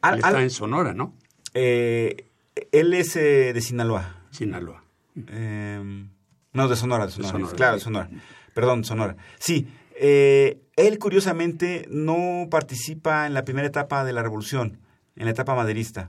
Al- 0.00 0.14
Él 0.14 0.18
está 0.18 0.28
al- 0.30 0.42
en 0.42 0.50
Sonora, 0.50 0.94
¿no? 0.94 1.14
Eh, 1.54 2.26
él 2.72 2.92
es 2.94 3.14
eh, 3.14 3.52
de 3.52 3.60
Sinaloa. 3.60 4.16
Sinaloa. 4.30 4.82
Eh, 5.28 6.06
no, 6.54 6.68
de 6.68 6.74
Sonora, 6.76 7.06
de 7.06 7.12
Sonora. 7.12 7.32
Sonora. 7.32 7.56
Claro, 7.56 7.74
de 7.74 7.80
Sonora. 7.80 8.10
Perdón, 8.52 8.82
Sonora. 8.84 9.16
Sí, 9.38 9.68
eh, 10.04 10.60
él 10.74 10.98
curiosamente 10.98 11.86
no 11.88 12.48
participa 12.50 13.28
en 13.28 13.34
la 13.34 13.44
primera 13.44 13.68
etapa 13.68 14.04
de 14.04 14.12
la 14.12 14.20
revolución, 14.20 14.80
en 15.14 15.26
la 15.26 15.30
etapa 15.30 15.54
maderista. 15.54 16.08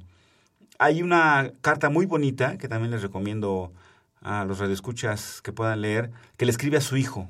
Hay 0.80 1.04
una 1.04 1.52
carta 1.62 1.92
muy 1.92 2.08
bonita 2.08 2.58
que 2.58 2.68
también 2.68 2.90
les 2.90 3.04
recomiendo 3.04 3.72
a 4.20 4.46
los 4.46 4.58
radioescuchas 4.58 5.44
que 5.44 5.52
puedan 5.52 5.82
leer, 5.82 6.10
que 6.38 6.46
le 6.46 6.52
escribe 6.52 6.78
a 6.78 6.82
su 6.82 6.98
hijo 6.98 7.30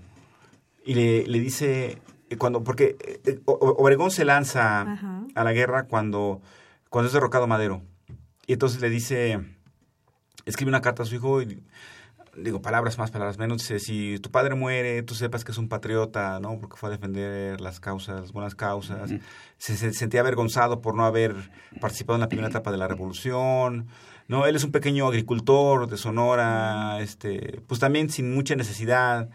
y 0.86 0.94
le, 0.94 1.28
le 1.28 1.40
dice 1.42 1.98
eh, 2.30 2.38
cuando 2.38 2.64
porque 2.64 2.96
eh, 3.26 3.42
Obregón 3.44 4.10
se 4.12 4.24
lanza 4.24 4.84
Ajá. 4.84 5.24
a 5.36 5.44
la 5.44 5.52
guerra 5.52 5.84
cuando 5.84 6.42
cuando 6.90 7.08
es 7.08 7.14
derrocado 7.14 7.46
Madero 7.46 7.82
y 8.48 8.54
entonces 8.54 8.80
le 8.80 8.90
dice 8.90 9.40
escribe 10.46 10.70
una 10.70 10.82
carta 10.82 11.04
a 11.04 11.06
su 11.06 11.16
hijo 11.16 11.42
y 11.42 11.62
digo, 12.36 12.62
palabras 12.62 12.98
más, 12.98 13.12
palabras 13.12 13.38
menos, 13.38 13.60
dice, 13.60 13.80
si 13.80 14.18
tu 14.20 14.32
padre 14.32 14.56
muere, 14.56 15.04
tú 15.04 15.14
sepas 15.16 15.44
que 15.44 15.52
es 15.52 15.58
un 15.58 15.70
patriota, 15.70 16.40
¿no? 16.40 16.58
Porque 16.60 16.78
fue 16.78 16.90
a 16.90 16.92
defender 16.92 17.62
las 17.62 17.80
causas, 17.80 18.22
las 18.22 18.32
buenas 18.32 18.56
causas. 18.56 19.12
se, 19.58 19.78
se 19.78 19.94
sentía 19.94 20.22
avergonzado 20.22 20.82
por 20.82 20.96
no 20.96 21.06
haber 21.06 21.36
participado 21.80 22.16
en 22.16 22.22
la 22.22 22.28
primera 22.30 22.50
etapa 22.50 22.72
de 22.72 22.78
la 22.78 22.88
revolución. 22.88 23.88
No, 24.28 24.46
él 24.48 24.56
es 24.56 24.64
un 24.64 24.72
pequeño 24.72 25.08
agricultor 25.08 25.88
de 25.88 25.98
Sonora, 25.98 27.00
este, 27.02 27.62
pues 27.68 27.80
también 27.80 28.10
sin 28.10 28.34
mucha 28.34 28.56
necesidad, 28.56 29.30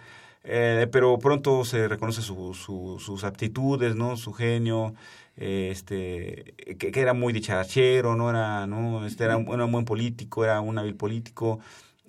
eh, 0.44 0.88
pero 0.90 1.18
pronto 1.18 1.64
se 1.64 1.88
reconoce 1.88 2.22
su, 2.22 2.55
su- 2.55 2.99
sus 2.99 3.22
aptitudes, 3.24 3.94
¿no? 3.96 4.16
Su 4.16 4.32
genio, 4.32 4.94
este, 5.36 6.55
que, 6.78 6.90
que 6.90 7.01
era 7.01 7.12
muy 7.12 7.32
dicharachero, 7.32 8.16
no 8.16 8.30
era, 8.30 8.66
no, 8.66 9.05
este, 9.07 9.24
era, 9.24 9.36
un, 9.36 9.46
era 9.53 9.64
un 9.64 9.72
buen 9.72 9.84
político, 9.84 10.44
era 10.44 10.61
un 10.61 10.78
hábil 10.78 10.94
político, 10.94 11.61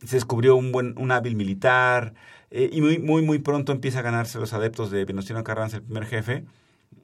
se 0.06 0.18
descubrió 0.18 0.56
un 0.56 0.72
buen, 0.72 0.98
un 0.98 1.12
hábil 1.12 1.36
militar, 1.36 2.14
eh, 2.52 2.70
y 2.72 2.82
muy, 2.82 3.00
muy, 3.00 3.22
muy 3.22 3.40
pronto 3.40 3.72
empieza 3.72 4.00
a 4.00 4.02
ganarse 4.02 4.40
los 4.40 4.54
adeptos 4.54 4.92
de 4.92 5.06
Venustiano 5.06 5.44
Carranza, 5.44 5.78
el 5.78 5.84
primer 5.84 6.06
jefe, 6.06 6.46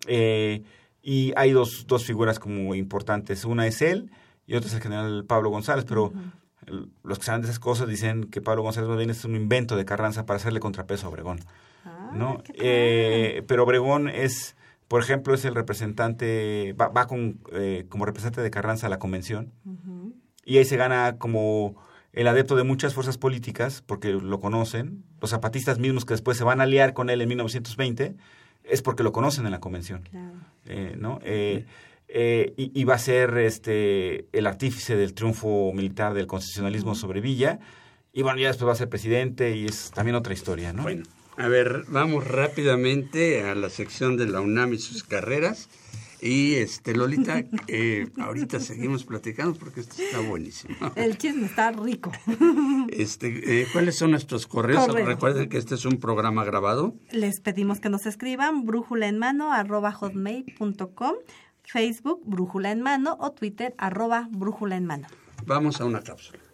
eh, 0.08 0.64
y 1.02 1.34
hay 1.36 1.52
dos, 1.52 1.86
dos 1.88 2.06
figuras 2.06 2.40
como 2.40 2.74
importantes. 2.74 3.46
Una 3.46 3.68
es 3.68 3.82
él 3.82 4.10
y 4.48 4.56
otra 4.56 4.70
es 4.70 4.76
el 4.76 4.82
general 4.82 5.26
Pablo 5.26 5.52
González, 5.52 5.86
pero 5.88 6.12
los 7.04 7.20
que 7.20 7.26
saben 7.26 7.42
de 7.42 7.48
esas 7.48 7.60
cosas 7.60 7.88
dicen 7.88 8.24
que 8.26 8.42
Pablo 8.42 8.64
González 8.64 9.10
es 9.10 9.24
un 9.24 9.36
invento 9.36 9.76
de 9.76 9.86
Carranza 9.86 10.26
para 10.26 10.38
hacerle 10.38 10.60
contrapeso 10.60 11.06
a 11.06 11.10
Obregón. 11.10 11.40
¿no? 12.14 12.42
Eh, 12.56 13.44
pero 13.48 13.64
Obregón 13.64 14.10
es, 14.10 14.56
por 14.88 15.02
ejemplo, 15.02 15.34
es 15.34 15.46
el 15.46 15.54
representante, 15.54 16.74
va, 16.80 16.88
va 16.88 17.08
con, 17.08 17.40
eh, 17.52 17.86
como 17.90 18.06
representante 18.06 18.42
de 18.42 18.50
Carranza 18.50 18.88
a 18.88 18.90
la 18.90 19.00
convención 19.00 19.52
y 20.44 20.58
ahí 20.58 20.66
se 20.66 20.78
gana 20.78 21.18
como 21.18 21.76
el 22.16 22.28
adepto 22.28 22.56
de 22.56 22.64
muchas 22.64 22.94
fuerzas 22.94 23.18
políticas, 23.18 23.84
porque 23.86 24.14
lo 24.14 24.40
conocen, 24.40 25.04
los 25.22 25.32
zapatistas 25.32 25.80
mismos 25.80 26.06
que 26.06 26.14
después 26.14 26.38
se 26.38 26.46
van 26.46 26.62
a 26.62 26.64
aliar 26.64 26.94
con 26.94 27.10
él 27.10 27.22
en 27.22 27.28
1920, 27.28 28.16
es 28.64 28.82
porque 28.82 29.04
lo 29.04 29.12
conocen 29.12 29.46
en 29.46 29.52
la 29.52 29.60
convención. 29.60 30.08
Eh, 30.66 30.96
¿no? 30.98 31.20
Eh, 31.24 31.66
eh, 32.08 32.54
y, 32.56 32.72
y 32.80 32.84
va 32.86 32.96
a 32.96 33.00
ser 33.00 33.38
este 33.38 34.28
el 34.32 34.48
artífice 34.48 34.96
del 34.96 35.14
triunfo 35.14 35.74
militar 35.74 36.14
del 36.14 36.26
constitucionalismo 36.26 36.96
sobre 36.96 37.20
Villa, 37.20 37.60
y 38.14 38.22
bueno, 38.22 38.40
ya 38.40 38.48
después 38.48 38.70
va 38.70 38.72
a 38.72 38.78
ser 38.78 38.88
presidente 38.88 39.58
y 39.58 39.66
es 39.66 39.92
también 39.92 40.16
otra 40.16 40.34
historia, 40.34 40.72
¿no? 40.72 40.84
Bueno, 40.84 41.04
a 41.36 41.50
ver, 41.50 41.84
vamos 41.90 42.26
rápidamente 42.26 43.44
a 43.44 43.56
la 43.56 43.70
sección 43.70 44.16
de 44.16 44.28
la 44.28 44.40
UNAM 44.40 44.74
y 44.74 44.78
sus 44.78 45.04
carreras. 45.04 45.68
Y 46.26 46.56
este 46.56 46.96
Lolita, 46.96 47.44
eh, 47.68 48.08
ahorita 48.20 48.60
seguimos 48.60 49.04
platicando 49.04 49.60
porque 49.60 49.82
esto 49.82 50.02
está 50.02 50.22
buenísimo. 50.22 50.76
El 50.96 51.20
chisme 51.20 51.46
está 51.46 51.72
rico. 51.72 52.12
Este, 52.90 53.62
eh, 53.62 53.68
¿Cuáles 53.72 53.98
son 53.98 54.12
nuestros 54.12 54.48
correos? 54.48 54.88
Correo. 54.88 55.06
Recuerden 55.06 55.50
que 55.50 55.58
este 55.58 55.76
es 55.76 55.86
un 55.86 56.00
programa 56.00 56.44
grabado. 56.44 56.96
Les 57.12 57.42
pedimos 57.42 57.80
que 57.80 57.90
nos 57.90 58.06
escriban 58.06 58.66
brújula 58.66 59.08
en 59.08 59.20
mano 59.20 59.54
arroba 59.54 59.92
hotmail.com, 59.92 61.14
Facebook 61.64 62.22
brújula 62.26 62.72
en 62.72 62.82
mano 62.82 63.18
o 63.20 63.32
Twitter 63.32 63.76
arroba 63.78 64.28
brújula 64.32 64.78
en 64.78 64.86
mano. 64.86 65.08
Vamos 65.46 65.80
a 65.80 65.86
una 65.86 66.02
cápsula. 66.02 66.45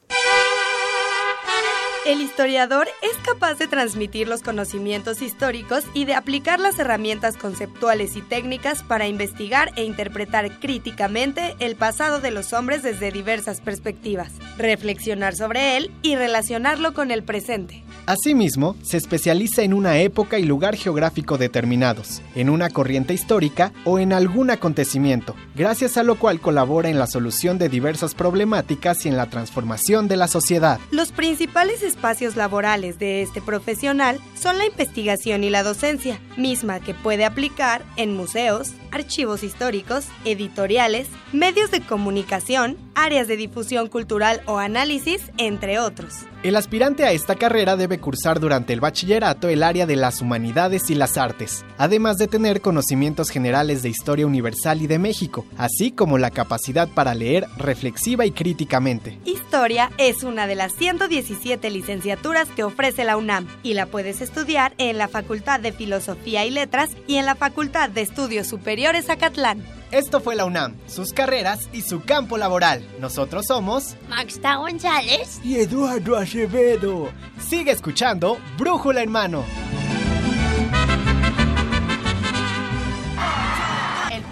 El 2.03 2.19
historiador 2.19 2.87
es 3.03 3.15
capaz 3.17 3.59
de 3.59 3.67
transmitir 3.67 4.27
los 4.27 4.41
conocimientos 4.41 5.21
históricos 5.21 5.83
y 5.93 6.05
de 6.05 6.15
aplicar 6.15 6.59
las 6.59 6.79
herramientas 6.79 7.37
conceptuales 7.37 8.15
y 8.15 8.23
técnicas 8.23 8.81
para 8.81 9.07
investigar 9.07 9.71
e 9.75 9.83
interpretar 9.83 10.59
críticamente 10.59 11.55
el 11.59 11.75
pasado 11.75 12.19
de 12.19 12.31
los 12.31 12.53
hombres 12.53 12.81
desde 12.81 13.11
diversas 13.11 13.61
perspectivas, 13.61 14.31
reflexionar 14.57 15.35
sobre 15.35 15.77
él 15.77 15.91
y 16.01 16.15
relacionarlo 16.15 16.95
con 16.95 17.11
el 17.11 17.21
presente. 17.21 17.83
Asimismo, 18.07 18.75
se 18.81 18.97
especializa 18.97 19.61
en 19.61 19.73
una 19.73 19.99
época 19.99 20.39
y 20.39 20.43
lugar 20.43 20.75
geográfico 20.75 21.37
determinados, 21.37 22.21
en 22.35 22.49
una 22.49 22.69
corriente 22.69 23.13
histórica 23.13 23.71
o 23.85 23.99
en 23.99 24.11
algún 24.11 24.49
acontecimiento, 24.49 25.35
gracias 25.55 25.97
a 25.97 26.03
lo 26.03 26.15
cual 26.15 26.39
colabora 26.39 26.89
en 26.89 26.97
la 26.97 27.07
solución 27.07 27.57
de 27.57 27.69
diversas 27.69 28.15
problemáticas 28.15 29.05
y 29.05 29.09
en 29.09 29.17
la 29.17 29.27
transformación 29.27 30.07
de 30.07 30.17
la 30.17 30.27
sociedad. 30.27 30.79
Los 30.89 31.11
principales 31.11 31.83
espacios 31.83 32.35
laborales 32.35 32.97
de 32.97 33.21
este 33.21 33.41
profesional 33.41 34.19
son 34.35 34.57
la 34.57 34.65
investigación 34.65 35.43
y 35.43 35.49
la 35.49 35.63
docencia, 35.63 36.19
misma 36.37 36.79
que 36.79 36.93
puede 36.93 37.23
aplicar 37.23 37.83
en 37.97 38.15
museos, 38.15 38.71
archivos 38.91 39.43
históricos, 39.43 40.05
editoriales, 40.25 41.07
medios 41.33 41.71
de 41.71 41.81
comunicación, 41.81 42.77
áreas 42.95 43.27
de 43.27 43.37
difusión 43.37 43.87
cultural 43.87 44.41
o 44.47 44.57
análisis, 44.57 45.21
entre 45.37 45.79
otros. 45.79 46.25
El 46.43 46.55
aspirante 46.55 47.05
a 47.05 47.11
esta 47.11 47.35
carrera 47.35 47.75
debe 47.75 47.99
cursar 47.99 48.39
durante 48.39 48.73
el 48.73 48.79
bachillerato 48.79 49.47
el 49.47 49.61
área 49.61 49.85
de 49.85 49.95
las 49.95 50.21
humanidades 50.21 50.89
y 50.89 50.95
las 50.95 51.15
artes, 51.15 51.63
además 51.77 52.17
de 52.17 52.27
tener 52.27 52.61
conocimientos 52.61 53.29
generales 53.29 53.83
de 53.83 53.89
historia 53.89 54.25
universal 54.25 54.81
y 54.81 54.87
de 54.87 54.97
México, 54.97 55.45
así 55.55 55.91
como 55.91 56.17
la 56.17 56.31
capacidad 56.31 56.89
para 56.89 57.13
leer 57.13 57.45
reflexiva 57.57 58.25
y 58.25 58.31
críticamente. 58.31 59.19
Historia 59.23 59.91
es 59.99 60.23
una 60.23 60.47
de 60.47 60.55
las 60.55 60.73
117 60.73 61.69
licenciaturas 61.69 62.49
que 62.49 62.63
ofrece 62.63 63.03
la 63.03 63.17
UNAM 63.17 63.47
y 63.61 63.75
la 63.75 63.85
puedes 63.85 64.19
estudiar 64.19 64.73
en 64.79 64.97
la 64.97 65.07
Facultad 65.07 65.59
de 65.59 65.73
Filosofía 65.73 66.43
y 66.43 66.49
Letras 66.49 66.89
y 67.05 67.17
en 67.17 67.27
la 67.27 67.35
Facultad 67.35 67.91
de 67.91 68.01
Estudios 68.01 68.47
Superiores 68.47 69.11
Acatlán. 69.11 69.63
Esto 69.91 70.21
fue 70.21 70.37
la 70.37 70.45
UNAM, 70.45 70.77
sus 70.87 71.11
carreras 71.11 71.67
y 71.73 71.81
su 71.81 72.01
campo 72.01 72.37
laboral. 72.37 72.81
Nosotros 73.01 73.47
somos 73.47 73.97
Maxta 74.07 74.55
González 74.55 75.41
y 75.43 75.57
Eduardo 75.57 76.15
Acevedo. 76.15 77.09
Sigue 77.39 77.71
escuchando 77.71 78.37
Brújula 78.57 79.03
en 79.03 79.11
mano. 79.11 79.43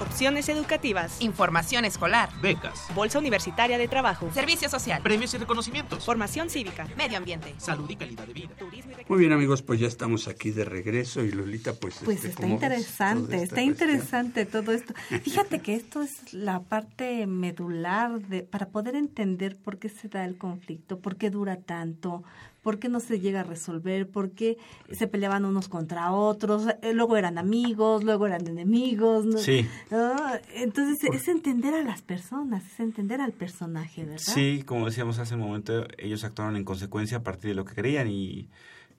Opciones 0.00 0.48
educativas. 0.48 1.20
Información 1.20 1.84
escolar. 1.84 2.30
Becas, 2.40 2.86
Bolsa 2.94 3.18
Universitaria 3.18 3.76
de 3.76 3.86
Trabajo. 3.86 4.30
Servicio 4.32 4.68
social. 4.70 5.02
premios 5.02 5.34
y 5.34 5.38
reconocimientos, 5.38 6.04
Formación 6.06 6.48
cívica. 6.48 6.88
Medio 6.96 7.18
ambiente. 7.18 7.54
salud 7.58 7.88
y 7.90 7.96
calidad 7.96 8.26
de 8.26 8.32
vida. 8.32 8.48
Turismo. 8.58 8.92
Muy 9.08 9.18
bien, 9.18 9.32
amigos, 9.32 9.60
pues 9.62 9.78
ya 9.78 9.86
estamos 9.86 10.26
aquí 10.26 10.52
de 10.52 10.64
regreso 10.64 11.22
y 11.22 11.32
Lolita, 11.32 11.74
pues. 11.74 12.00
Pues 12.04 12.16
este, 12.18 12.28
está 12.28 12.42
¿cómo 12.42 12.58
ves 12.58 12.62
interesante, 12.64 13.36
está 13.42 13.56
cuestión? 13.56 13.64
interesante 13.66 14.46
todo 14.46 14.72
esto. 14.72 14.94
Fíjate 15.22 15.60
que 15.60 15.74
esto 15.74 16.00
es 16.00 16.32
la 16.32 16.60
parte 16.60 17.26
medular 17.26 18.20
de 18.20 18.42
para 18.42 18.68
poder 18.68 18.96
entender 18.96 19.58
por 19.58 19.78
qué 19.78 19.90
se 19.90 20.08
da 20.08 20.24
el 20.24 20.38
conflicto, 20.38 21.00
por 21.00 21.16
qué 21.16 21.28
dura 21.28 21.56
tanto, 21.56 22.22
por 22.62 22.78
qué 22.78 22.88
no 22.88 23.00
se 23.00 23.20
llega 23.20 23.40
a 23.40 23.44
resolver, 23.44 24.08
por 24.08 24.32
qué 24.32 24.58
se 24.92 25.06
peleaban 25.06 25.44
unos 25.44 25.68
contra 25.68 26.12
otros, 26.12 26.66
eh, 26.82 26.92
luego 26.92 27.16
eran 27.16 27.38
amigos, 27.38 28.04
luego 28.04 28.26
eran 28.26 28.46
enemigos. 28.46 29.24
¿no? 29.26 29.38
Sí. 29.38 29.66
Ah, 29.90 30.38
entonces 30.54 30.98
es 31.12 31.28
entender 31.28 31.74
a 31.74 31.82
las 31.82 32.02
personas, 32.02 32.64
es 32.66 32.80
entender 32.80 33.20
al 33.20 33.32
personaje, 33.32 34.04
¿verdad? 34.04 34.18
Sí, 34.18 34.62
como 34.66 34.86
decíamos 34.86 35.18
hace 35.18 35.34
un 35.34 35.40
momento, 35.40 35.86
ellos 35.98 36.24
actuaron 36.24 36.56
en 36.56 36.64
consecuencia 36.64 37.18
a 37.18 37.22
partir 37.22 37.50
de 37.50 37.54
lo 37.54 37.64
que 37.64 37.74
creían 37.74 38.08
y, 38.08 38.48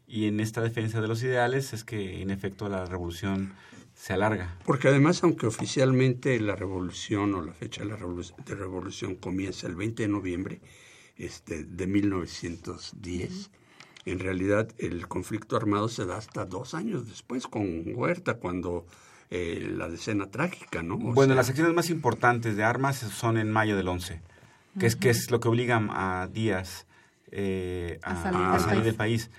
y 0.07 0.25
en 0.25 0.39
esta 0.39 0.61
defensa 0.61 0.99
de 1.01 1.07
los 1.07 1.21
ideales 1.23 1.73
es 1.73 1.83
que 1.83 2.21
en 2.21 2.31
efecto 2.31 2.67
la 2.67 2.85
revolución 2.85 3.53
se 3.93 4.13
alarga. 4.13 4.57
Porque 4.65 4.87
además, 4.87 5.23
aunque 5.23 5.45
oficialmente 5.45 6.39
la 6.39 6.55
revolución 6.55 7.35
o 7.35 7.41
la 7.43 7.53
fecha 7.53 7.83
de 7.83 7.89
la 7.89 7.97
revolu- 7.97 8.33
de 8.43 8.55
revolución 8.55 9.15
comienza 9.15 9.67
el 9.67 9.75
20 9.75 10.03
de 10.03 10.09
noviembre 10.09 10.61
este, 11.25 11.63
de 11.63 11.87
1910, 11.87 13.51
en 14.05 14.19
realidad 14.19 14.69
el 14.77 15.07
conflicto 15.07 15.55
armado 15.55 15.87
se 15.89 16.05
da 16.05 16.17
hasta 16.17 16.45
dos 16.45 16.73
años 16.73 17.07
después 17.07 17.47
con 17.47 17.83
Huerta, 17.95 18.35
cuando 18.35 18.85
eh, 19.29 19.71
la 19.77 19.89
decena 19.89 20.29
trágica, 20.31 20.81
¿no? 20.83 20.95
O 20.95 21.13
bueno, 21.13 21.33
sea, 21.33 21.35
las 21.35 21.49
acciones 21.49 21.73
más 21.73 21.89
importantes 21.89 22.55
de 22.57 22.63
armas 22.63 22.97
son 22.97 23.37
en 23.37 23.51
mayo 23.51 23.77
del 23.77 23.87
11, 23.87 24.21
que, 24.79 24.85
es, 24.87 24.95
que 24.95 25.09
es 25.09 25.29
lo 25.31 25.39
que 25.39 25.47
obliga 25.47 25.79
a 25.91 26.27
Díaz 26.27 26.87
eh, 27.31 27.99
a, 28.03 28.11
A 28.11 28.23
salir 28.23 28.41
a 28.41 28.51
del 28.53 28.59
salir 28.61 28.75
país. 28.75 28.85
del 28.85 28.95
país. 28.95 29.31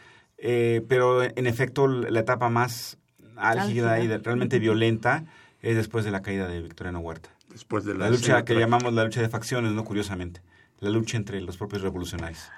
Eh, 0.44 0.82
pero 0.88 1.22
en 1.22 1.46
efecto 1.46 1.86
la 1.86 2.20
etapa 2.20 2.48
más 2.48 2.98
álgida 3.36 3.94
Álgida. 3.94 4.16
y 4.16 4.18
realmente 4.22 4.58
violenta 4.58 5.24
es 5.60 5.76
después 5.76 6.04
de 6.04 6.10
la 6.10 6.22
caída 6.22 6.48
de 6.48 6.60
Victoriano 6.62 6.98
Huerta. 7.00 7.30
después 7.50 7.84
de 7.84 7.94
la, 7.94 8.06
La 8.06 8.10
lucha 8.10 8.38
que 8.44 8.54
trágica. 8.54 8.60
llamamos 8.60 8.92
la 8.94 9.04
lucha 9.04 9.20
de 9.20 9.28
facciones, 9.28 9.72
¿no? 9.72 9.84
Curiosamente. 9.84 10.40
La 10.82 10.90
lucha 10.90 11.16
entre 11.16 11.40
los 11.40 11.56
propios 11.56 11.80
revolucionarios. 11.82 12.50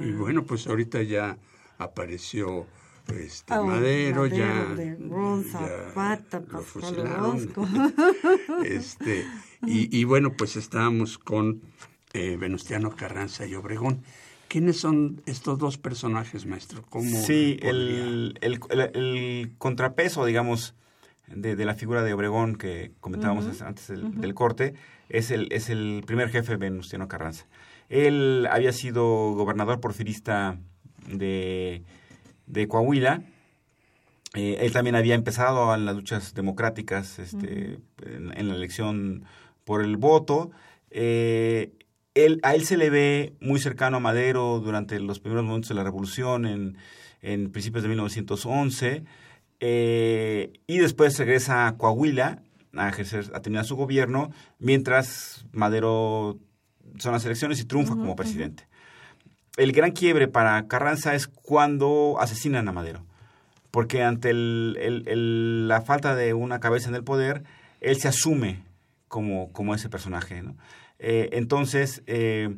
Y 0.00 0.12
bueno, 0.12 0.44
pues 0.44 0.66
ahorita 0.66 1.02
ya 1.02 1.36
apareció 1.78 2.66
este, 3.08 3.52
Ah, 3.54 3.62
Madero, 3.62 4.26
ya, 4.26 4.68
Obregón, 4.72 5.44
ya 5.44 5.58
Zapata, 5.58 6.42
lo 6.50 6.60
fusilaron. 6.62 7.52
Este, 8.64 9.26
y, 9.66 9.96
y 9.96 10.04
bueno, 10.04 10.32
pues 10.36 10.56
estábamos 10.56 11.18
con 11.18 11.62
eh, 12.12 12.36
Venustiano 12.38 12.94
Carranza 12.94 13.46
y 13.46 13.54
Obregón. 13.54 14.02
¿Quiénes 14.48 14.78
son 14.78 15.22
estos 15.26 15.58
dos 15.58 15.78
personajes, 15.78 16.44
maestro? 16.46 16.84
¿Cómo 16.90 17.08
Sí, 17.22 17.58
el, 17.62 18.38
el, 18.42 18.60
el- 18.70 18.90
el 18.94 19.52
contrapeso, 19.58 20.24
digamos, 20.26 20.74
de, 21.26 21.56
de 21.56 21.64
la 21.64 21.74
figura 21.74 22.02
de 22.04 22.12
Obregón 22.12 22.56
que 22.56 22.92
comentábamos 23.00 23.62
antes 23.62 23.88
del 23.88 24.34
corte, 24.34 24.74
es 25.12 25.30
el, 25.30 25.48
es 25.52 25.68
el 25.70 26.02
primer 26.06 26.30
jefe 26.30 26.56
Venustiano 26.56 27.06
Carranza. 27.06 27.46
Él 27.88 28.48
había 28.50 28.72
sido 28.72 29.34
gobernador 29.34 29.78
porfirista 29.80 30.58
de, 31.06 31.82
de 32.46 32.66
Coahuila. 32.66 33.22
Eh, 34.34 34.58
él 34.60 34.72
también 34.72 34.96
había 34.96 35.14
empezado 35.14 35.74
en 35.74 35.84
las 35.84 35.94
luchas 35.94 36.34
democráticas 36.34 37.18
este, 37.18 37.78
en, 38.04 38.36
en 38.36 38.48
la 38.48 38.54
elección 38.54 39.24
por 39.64 39.82
el 39.82 39.98
voto. 39.98 40.50
Eh, 40.90 41.72
él, 42.14 42.40
a 42.42 42.54
él 42.54 42.64
se 42.64 42.78
le 42.78 42.88
ve 42.88 43.34
muy 43.40 43.60
cercano 43.60 43.98
a 43.98 44.00
Madero 44.00 44.60
durante 44.60 44.98
los 44.98 45.20
primeros 45.20 45.44
momentos 45.44 45.68
de 45.68 45.74
la 45.74 45.84
revolución 45.84 46.46
en, 46.46 46.78
en 47.20 47.52
principios 47.52 47.82
de 47.82 47.88
1911 47.90 49.04
eh, 49.60 50.52
y 50.66 50.78
después 50.78 51.18
regresa 51.18 51.66
a 51.66 51.76
Coahuila 51.76 52.42
a 52.76 52.88
ejercer, 52.88 53.30
a 53.34 53.40
terminar 53.40 53.64
su 53.64 53.76
gobierno 53.76 54.30
mientras 54.58 55.44
Madero 55.52 56.38
son 56.98 57.12
las 57.12 57.24
elecciones 57.24 57.60
y 57.60 57.64
triunfa 57.64 57.94
como 57.94 58.16
presidente. 58.16 58.66
El 59.56 59.72
gran 59.72 59.92
quiebre 59.92 60.28
para 60.28 60.66
Carranza 60.66 61.14
es 61.14 61.26
cuando 61.28 62.16
asesinan 62.20 62.68
a 62.68 62.72
Madero, 62.72 63.04
porque 63.70 64.02
ante 64.02 64.30
el- 64.30 64.78
el- 64.80 65.08
el- 65.08 65.68
la 65.68 65.82
falta 65.82 66.14
de 66.14 66.32
una 66.34 66.60
cabeza 66.60 66.88
en 66.88 66.94
el 66.94 67.04
poder, 67.04 67.44
él 67.80 67.96
se 68.00 68.08
asume 68.08 68.62
como, 69.08 69.52
como 69.52 69.74
ese 69.74 69.88
personaje. 69.90 70.42
¿no? 70.42 70.56
Eh, 70.98 71.30
entonces, 71.32 72.02
eh, 72.06 72.56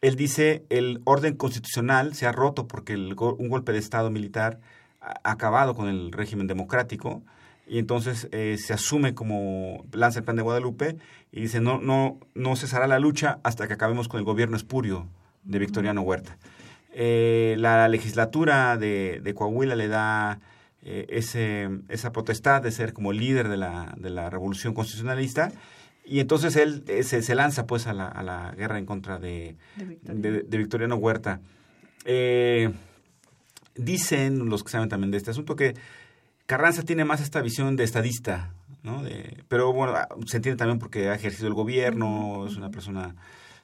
él 0.00 0.16
dice, 0.16 0.64
el 0.70 1.00
orden 1.04 1.36
constitucional 1.36 2.14
se 2.14 2.26
ha 2.26 2.32
roto 2.32 2.66
porque 2.66 2.94
el 2.94 3.14
un 3.18 3.48
golpe 3.48 3.72
de 3.72 3.78
Estado 3.78 4.10
militar 4.10 4.58
ha 5.00 5.20
acabado 5.30 5.74
con 5.74 5.88
el 5.88 6.12
régimen 6.12 6.46
democrático 6.46 7.22
y 7.66 7.78
entonces 7.78 8.28
eh, 8.32 8.56
se 8.58 8.72
asume 8.72 9.14
como 9.14 9.84
lanza 9.92 10.18
el 10.18 10.24
plan 10.24 10.36
de 10.36 10.42
Guadalupe 10.42 10.96
y 11.30 11.42
dice, 11.42 11.60
no, 11.60 11.80
no, 11.80 12.18
no 12.34 12.56
cesará 12.56 12.86
la 12.86 12.98
lucha 12.98 13.38
hasta 13.44 13.66
que 13.66 13.74
acabemos 13.74 14.08
con 14.08 14.18
el 14.18 14.24
gobierno 14.24 14.56
espurio 14.56 15.08
de 15.44 15.58
Victoriano 15.58 16.02
Huerta. 16.02 16.36
Eh, 16.92 17.54
la 17.58 17.88
legislatura 17.88 18.76
de, 18.76 19.20
de 19.22 19.34
Coahuila 19.34 19.76
le 19.76 19.88
da 19.88 20.40
eh, 20.82 21.06
ese, 21.08 21.70
esa 21.88 22.12
potestad 22.12 22.62
de 22.62 22.70
ser 22.70 22.92
como 22.92 23.12
líder 23.12 23.48
de 23.48 23.56
la, 23.56 23.94
de 23.96 24.10
la 24.10 24.28
revolución 24.28 24.74
constitucionalista 24.74 25.52
y 26.04 26.20
entonces 26.20 26.56
él 26.56 26.84
se, 27.04 27.22
se 27.22 27.34
lanza 27.34 27.66
pues 27.66 27.86
a 27.86 27.92
la, 27.92 28.08
a 28.08 28.22
la 28.22 28.52
guerra 28.56 28.78
en 28.78 28.86
contra 28.86 29.18
de, 29.18 29.56
De 29.76 30.58
Victoriano. 30.58 30.96
Huerta. 30.96 31.40
Dicen 33.74 34.50
los 34.50 34.64
que 34.64 34.70
saben 34.70 34.90
también 34.90 35.10
de 35.12 35.16
este 35.16 35.30
asunto 35.30 35.56
que 35.56 35.74
Carranza 36.46 36.82
tiene 36.82 37.04
más 37.04 37.20
esta 37.20 37.40
visión 37.40 37.76
de 37.76 37.84
estadista, 37.84 38.52
¿no? 38.82 39.02
De- 39.02 39.44
pero 39.48 39.72
bueno, 39.72 39.94
ah, 39.96 40.08
se 40.26 40.36
entiende 40.38 40.58
también 40.58 40.78
porque 40.78 41.08
ha 41.08 41.14
ejercido 41.14 41.48
el 41.48 41.54
gobierno, 41.54 42.46
es 42.46 42.56
una 42.56 42.70
persona 42.70 43.14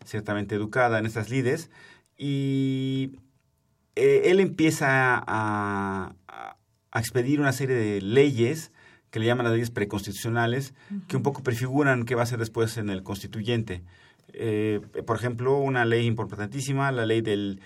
ciertamente 0.05 0.55
educada 0.55 0.99
en 0.99 1.07
estas 1.07 1.29
lides, 1.31 1.71
y 2.17 3.13
eh, 3.95 4.23
él 4.27 4.41
empieza 4.41 5.23
a, 5.27 6.15
expedir 6.95 7.39
una 7.41 7.53
serie 7.53 7.77
de 7.77 8.01
leyes 8.01 8.73
que 9.11 9.21
le 9.21 9.27
llaman 9.27 9.45
las 9.45 9.53
leyes 9.53 9.71
preconstitucionales, 9.71 10.75
que 11.07 11.17
un 11.17 11.23
poco 11.23 11.43
prefiguran 11.43 12.05
qué 12.05 12.15
va 12.15 12.23
a 12.23 12.27
ser 12.27 12.39
después 12.39 12.77
en 12.77 12.91
el 12.91 13.03
constituyente. 13.03 13.83
Eh, 14.33 14.81
por 15.07 15.17
ejemplo, 15.17 15.59
una 15.59 15.85
ley 15.85 16.07
importantísima, 16.07 16.91
la 16.91 17.07
ley 17.07 17.21
del 17.21 17.61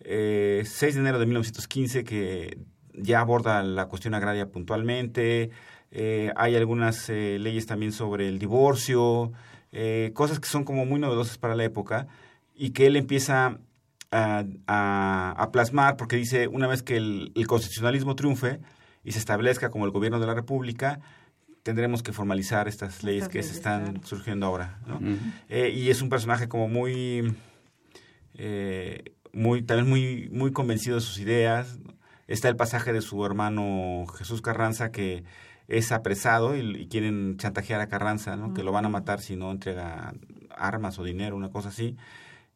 eh, 0.00 0.62
6 0.64 0.94
de 0.94 1.00
enero 1.00 1.18
de 1.18 1.26
1915, 1.26 2.04
que 2.04 2.58
ya 2.94 3.20
aborda 3.20 3.62
la 3.62 3.86
cuestión 3.86 4.14
agraria 4.14 4.46
puntualmente. 4.46 5.50
Eh, 5.92 6.32
hay 6.36 6.56
algunas 6.56 7.08
eh, 7.10 7.38
leyes 7.40 7.66
también 7.66 7.92
sobre 7.92 8.28
el 8.28 8.38
divorcio, 8.38 9.32
eh, 9.72 10.10
cosas 10.14 10.38
que 10.40 10.48
son 10.48 10.64
como 10.64 10.84
muy 10.86 11.00
novedosas 11.00 11.38
para 11.38 11.54
la 11.56 11.64
época 11.64 12.06
y 12.54 12.70
que 12.70 12.86
él 12.86 12.96
empieza 12.96 13.58
a, 14.12 14.44
a- 14.66 15.34
a 15.36 15.50
plasmar 15.52 15.96
porque 15.96 16.16
dice, 16.16 16.48
una 16.48 16.66
vez 16.66 16.82
que 16.82 16.96
el, 16.96 17.32
el 17.34 17.46
constitucionalismo 17.46 18.14
triunfe 18.16 18.60
y 19.04 19.12
se 19.12 19.18
establezca 19.18 19.70
como 19.70 19.84
el 19.84 19.90
gobierno 19.92 20.20
de 20.20 20.26
la 20.26 20.34
República, 20.34 21.00
tendremos 21.62 22.02
que 22.02 22.12
formalizar 22.12 22.68
estas 22.68 23.02
leyes 23.02 23.28
que 23.28 23.42
se 23.42 23.52
están 23.52 24.02
surgiendo 24.04 24.46
ahora. 24.46 24.78
¿no? 24.86 24.98
Eh, 25.48 25.70
y 25.74 25.90
es 25.90 26.02
un 26.02 26.08
personaje 26.08 26.48
como 26.48 26.68
muy, 26.68 27.34
eh, 28.34 29.02
muy 29.32 29.62
también 29.62 29.88
muy, 29.88 30.28
muy 30.32 30.52
convencido 30.52 30.96
de 30.96 31.02
sus 31.02 31.18
ideas. 31.18 31.78
Está 32.30 32.48
el 32.48 32.56
pasaje 32.56 32.92
de 32.92 33.02
su 33.02 33.26
hermano 33.26 34.06
Jesús 34.16 34.40
Carranza 34.40 34.90
que 34.92 35.24
es 35.66 35.92
apresado 35.92 36.56
y, 36.56 36.60
y 36.82 36.86
quieren 36.86 37.36
chantajear 37.36 37.80
a 37.80 37.88
Carranza, 37.88 38.36
¿no? 38.36 38.54
que 38.54 38.62
lo 38.62 38.72
van 38.72 38.84
a 38.86 38.88
matar 38.88 39.20
si 39.20 39.34
no 39.36 39.50
entrega 39.50 40.14
armas 40.56 40.98
o 40.98 41.04
dinero, 41.04 41.36
una 41.36 41.50
cosa 41.50 41.70
así. 41.70 41.96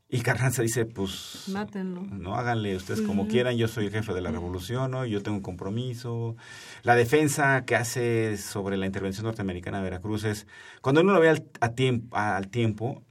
Y 0.09 0.21
Carranza 0.21 0.63
dice, 0.63 0.85
pues 0.85 1.49
Mátenlo. 1.49 2.03
no 2.03 2.37
háganle 2.37 2.77
ustedes 2.77 3.01
como 3.01 3.27
quieran, 3.27 3.57
yo 3.57 3.67
soy 3.67 3.87
el 3.87 3.91
jefe 3.91 4.15
de 4.15 4.21
la 4.21 4.31
revolución, 4.31 4.93
¿no? 4.93 5.05
yo 5.07 5.23
tengo 5.23 5.39
un 5.39 5.43
compromiso. 5.43 6.37
La 6.85 6.95
defensa 6.95 7.65
que 7.65 7.75
hace 7.75 8.37
sobre 8.37 8.77
la 8.77 8.87
intervención 8.87 9.25
norteamericana 9.27 9.79
de 9.79 9.85
Veracruz 9.85 10.23
es, 10.23 10.47
cuando 10.83 11.01
uno 11.01 11.15
lo 11.15 11.21
ve 11.21 11.31
al, 11.31 11.45
a 11.61 11.71
tiempo, 11.71 12.17
al 12.17 12.47
tiempo, 12.49 13.03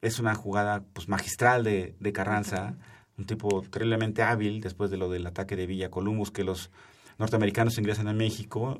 es 0.00 0.18
una 0.18 0.34
jugada 0.34 0.82
pues 0.94 1.08
magistral 1.08 1.62
de, 1.62 1.94
de 2.00 2.12
Carranza, 2.12 2.76
un 3.18 3.26
tipo 3.26 3.62
terriblemente 3.70 4.22
hábil 4.22 4.60
después 4.60 4.90
de 4.90 4.96
lo 4.96 5.10
del 5.10 5.26
ataque 5.26 5.56
de 5.56 5.66
Villa 5.66 5.90
Columbus, 5.90 6.30
que 6.30 6.44
los 6.44 6.70
norteamericanos 7.18 7.76
ingresan 7.78 8.08
a 8.08 8.12
México, 8.12 8.78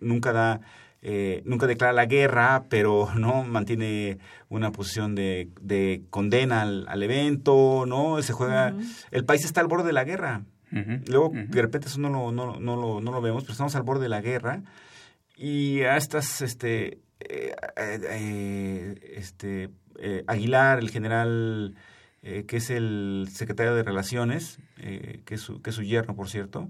nunca 0.00 0.32
da 0.32 0.60
eh, 1.06 1.42
nunca 1.44 1.66
declara 1.66 1.92
la 1.92 2.06
guerra, 2.06 2.64
pero 2.70 3.08
no 3.16 3.44
mantiene 3.44 4.18
una 4.48 4.72
posición 4.72 5.14
de, 5.14 5.50
de 5.60 6.02
condena 6.08 6.62
al, 6.62 6.86
al 6.88 7.02
evento, 7.02 7.84
no 7.86 8.22
se 8.22 8.32
juega, 8.32 8.74
el 9.10 9.24
país 9.24 9.44
está 9.44 9.60
al 9.60 9.66
borde 9.66 9.88
de 9.88 9.92
la 9.92 10.04
guerra. 10.04 10.44
Luego 11.06 11.30
de 11.32 11.62
repente 11.62 11.86
eso 11.86 12.00
no 12.00 12.08
lo, 12.08 12.32
no, 12.32 12.58
no 12.58 12.74
lo, 12.74 13.00
no 13.00 13.12
lo 13.12 13.20
vemos, 13.20 13.44
pero 13.44 13.52
estamos 13.52 13.76
al 13.76 13.84
borde 13.84 14.04
de 14.04 14.08
la 14.08 14.20
guerra. 14.20 14.62
Y 15.36 15.82
a 15.82 15.96
estas 15.96 16.42
este 16.42 16.98
eh, 17.20 17.54
eh, 17.76 18.00
eh, 18.10 18.94
este 19.16 19.70
eh, 19.98 20.24
Aguilar, 20.26 20.80
el 20.80 20.90
general 20.90 21.76
eh, 22.24 22.44
que 22.48 22.56
es 22.56 22.70
el 22.70 23.28
secretario 23.30 23.74
de 23.76 23.82
Relaciones, 23.84 24.58
eh, 24.78 25.20
que, 25.24 25.36
es 25.36 25.40
su, 25.42 25.62
que 25.62 25.70
es 25.70 25.76
su 25.76 25.82
yerno, 25.82 26.16
por 26.16 26.28
cierto, 26.28 26.68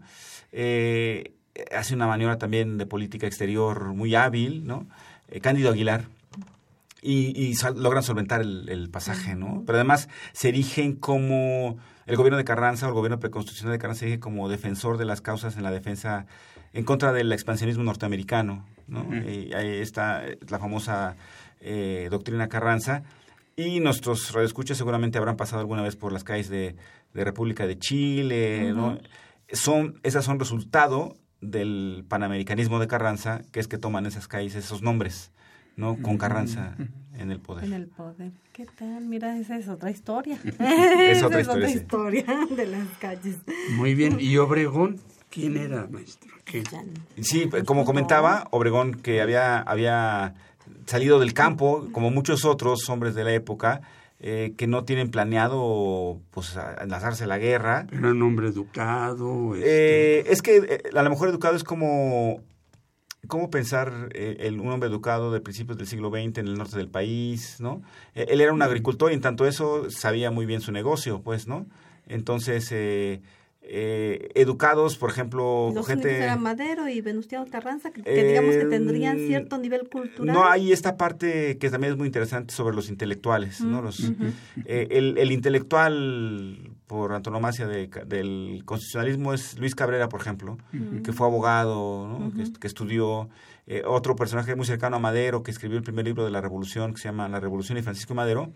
eh, 0.52 1.32
hace 1.74 1.94
una 1.94 2.06
maniobra 2.06 2.36
también 2.36 2.76
de 2.76 2.84
política 2.86 3.26
exterior 3.26 3.94
muy 3.94 4.14
hábil, 4.14 4.66
¿no? 4.66 4.86
Eh, 5.28 5.40
Cándido 5.40 5.70
Aguilar. 5.70 6.04
Y, 7.00 7.38
y 7.38 7.54
sal- 7.54 7.80
logran 7.82 8.02
solventar 8.02 8.40
el, 8.40 8.68
el 8.70 8.88
pasaje, 8.88 9.34
¿no? 9.34 9.62
Pero 9.66 9.76
además 9.76 10.08
se 10.32 10.48
erigen 10.48 10.94
como 10.96 11.76
el 12.06 12.16
gobierno 12.16 12.38
de 12.38 12.44
Carranza 12.44 12.86
o 12.86 12.88
el 12.88 12.94
gobierno 12.94 13.20
preconstitucional 13.20 13.72
de 13.72 13.78
Carranza 13.78 14.00
se 14.00 14.06
erige 14.06 14.20
como 14.20 14.48
defensor 14.48 14.96
de 14.96 15.04
las 15.04 15.20
causas 15.20 15.56
en 15.58 15.62
la 15.64 15.70
defensa 15.70 16.26
en 16.72 16.84
contra 16.84 17.12
del 17.12 17.30
expansionismo 17.32 17.84
norteamericano, 17.84 18.64
¿no? 18.88 19.02
Ujú. 19.02 19.14
Eh, 19.16 19.50
ahí 19.54 19.68
está 19.80 20.22
la 20.48 20.58
famosa 20.58 21.14
eh, 21.60 22.08
doctrina 22.10 22.48
Carranza. 22.48 23.02
Y 23.56 23.80
nuestros 23.80 24.32
radioescuchas 24.32 24.76
seguramente 24.76 25.18
habrán 25.18 25.36
pasado 25.36 25.60
alguna 25.60 25.82
vez 25.82 25.96
por 25.96 26.12
las 26.12 26.24
calles 26.24 26.48
de, 26.48 26.76
de 27.12 27.24
República 27.24 27.66
de 27.66 27.78
Chile. 27.78 28.74
Son, 29.52 30.00
esas 30.02 30.24
son 30.24 30.38
resultado 30.40 31.16
del 31.40 32.04
panamericanismo 32.08 32.80
de 32.80 32.88
Carranza, 32.88 33.42
que 33.52 33.60
es 33.60 33.68
que 33.68 33.78
toman 33.78 34.06
esas 34.06 34.26
calles, 34.26 34.54
esos 34.54 34.82
nombres, 34.82 35.30
¿no? 35.76 35.96
Con 36.00 36.18
Carranza 36.18 36.74
en 37.16 37.30
el 37.30 37.40
poder. 37.40 37.64
En 37.64 37.72
el 37.74 37.86
poder. 37.86 38.32
¿Qué 38.52 38.66
tal? 38.66 39.04
Mira, 39.04 39.36
esa 39.38 39.56
es 39.56 39.68
otra 39.68 39.90
historia. 39.90 40.38
Es 40.44 41.18
Esa 41.18 41.26
otra 41.26 41.40
es 41.40 41.48
otra 41.48 41.68
historia, 41.68 41.68
sí. 41.68 41.78
historia 41.78 42.56
de 42.56 42.66
las 42.66 42.88
calles. 42.98 43.36
Muy 43.76 43.94
bien. 43.94 44.18
¿Y 44.18 44.36
Obregón? 44.38 45.00
¿Quién 45.30 45.56
era, 45.56 45.86
maestro? 45.88 46.30
¿Qué? 46.44 46.62
Sí, 47.20 47.50
como 47.66 47.84
comentaba, 47.84 48.46
Obregón, 48.52 48.94
que 48.94 49.20
había, 49.20 49.58
había 49.60 50.34
salido 50.86 51.18
del 51.18 51.34
campo, 51.34 51.88
como 51.92 52.10
muchos 52.10 52.44
otros 52.44 52.88
hombres 52.88 53.14
de 53.14 53.24
la 53.24 53.32
época, 53.32 53.82
eh, 54.20 54.54
que 54.56 54.66
no 54.66 54.84
tienen 54.84 55.10
planeado 55.10 56.20
pues 56.30 56.56
enlazarse 56.80 57.24
a 57.24 57.26
la 57.26 57.38
guerra. 57.38 57.86
Era 57.92 58.10
un 58.12 58.22
hombre 58.22 58.48
educado. 58.48 59.54
este, 59.54 60.20
Eh, 60.20 60.24
es 60.28 60.40
que 60.40 60.56
eh, 60.56 60.82
a 60.96 61.02
lo 61.02 61.10
mejor 61.10 61.28
educado 61.28 61.56
es 61.56 61.64
como 61.64 62.40
cómo 63.26 63.50
pensar 63.50 64.10
el, 64.14 64.60
un 64.60 64.70
hombre 64.70 64.88
educado 64.88 65.32
de 65.32 65.40
principios 65.40 65.78
del 65.78 65.86
siglo 65.86 66.10
XX 66.10 66.38
en 66.38 66.48
el 66.48 66.54
norte 66.54 66.76
del 66.76 66.88
país, 66.88 67.56
¿no? 67.58 67.82
Él 68.14 68.40
era 68.40 68.52
un 68.52 68.60
agricultor 68.62 69.10
y 69.10 69.14
en 69.14 69.22
tanto 69.22 69.46
eso 69.46 69.90
sabía 69.90 70.30
muy 70.30 70.44
bien 70.44 70.60
su 70.60 70.72
negocio, 70.72 71.22
pues, 71.22 71.48
¿no? 71.48 71.66
Entonces, 72.06 72.70
eh, 73.66 74.28
educados, 74.34 74.96
por 74.98 75.10
ejemplo, 75.10 75.70
Los 75.74 75.86
gente... 75.86 76.16
eran 76.22 76.42
Madero 76.42 76.88
y 76.88 77.00
Venustiano 77.00 77.46
Carranza, 77.50 77.90
que, 77.90 78.02
que 78.02 78.24
digamos 78.24 78.54
que 78.56 78.66
tendrían 78.66 79.18
cierto 79.18 79.56
nivel 79.58 79.88
cultural. 79.88 80.34
No, 80.34 80.44
hay 80.46 80.70
esta 80.72 80.96
parte 80.96 81.56
que 81.58 81.70
también 81.70 81.92
es 81.94 81.98
muy 81.98 82.06
interesante 82.06 82.52
sobre 82.54 82.76
los 82.76 82.88
intelectuales, 82.90 83.60
¿no? 83.62 83.80
Los, 83.82 84.12
eh, 84.66 84.88
el, 84.90 85.16
el 85.18 85.32
intelectual 85.32 86.70
por 86.86 87.12
antonomasia 87.12 87.66
de- 87.66 87.88
del 88.06 88.62
constitucionalismo 88.64 89.32
es 89.32 89.58
Luis 89.58 89.74
Cabrera, 89.74 90.08
por 90.08 90.20
ejemplo, 90.20 90.58
que 91.02 91.12
fue 91.12 91.26
abogado, 91.26 92.06
¿no? 92.06 92.32
que, 92.34 92.44
que 92.60 92.66
estudió. 92.66 93.28
eh, 93.66 93.82
otro 93.86 94.14
personaje 94.14 94.54
muy 94.56 94.66
cercano 94.66 94.96
a 94.96 94.98
Madero, 94.98 95.42
que 95.42 95.50
escribió 95.50 95.78
el 95.78 95.82
primer 95.84 96.04
libro 96.04 96.24
de 96.24 96.30
la 96.30 96.42
Revolución, 96.42 96.92
que 96.92 96.98
se 97.00 97.08
llama 97.08 97.28
La 97.30 97.40
Revolución 97.40 97.78
y 97.78 97.82
Francisco 97.82 98.14
Madero, 98.14 98.52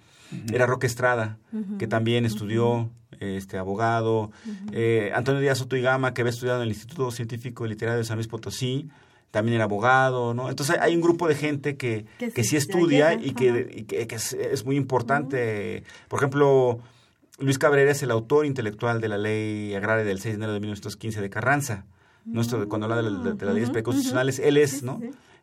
era 0.53 0.67
Roque 0.67 0.87
Estrada, 0.87 1.39
que 1.79 1.87
también 1.87 2.25
estudió, 2.25 2.91
este 3.21 3.59
abogado. 3.59 4.31
Eh, 4.73 5.11
Antonio 5.15 5.41
Díaz 5.41 5.59
Soto 5.59 5.77
y 5.77 5.83
Gama, 5.83 6.15
que 6.15 6.21
había 6.23 6.31
estudiado 6.31 6.59
en 6.61 6.65
el 6.65 6.69
Instituto 6.75 7.11
Científico 7.11 7.67
y 7.67 7.69
Literario 7.71 7.99
de 7.99 8.05
San 8.05 8.17
Luis 8.17 8.29
Potosí, 8.29 8.89
también 9.31 9.57
era 9.57 9.65
abogado, 9.65 10.35
¿no? 10.35 10.49
Entonces 10.49 10.79
hay, 10.81 10.95
un 10.95 11.03
grupo 11.03 11.27
de 11.29 11.35
gente 11.35 11.77
que, 11.77 12.07
Que 12.33 12.45
sí 12.45 12.57
estudia 12.57 13.15
y 13.15 13.33
que, 13.33 13.71
y 13.75 13.83
que- 13.85 14.15
es, 14.15 14.33
es 14.35 14.65
muy 14.65 14.77
importante. 14.77 15.83
Por 16.09 16.19
ejemplo, 16.21 16.79
Luis 17.39 17.59
Cabrera 17.59 17.91
es 17.91 18.03
el 18.03 18.11
autor 18.11 18.47
intelectual 18.47 19.01
de 19.01 19.09
la 19.09 19.19
ley 19.19 19.75
agraria 19.75 20.05
del 20.05 20.21
6 20.21 20.35
de 20.35 20.37
enero 20.37 20.53
de 20.55 20.61
1915 20.61 21.21
de 21.21 21.31
Carranza. 21.31 21.85
Nuestro, 22.25 22.69
cuando 22.69 22.87
habla 22.87 22.97
de, 23.03 23.11
la- 23.11 23.33
de 23.35 23.47
las 23.47 23.55
leyes 23.55 23.71
preconstitucionales, 23.71 24.39
él 24.39 24.57
es, 24.57 24.83
¿no? 24.83 25.01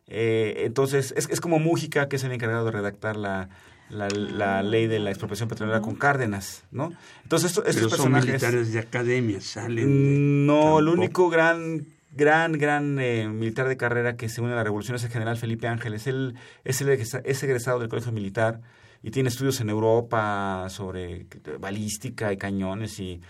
Eh, 0.08 0.62
entonces, 0.66 1.12
es, 1.16 1.28
es 1.30 1.40
como 1.40 1.58
Mújica, 1.58 2.08
que 2.08 2.16
es 2.16 2.24
el 2.24 2.32
encargado 2.32 2.64
de 2.64 2.70
redactar 2.70 3.16
la, 3.16 3.48
la, 3.90 4.08
la 4.08 4.62
ley 4.62 4.86
de 4.86 4.98
la 4.98 5.10
expropiación 5.10 5.48
petrolera 5.48 5.80
con 5.80 5.94
Cárdenas, 5.94 6.64
¿no? 6.70 6.92
Entonces, 7.22 7.50
esto- 7.50 7.64
estos 7.64 7.76
Pero 7.76 7.88
son 7.90 8.12
personajes... 8.12 8.26
militares 8.26 8.72
de 8.72 8.78
academia, 8.80 9.40
salen. 9.40 9.76
de- 9.86 10.18
No, 10.46 10.78
el 10.80 10.88
único 10.88 11.28
gran 11.30 11.86
gran 12.14 12.52
gran 12.52 12.98
eh, 12.98 13.28
militar 13.28 13.68
de 13.68 13.76
carrera 13.76 14.16
que 14.16 14.28
se 14.30 14.40
une 14.40 14.52
a 14.54 14.56
la 14.56 14.64
revolución 14.64 14.96
es 14.96 15.04
el 15.04 15.10
general 15.10 15.36
Felipe 15.36 15.68
Ángeles. 15.68 16.06
Él 16.06 16.34
es, 16.64 16.80
el, 16.80 16.88
es 16.88 17.42
egresado 17.42 17.78
del 17.78 17.88
colegio 17.90 18.10
militar 18.10 18.60
y 19.02 19.10
tiene 19.10 19.28
estudios 19.28 19.60
en 19.60 19.68
Europa 19.68 20.66
sobre 20.70 21.26
balística 21.60 22.32
y 22.32 22.36
cañones 22.38 22.98
y 23.00 23.20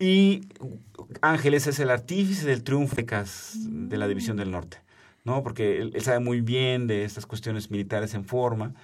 y 0.00 0.42
Ángeles 1.22 1.66
es 1.66 1.80
el 1.80 1.90
artífice 1.90 2.46
del 2.46 2.62
triunfo 2.62 2.94
de 2.94 3.96
la 3.98 4.06
división 4.06 4.36
del 4.36 4.52
norte, 4.52 4.78
¿no? 5.24 5.42
Porque 5.42 5.80
él, 5.80 5.90
él 5.92 6.02
sabe 6.02 6.20
muy 6.20 6.40
bien 6.40 6.86
de 6.86 7.02
estas 7.04 7.26
cuestiones 7.26 7.72
militares 7.72 8.14
en 8.14 8.24
forma 8.24 8.74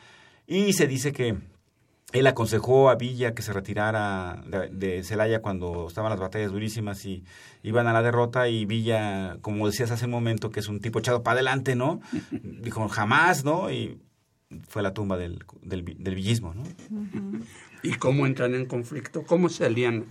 y 0.46 0.72
se 0.72 0.86
dice 0.86 1.12
que 1.12 1.36
él 2.12 2.26
aconsejó 2.28 2.90
a 2.90 2.94
Villa 2.94 3.34
que 3.34 3.42
se 3.42 3.52
retirara 3.52 4.42
de, 4.70 5.02
Celaya 5.02 5.42
cuando 5.42 5.88
estaban 5.88 6.10
las 6.10 6.20
batallas 6.20 6.52
durísimas 6.52 7.04
y 7.06 7.24
iban 7.62 7.86
a 7.88 7.92
la 7.92 8.02
derrota 8.02 8.48
y 8.48 8.66
Villa, 8.66 9.38
como 9.40 9.66
decías 9.66 9.90
hace 9.90 10.04
un 10.04 10.12
momento, 10.12 10.50
que 10.50 10.60
es 10.60 10.68
un 10.68 10.80
tipo 10.80 11.00
echado 11.00 11.22
para 11.24 11.34
adelante, 11.34 11.74
¿no? 11.74 12.00
Dijo, 12.42 12.88
jamás, 12.88 13.44
¿no? 13.44 13.70
Y 13.72 13.98
fue 14.68 14.82
la 14.82 14.94
tumba 14.94 15.16
del, 15.16 15.44
del, 15.62 15.82
vi- 15.82 15.96
del 15.98 16.14
villismo, 16.14 16.54
¿no? 16.54 16.62
¿Y 17.82 17.94
cómo 17.94 18.26
entran 18.26 18.54
en 18.54 18.66
conflicto? 18.66 19.24
¿Cómo 19.24 19.48
se 19.48 19.64
alían 19.64 20.04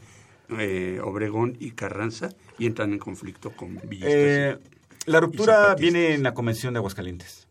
eh, 0.59 0.99
Obregón 1.01 1.55
y 1.59 1.71
Carranza 1.71 2.29
y 2.59 2.65
entran 2.65 2.91
en 2.91 2.99
conflicto 2.99 3.51
con 3.55 3.75
Villistas? 3.87 4.11
Eh, 4.13 4.57
la 5.05 5.21
ruptura 5.21 5.73
viene 5.75 6.13
en 6.13 6.23
la 6.23 6.33
convención 6.33 6.73
de 6.73 6.79
Aguascalientes, 6.79 7.47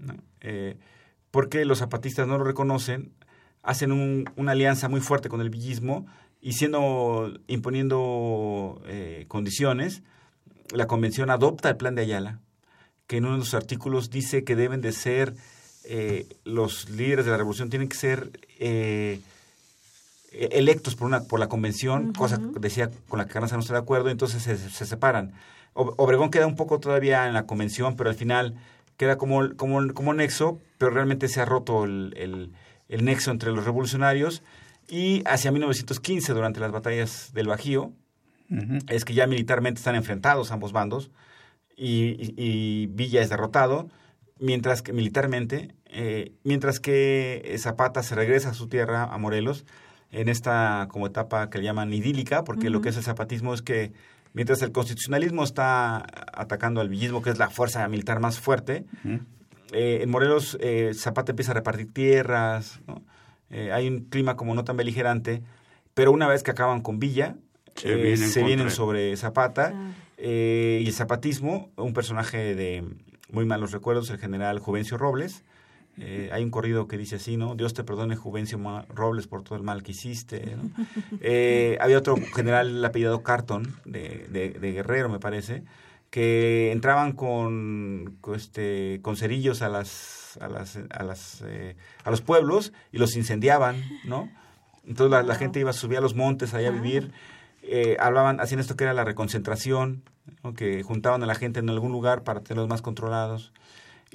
¿no? 0.00 0.14
Eh, 0.42 0.76
porque 1.34 1.64
los 1.64 1.78
zapatistas 1.80 2.28
no 2.28 2.38
lo 2.38 2.44
reconocen, 2.44 3.10
hacen 3.64 3.90
un- 3.90 4.24
una 4.36 4.52
alianza 4.52 4.88
muy 4.88 5.00
fuerte 5.00 5.28
con 5.28 5.40
el 5.40 5.50
villismo 5.50 6.06
y 6.40 6.52
siendo 6.52 7.32
imponiendo 7.48 8.80
eh, 8.86 9.24
condiciones, 9.26 10.02
la 10.72 10.86
convención 10.86 11.30
adopta 11.30 11.70
el 11.70 11.76
plan 11.76 11.96
de 11.96 12.02
Ayala, 12.02 12.38
que 13.08 13.16
en 13.16 13.24
uno 13.24 13.38
de 13.38 13.42
sus 13.44 13.54
artículos 13.54 14.10
dice 14.10 14.44
que 14.44 14.54
deben 14.54 14.80
de 14.80 14.92
ser 14.92 15.34
eh, 15.86 16.26
los 16.44 16.88
líderes 16.88 17.24
de 17.24 17.32
la 17.32 17.36
revolución 17.36 17.68
tienen 17.68 17.88
que 17.88 17.96
ser 17.96 18.30
eh, 18.60 19.20
e- 20.32 20.48
electos 20.52 20.94
por 20.94 21.06
una 21.08 21.22
por 21.24 21.40
la 21.40 21.48
convención, 21.48 22.12
cosa 22.12 22.38
que 22.52 22.60
decía 22.60 22.90
con 23.08 23.18
la 23.18 23.26
que 23.26 23.32
Carranza 23.32 23.56
no 23.56 23.62
está 23.62 23.74
de 23.74 23.80
acuerdo, 23.80 24.08
entonces 24.08 24.40
se, 24.42 24.56
se 24.56 24.86
separan. 24.86 25.32
Ob- 25.74 25.94
Obregón 25.96 26.30
queda 26.30 26.46
un 26.46 26.54
poco 26.56 26.78
todavía 26.78 27.26
en 27.26 27.34
la 27.34 27.44
convención, 27.46 27.96
pero 27.96 28.08
al 28.10 28.16
final 28.16 28.54
queda 28.96 29.16
como, 29.18 29.56
como, 29.56 29.92
como 29.94 30.14
nexo, 30.14 30.58
pero 30.78 30.90
realmente 30.92 31.28
se 31.28 31.40
ha 31.40 31.44
roto 31.44 31.84
el, 31.84 32.14
el- 32.16 32.52
el 32.88 33.04
nexo 33.04 33.30
entre 33.30 33.50
los 33.52 33.64
revolucionarios. 33.64 34.42
Y 34.88 35.22
hacia 35.26 35.50
1915, 35.50 36.32
durante 36.34 36.60
las 36.60 36.70
batallas 36.72 37.32
del 37.32 37.48
Bajío, 37.48 37.92
es 38.88 39.04
que 39.04 39.14
ya 39.14 39.26
militarmente 39.26 39.78
están 39.78 39.94
enfrentados 39.96 40.52
ambos 40.52 40.72
bandos 40.72 41.10
y, 41.76 42.10
y- 42.18 42.34
y 42.36 42.86
Villa 42.86 43.22
es 43.22 43.30
derrotado, 43.30 43.88
mientras 44.38 44.82
que 44.82 44.92
militarmente, 44.92 45.74
eh, 45.86 46.32
mientras 46.44 46.78
que 46.78 47.56
Zapata 47.58 48.02
se 48.02 48.14
regresa 48.14 48.50
a 48.50 48.54
su 48.54 48.68
tierra, 48.68 49.04
a 49.04 49.16
Morelos, 49.18 49.64
en 50.12 50.28
esta 50.28 50.86
como 50.90 51.06
etapa 51.06 51.50
que 51.50 51.58
le 51.58 51.64
llaman 51.64 51.92
idílica, 51.92 52.44
porque 52.44 52.70
lo 52.70 52.80
que 52.82 52.90
es 52.90 52.96
el 52.96 53.02
zapatismo 53.02 53.54
es 53.54 53.62
que 53.62 53.92
mientras 54.34 54.60
el 54.60 54.70
constitucionalismo 54.72 55.42
está 55.42 56.04
atacando 56.34 56.82
al 56.82 56.90
villismo, 56.90 57.22
que 57.22 57.30
es 57.30 57.38
la 57.38 57.48
fuerza 57.48 57.88
militar 57.88 58.20
más 58.20 58.38
fuerte, 58.38 58.84
eh, 59.72 60.00
en 60.02 60.10
Morelos 60.10 60.58
eh, 60.60 60.92
Zapata 60.94 61.32
empieza 61.32 61.52
a 61.52 61.54
repartir 61.54 61.92
tierras, 61.92 62.80
¿no? 62.86 63.02
Eh, 63.50 63.70
hay 63.72 63.86
un 63.86 64.06
clima 64.06 64.36
como 64.36 64.54
no 64.54 64.64
tan 64.64 64.76
beligerante, 64.76 65.42
pero 65.94 66.10
una 66.10 66.26
vez 66.26 66.42
que 66.42 66.50
acaban 66.50 66.80
con 66.80 66.98
Villa, 66.98 67.36
Se 67.76 67.92
eh, 67.92 68.42
vienen 68.42 68.68
se 68.68 68.74
sobre 68.74 69.16
Zapata 69.16 69.72
eh, 70.16 70.80
y 70.82 70.86
el 70.88 70.92
zapatismo, 70.92 71.70
un 71.76 71.92
personaje 71.92 72.56
de 72.56 72.84
muy 73.30 73.44
malos 73.44 73.70
recuerdos, 73.70 74.10
el 74.10 74.18
general 74.18 74.58
Juvencio 74.58 74.98
Robles. 74.98 75.44
Eh, 75.98 76.28
hay 76.32 76.42
un 76.42 76.50
corrido 76.50 76.88
que 76.88 76.98
dice 76.98 77.16
así, 77.16 77.36
¿no? 77.36 77.54
Dios 77.54 77.72
te 77.74 77.84
perdone, 77.84 78.16
Juvencio 78.16 78.58
Robles, 78.88 79.26
por 79.28 79.42
todo 79.44 79.56
el 79.56 79.62
mal 79.62 79.82
que 79.82 79.92
hiciste. 79.92 80.56
¿no? 80.56 80.70
Eh, 81.20 81.78
había 81.80 81.98
otro 81.98 82.16
general 82.34 82.84
apellidado 82.84 83.22
Carton, 83.22 83.76
de, 83.84 84.26
de- 84.30 84.50
de 84.50 84.72
Guerrero, 84.72 85.08
me 85.08 85.18
parece, 85.20 85.62
que 86.10 86.70
entraban 86.72 87.12
con, 87.12 88.16
con, 88.20 88.34
este, 88.34 89.00
con 89.02 89.16
cerillos 89.16 89.62
a 89.62 89.68
las, 89.68 90.36
a 90.40 90.48
las, 90.48 90.78
a 90.90 91.02
las, 91.02 91.42
eh, 91.46 91.76
a 92.04 92.10
los 92.10 92.20
pueblos 92.20 92.72
y 92.92 92.98
los 92.98 93.16
incendiaban, 93.16 93.76
¿no? 94.04 94.28
Entonces 94.86 95.10
la, 95.10 95.22
la 95.22 95.34
gente 95.34 95.60
iba 95.60 95.70
a 95.70 95.74
subir 95.74 95.98
a 95.98 96.00
los 96.00 96.14
montes 96.14 96.52
allá 96.54 96.68
a 96.68 96.72
vivir, 96.72 97.10
eh, 97.62 97.96
hablaban, 97.98 98.38
hacían 98.40 98.60
esto 98.60 98.76
que 98.76 98.84
era 98.84 98.92
la 98.92 99.04
reconcentración, 99.04 100.02
¿no? 100.42 100.52
que 100.54 100.82
juntaban 100.82 101.22
a 101.22 101.26
la 101.26 101.34
gente 101.34 101.60
en 101.60 101.70
algún 101.70 101.90
lugar 101.92 102.22
para 102.22 102.40
tenerlos 102.40 102.68
más 102.68 102.82
controlados. 102.82 103.52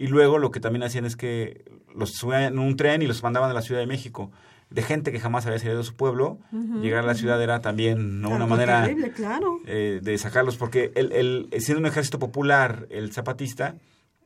Y 0.02 0.08
luego 0.08 0.38
lo 0.38 0.50
que 0.52 0.60
también 0.62 0.84
hacían 0.84 1.06
es 1.06 1.16
que 1.18 1.66
los 1.94 2.12
subían 2.14 2.44
en 2.44 2.60
un 2.60 2.76
tren 2.78 3.02
y 3.02 3.08
los 3.08 3.22
mandaban 3.22 3.52
a 3.52 3.54
la 3.54 3.62
Ciudad 3.62 3.82
de 3.82 3.88
México. 3.88 4.32
De 4.70 4.82
gente 4.82 5.12
que 5.12 5.20
jamás 5.20 5.46
había 5.46 5.60
salido 5.60 5.80
de 5.80 5.84
su 5.84 5.96
pueblo, 5.96 6.38
llegar 6.82 7.04
a 7.04 7.08
la 7.08 7.16
ciudad 7.16 7.42
era 7.42 7.60
también 7.60 8.22
¿no? 8.22 8.30
Claro, 8.30 8.46
una 8.46 8.56
manera 8.56 8.82
terrible, 8.84 9.12
claro. 9.12 9.58
eh, 9.66 10.00
de 10.02 10.18
sacarlos, 10.18 10.56
porque 10.58 10.92
el, 10.96 11.12
el, 11.12 11.50
siendo 11.60 11.80
un 11.82 11.86
ejército 11.88 12.18
popular, 12.20 12.86
el 12.92 13.12
zapatista, 13.12 13.76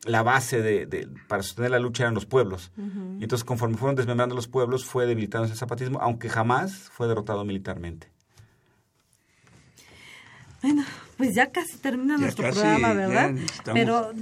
la 0.04 0.22
base 0.22 0.60
de, 0.62 0.84
de- 0.86 1.08
para 1.28 1.42
sostener 1.42 1.70
la 1.72 1.78
lucha 1.80 2.02
eran 2.04 2.14
los 2.14 2.26
pueblos. 2.26 2.70
Y 3.18 3.22
entonces, 3.24 3.42
conforme 3.42 3.76
fueron 3.78 3.96
desmembrando 3.96 4.34
los 4.36 4.46
pueblos, 4.48 4.84
fue 4.84 5.06
debilitándose 5.06 5.54
el 5.54 5.58
zapatismo, 5.58 5.98
aunque 6.00 6.28
jamás 6.28 6.90
fue 6.92 7.08
derrotado 7.08 7.44
militarmente. 7.44 8.08
Bueno, 10.62 10.84
pues 11.16 11.34
ya 11.34 11.50
casi 11.50 11.76
termina 11.78 12.14
Ya 12.16 12.20
nuestro 12.22 12.44
casi, 12.44 12.60
programa, 12.60 12.92
¿verdad? 12.94 13.30
estamos- 13.36 13.72
Pero 13.80 14.12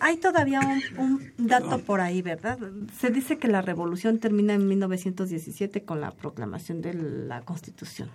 hay 0.00 0.16
todavía 0.18 0.60
un, 0.96 1.30
un 1.38 1.46
dato 1.46 1.78
por 1.80 2.00
ahí, 2.00 2.22
¿verdad? 2.22 2.58
Se 2.98 3.10
dice 3.10 3.38
que 3.38 3.48
la 3.48 3.62
revolución 3.62 4.18
termina 4.18 4.54
en 4.54 4.66
1917 4.68 5.82
con 5.84 6.00
la 6.00 6.10
proclamación 6.12 6.80
de 6.82 6.94
la 6.94 7.40
Constitución. 7.42 8.08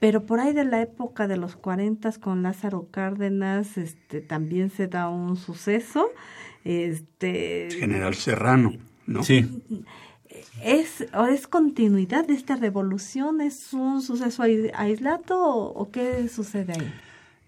Pero 0.00 0.24
por 0.26 0.40
ahí 0.40 0.52
de 0.52 0.64
la 0.64 0.82
época 0.82 1.26
de 1.28 1.36
los 1.36 1.56
40 1.56 2.12
con 2.20 2.42
Lázaro 2.42 2.88
Cárdenas, 2.90 3.78
este, 3.78 4.20
también 4.20 4.70
se 4.70 4.86
da 4.88 5.08
un 5.08 5.36
suceso. 5.36 6.08
Este, 6.64 7.68
General 7.70 8.14
Serrano, 8.14 8.72
¿no? 9.06 9.22
Sí. 9.22 9.62
¿Es, 10.62 11.06
o 11.14 11.26
¿Es 11.26 11.46
continuidad 11.46 12.26
de 12.26 12.34
esta 12.34 12.56
revolución? 12.56 13.40
¿Es 13.40 13.72
un 13.72 14.02
suceso 14.02 14.42
ai- 14.42 14.70
aislado 14.74 15.40
o, 15.40 15.90
qué 15.90 16.28
sucede 16.28 16.72
ahí? 16.72 16.92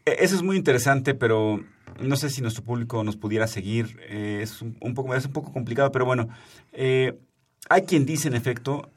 Eh, 0.07 0.17
Eso 0.21 0.37
es 0.37 0.43
muy 0.43 0.57
interesante, 0.57 1.15
pero 1.15 1.61
no 2.01 2.17
sé 2.17 2.31
si 2.31 2.43
nuestro 2.43 2.65
público 2.65 3.03
nos 3.05 3.17
pudiera 3.17 3.47
seguir. 3.47 4.01
Eh, 4.09 4.41
es 4.43 4.63
un, 4.63 4.77
un 4.81 4.95
poco 4.95 5.15
es 5.15 5.27
un 5.27 5.33
poco 5.33 5.53
complicado, 5.53 5.93
pero 5.93 6.05
bueno, 6.05 6.29
eh, 6.73 7.19
hay 7.69 7.83
quien 7.83 8.07
dice 8.07 8.29
en 8.29 8.35
efecto 8.35 8.91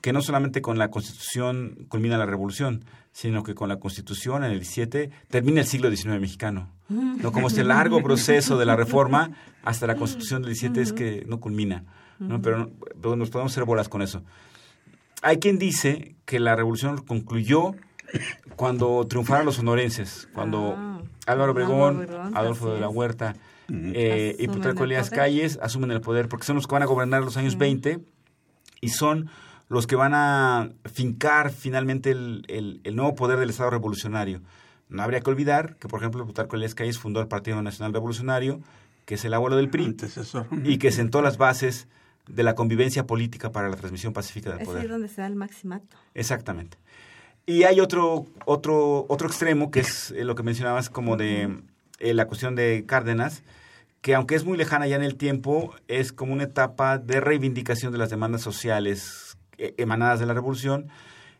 que 0.00 0.12
no 0.12 0.20
solamente 0.20 0.62
con 0.62 0.78
la 0.78 0.90
Constitución 0.90 1.86
culmina 1.88 2.18
la 2.18 2.26
revolución, 2.26 2.84
sino 3.12 3.42
que 3.42 3.54
con 3.54 3.68
la 3.68 3.78
Constitución 3.78 4.44
en 4.44 4.52
el 4.52 4.58
17 4.58 5.10
termina 5.28 5.60
el 5.60 5.66
siglo 5.66 5.90
XIX 5.90 6.20
mexicano. 6.20 6.70
¿no? 6.88 7.32
Como 7.32 7.48
este 7.48 7.62
largo 7.62 8.02
proceso 8.04 8.58
de 8.58 8.66
la 8.66 8.74
reforma 8.74 9.30
hasta 9.62 9.86
la 9.86 9.94
Constitución 9.94 10.42
del 10.42 10.50
17 10.52 10.80
es 10.80 10.92
que 10.92 11.24
no 11.26 11.40
culmina. 11.40 11.84
¿no? 12.18 12.42
Pero, 12.42 12.70
pero 13.00 13.16
nos 13.16 13.30
podemos 13.30 13.52
hacer 13.52 13.64
bolas 13.64 13.88
con 13.88 14.02
eso. 14.02 14.22
Hay 15.22 15.38
quien 15.38 15.58
dice 15.58 16.16
que 16.24 16.40
la 16.40 16.56
revolución 16.56 16.98
concluyó 17.04 17.74
cuando 18.56 19.06
triunfaron 19.06 19.46
los 19.46 19.56
sonorenses, 19.56 20.28
cuando 20.32 20.76
Álvaro 21.26 21.52
Obregón, 21.52 22.06
Adolfo 22.34 22.72
de 22.74 22.80
la. 22.80 22.88
Huerta 22.88 23.34
eh, 23.68 24.36
y 24.38 24.48
Plutarco 24.48 24.84
el 24.84 24.90
Elías 24.92 25.08
poder. 25.08 25.20
Calles 25.24 25.58
asumen 25.62 25.90
el 25.92 26.00
poder, 26.00 26.28
porque 26.28 26.44
son 26.46 26.56
los 26.56 26.66
que 26.66 26.72
van 26.74 26.82
a 26.82 26.86
gobernar 26.86 27.22
los 27.22 27.36
años 27.36 27.56
20 27.58 28.00
y 28.80 28.88
son 28.90 29.28
los 29.68 29.86
que 29.86 29.96
van 29.96 30.12
a 30.14 30.70
fincar 30.92 31.50
finalmente 31.52 32.10
el, 32.10 32.44
el- 32.48 32.80
el 32.84 32.96
nuevo 32.96 33.14
poder 33.14 33.38
del 33.38 33.50
Estado 33.50 33.70
revolucionario. 33.70 34.42
No 34.88 35.02
habría 35.02 35.20
que 35.20 35.30
olvidar 35.30 35.76
que, 35.76 35.88
por 35.88 36.00
ejemplo, 36.00 36.24
Plutarco 36.24 36.56
Elías 36.56 36.74
Calles 36.74 36.98
fundó 36.98 37.20
el 37.20 37.28
Partido 37.28 37.62
Nacional 37.62 37.94
Revolucionario, 37.94 38.60
que 39.06 39.14
es 39.14 39.24
el 39.24 39.32
abuelo 39.32 39.56
del 39.56 39.70
PRI, 39.70 39.96
y 40.64 40.76
que 40.78 40.92
sentó 40.92 41.22
las 41.22 41.38
bases 41.38 41.88
de 42.28 42.42
la 42.42 42.54
convivencia 42.54 43.06
política 43.06 43.50
para 43.50 43.68
la 43.70 43.76
transmisión 43.76 44.12
pacífica 44.12 44.50
del 44.50 44.60
Es 44.60 44.68
ahí 44.68 44.74
poder. 44.74 44.88
donde 44.90 45.08
se 45.08 45.22
da 45.22 45.26
el 45.26 45.34
maximato. 45.36 45.96
Exactamente. 46.14 46.76
Y 47.46 47.64
hay 47.64 47.80
otro, 47.80 48.26
otro, 48.44 49.06
otro 49.08 49.26
extremo, 49.26 49.70
que 49.70 49.80
es 49.80 50.12
eh, 50.12 50.24
lo 50.24 50.34
que 50.34 50.42
mencionabas 50.42 50.90
como 50.90 51.16
de 51.16 51.62
eh, 51.98 52.14
la 52.14 52.26
cuestión 52.26 52.54
de 52.54 52.84
Cárdenas, 52.86 53.42
que 54.00 54.14
aunque 54.14 54.34
es 54.34 54.44
muy 54.44 54.58
lejana 54.58 54.86
ya 54.86 54.96
en 54.96 55.02
el 55.02 55.16
tiempo, 55.16 55.74
es 55.88 56.12
como 56.12 56.32
una 56.32 56.44
etapa 56.44 56.98
de 56.98 57.20
reivindicación 57.20 57.92
de 57.92 57.98
las 57.98 58.10
demandas 58.10 58.42
sociales 58.42 59.36
eh, 59.58 59.74
emanadas 59.76 60.18
de 60.18 60.26
la 60.26 60.34
revolución 60.34 60.88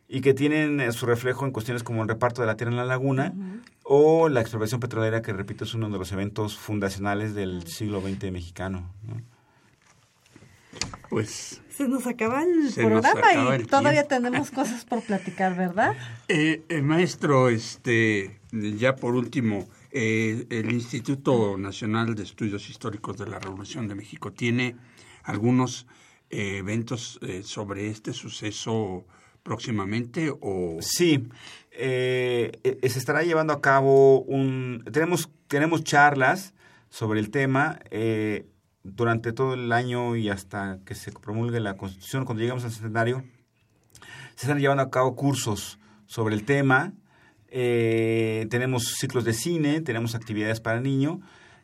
y 0.08 0.20
que 0.20 0.34
tienen 0.34 0.80
eh, 0.80 0.92
su 0.92 1.06
reflejo 1.06 1.44
en 1.44 1.50
cuestiones 1.50 1.82
como 1.82 2.02
el 2.02 2.08
reparto 2.08 2.42
de 2.42 2.46
la 2.46 2.56
tierra 2.56 2.70
en 2.70 2.76
la 2.76 2.84
laguna 2.84 3.32
o 3.82 4.28
la 4.28 4.40
expropiación 4.42 4.78
petrolera, 4.78 5.22
que 5.22 5.32
repito 5.32 5.64
es 5.64 5.74
uno 5.74 5.90
de 5.90 5.98
los 5.98 6.12
eventos 6.12 6.56
fundacionales 6.56 7.34
del 7.34 7.66
siglo 7.66 8.00
XX 8.00 8.30
mexicano. 8.30 8.92
¿no? 9.02 9.20
Pues 11.08 11.61
Se 11.76 11.88
nos 11.88 12.06
acaba 12.06 12.42
el 12.42 12.70
Se 12.70 12.82
programa 12.82 13.20
acaba 13.20 13.56
y 13.56 13.60
el 13.60 13.66
todavía 13.66 14.06
tenemos 14.06 14.50
cosas 14.50 14.84
por 14.84 15.02
platicar, 15.02 15.56
¿verdad? 15.56 15.96
Eh, 16.28 16.62
eh, 16.68 16.82
maestro, 16.82 17.48
este, 17.50 18.40
ya 18.52 18.96
por 18.96 19.14
último, 19.14 19.68
eh, 19.90 20.46
el 20.48 20.72
Instituto 20.72 21.58
Nacional 21.58 22.14
de 22.14 22.22
Estudios 22.22 22.70
Históricos 22.70 23.18
de 23.18 23.26
la 23.26 23.38
Revolución 23.38 23.86
de 23.86 23.94
México 23.94 24.32
tiene 24.32 24.76
algunos 25.24 25.86
eh, 26.30 26.58
eventos 26.58 27.18
eh, 27.22 27.42
sobre 27.42 27.88
este 27.88 28.14
suceso 28.14 29.04
próximamente 29.42 30.32
o 30.40 30.78
Sí, 30.80 31.28
eh, 31.72 32.80
se 32.82 32.98
estará 32.98 33.22
llevando 33.22 33.52
a 33.52 33.60
cabo 33.60 34.22
un... 34.22 34.84
Tenemos, 34.90 35.28
tenemos 35.48 35.84
charlas 35.84 36.54
sobre 36.88 37.20
el 37.20 37.30
tema 37.30 37.80
eh, 37.90 38.46
durante 38.84 39.32
todo 39.32 39.54
el 39.54 39.72
año 39.72 40.16
y 40.16 40.28
hasta 40.28 40.78
que 40.84 40.94
se 40.94 41.12
promulgue 41.12 41.60
la 41.60 41.76
Constitución, 41.76 42.24
cuando 42.24 42.40
lleguemos 42.40 42.64
al 42.64 42.72
centenario, 42.72 43.24
se 44.34 44.46
están 44.46 44.58
llevando 44.58 44.82
a 44.82 44.90
cabo 44.90 45.14
cursos 45.16 45.78
sobre 46.06 46.34
el 46.34 46.44
tema. 46.44 46.92
eh, 47.54 48.46
tenemos 48.50 48.94
ciclos 48.98 49.24
de 49.24 49.34
cine, 49.34 49.82
tenemos 49.82 50.14
actividades 50.14 50.60
para 50.60 50.80
niños 50.80 51.18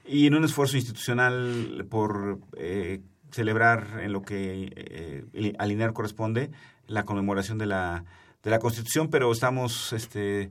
y 0.06 0.26
en 0.26 0.34
un 0.34 0.44
esfuerzo 0.44 0.76
institucional 0.76 1.86
por 1.90 2.40
eh, 2.56 3.00
celebrar 3.30 4.00
en 4.02 4.12
lo 4.12 4.22
que 4.22 4.72
eh, 4.74 5.54
al 5.58 5.72
INER 5.72 5.92
corresponde 5.92 6.50
la 6.86 7.04
conmemoración 7.04 7.58
de 7.58 7.66
la, 7.66 8.04
de 8.42 8.50
la 8.50 8.58
Constitución, 8.58 9.08
pero 9.08 9.30
estamos 9.30 9.92
este, 9.92 10.50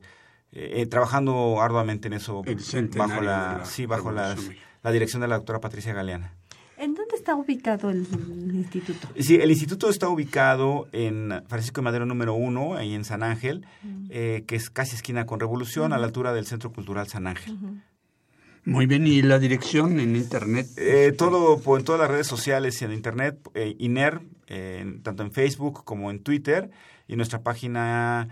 eh, 0.51 0.86
trabajando 0.86 1.61
arduamente 1.61 2.07
en 2.07 2.13
eso 2.13 2.43
El 2.45 2.89
bajo 2.89 3.22
la, 3.22 3.57
la 3.59 3.65
sí, 3.65 3.86
bajo 3.86 4.11
la, 4.11 4.30
Revolución 4.30 4.68
la 4.84 4.91
dirección 4.91 5.22
de 5.22 5.28
la 5.28 5.36
doctora 5.36 5.59
Patricia 5.59 5.93
Galeana. 5.93 6.34
¿En 7.32 7.38
dónde 7.38 7.52
está 7.52 7.54
ubicado 7.54 7.90
el, 7.90 8.06
el 8.50 8.56
instituto? 8.56 9.08
Sí, 9.20 9.36
el 9.36 9.50
instituto 9.52 9.90
está 9.90 10.08
ubicado 10.10 10.88
en 10.94 11.44
Francisco 11.48 11.82
de 11.82 11.86
Madero 11.86 12.06
número 12.06 12.34
uno, 12.36 12.76
ahí 12.76 12.94
en 12.94 13.04
San 13.04 13.24
Ángel, 13.24 13.66
eh, 14.10 14.44
que 14.48 14.56
es 14.56 14.70
casi 14.70 14.96
esquina 14.96 15.26
con 15.26 15.40
Revolución, 15.40 15.92
a 15.94 15.98
la 15.98 16.06
altura 16.06 16.34
del 16.34 16.46
Centro 16.46 16.72
Cultural 16.72 17.08
San 17.08 17.28
Ángel. 17.28 17.56
Muy 18.66 18.86
bien, 18.86 19.08
¿y 19.08 19.22
la 19.22 19.40
dirección 19.40 20.00
en 20.00 20.16
internet? 20.16 20.68
Eh, 20.78 21.14
todo 21.18 21.60
por, 21.60 21.80
en 21.80 21.86
todas 21.86 22.02
las 22.02 22.10
redes 22.12 22.28
sociales 22.28 22.82
y 22.82 22.86
en 22.86 22.92
internet, 22.94 23.38
eh, 23.56 23.76
INER, 23.80 24.20
eh, 24.48 24.80
en- 24.82 25.02
tanto 25.04 25.24
en 25.24 25.32
Facebook 25.32 25.84
como 25.86 26.12
en 26.12 26.20
Twitter, 26.20 26.70
y 27.08 27.16
nuestra 27.16 27.42
página 27.42 28.28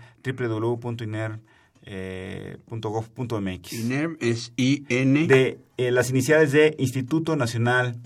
www.iner.gov.mx. 2.66 3.72
INER 3.72 4.16
es 4.20 4.52
IN. 4.56 5.26
De 5.28 5.58
eh, 5.78 5.90
las 5.90 6.10
iniciales 6.10 6.52
de 6.52 6.74
Instituto 6.78 7.36
Nacional 7.36 7.96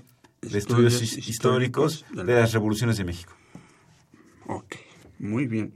de 0.42 0.58
Estudios, 0.58 0.94
Estudios 0.94 1.02
His- 1.02 1.28
Históricos 1.28 1.94
Históricos 1.94 2.26
de 2.26 2.34
las 2.34 2.52
Revoluciones 2.52 2.96
de 2.96 3.04
México. 3.04 3.32
Ok, 4.46 4.76
muy 5.18 5.46
bien. 5.46 5.72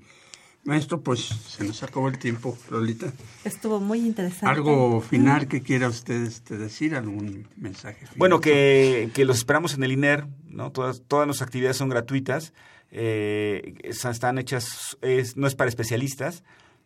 Maestro, 0.64 1.02
pues 1.02 1.20
se 1.20 1.62
nos 1.64 1.82
acabó 1.82 2.08
el 2.08 2.18
tiempo, 2.18 2.56
Lolita. 2.70 3.12
Estuvo 3.44 3.80
muy 3.80 3.98
interesante. 3.98 4.46
¿Algo 4.46 5.02
final 5.02 5.46
que 5.46 5.60
quiera 5.60 5.88
usted 5.88 6.22
este, 6.22 6.56
decir? 6.56 6.94
¿Algún 6.94 7.46
mensaje? 7.58 7.98
final? 7.98 8.14
Bueno, 8.16 8.40
que, 8.40 9.10
que 9.12 9.26
los 9.26 9.36
esperamos 9.36 9.74
en 9.74 9.84
el 9.84 9.92
INER, 9.92 10.26
¿no? 10.48 10.72
Todas, 10.72 11.02
todas 11.06 11.26
nuestras 11.26 11.48
actividades 11.48 11.76
son 11.76 11.90
gratuitas, 11.90 12.54
eh, 12.90 13.74
es- 13.82 14.06
están 14.06 14.38
hechas, 14.38 14.96
es, 15.02 15.36
no 15.36 15.46
es 15.46 15.54
para 15.54 15.68
especialistas. 15.68 16.42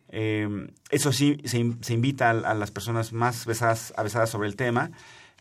Eh, 0.09 0.67
eso 0.89 1.13
sí, 1.13 1.37
se, 1.45 1.63
se 1.79 1.93
invita 1.93 2.31
a, 2.31 2.31
a 2.31 2.53
las 2.55 2.71
personas 2.71 3.13
más 3.13 3.45
vesadas, 3.45 3.93
avesadas 3.95 4.29
sobre 4.29 4.49
el 4.49 4.57
tema. 4.57 4.91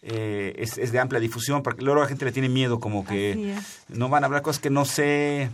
Eh, 0.03 0.55
es, 0.59 0.78
es 0.78 0.92
de 0.92 0.99
amplia 1.01 1.20
difusión, 1.20 1.62
porque 1.62 1.82
luego 1.84 2.01
la 2.01 2.07
gente 2.09 2.24
le 2.24 2.32
tiene 2.32 2.49
miedo, 2.49 2.78
como 2.80 3.05
que 3.05 3.57
no 3.88 4.09
van 4.09 4.22
a 4.22 4.26
hablar 4.26 4.42
cosas 4.42 4.61
que 4.61 4.70
no 4.70 4.84
sé. 4.84 5.51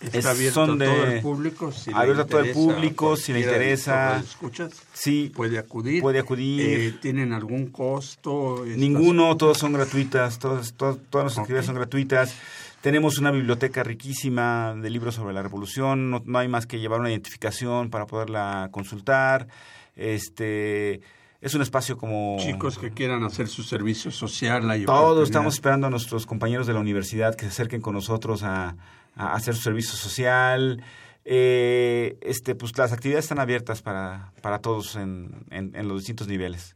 Está 0.00 0.18
Es- 0.18 0.26
abierto 0.26 0.66
son 0.66 0.82
a 0.82 0.84
todo 0.84 1.04
de- 1.06 1.14
el 1.16 1.22
público. 1.22 1.70
Si 1.70 1.90
le 1.90 1.96
abierto 1.96 2.22
a 2.22 2.26
todo 2.26 2.40
el 2.40 2.46
interesa, 2.48 2.74
público, 2.74 3.16
si 3.16 3.32
le 3.32 3.40
interesa. 3.40 4.16
los 4.18 4.30
escuchas, 4.30 4.72
Sí, 4.92 5.30
puede 5.34 5.58
acudir. 5.60 6.02
puede 6.02 6.18
acudir. 6.18 6.60
Eh, 6.60 6.94
¿Tienen 7.00 7.32
algún 7.32 7.68
costo? 7.68 8.64
Ninguno, 8.66 9.36
todas 9.36 9.58
son 9.58 9.72
gratuitas, 9.74 10.40
todas, 10.40 10.72
todas, 10.74 10.96
todas 11.08 11.24
nuestras 11.26 11.44
actividades 11.44 11.66
son 11.66 11.76
gratuitas. 11.76 12.34
Tenemos 12.80 13.18
una 13.18 13.30
biblioteca 13.30 13.84
riquísima 13.84 14.74
de 14.74 14.90
libros 14.90 15.14
sobre 15.14 15.34
la 15.34 15.42
revolución, 15.42 16.10
no, 16.10 16.20
no 16.26 16.38
hay 16.40 16.48
más 16.48 16.66
que 16.66 16.80
llevar 16.80 16.98
una 16.98 17.10
identificación 17.10 17.88
para 17.88 18.06
poderla 18.08 18.70
consultar. 18.72 19.46
Este 19.94 21.00
es 21.42 21.54
un 21.54 21.60
espacio 21.60 21.98
como 21.98 22.36
Chicos 22.40 22.78
que 22.78 22.90
quieran 22.92 23.22
hacer 23.24 23.48
su 23.48 23.62
servicio 23.62 24.10
social. 24.10 24.70
hay 24.70 24.84
todos 24.86 25.28
estamos 25.28 25.54
esperando 25.54 25.88
a 25.88 25.90
nuestros 25.90 26.24
compañeros 26.24 26.66
de 26.66 26.72
la 26.72 26.80
universidad 26.80 27.34
que 27.34 27.42
se 27.44 27.48
acerquen 27.50 27.80
con 27.82 27.94
nosotros 27.94 28.42
a, 28.44 28.76
a 29.16 29.34
hacer 29.34 29.54
su 29.54 29.60
servicio 29.62 29.92
social. 29.96 30.82
Eh, 31.24 32.16
este, 32.22 32.54
pues 32.54 32.76
las 32.78 32.92
actividades 32.92 33.26
están 33.26 33.38
abiertas 33.38 33.80
para, 33.82 34.32
para 34.40 34.58
todos 34.60 34.96
en, 34.96 35.44
en- 35.50 35.74
en 35.76 35.86
los 35.88 35.98
distintos 35.98 36.26
niveles. 36.28 36.74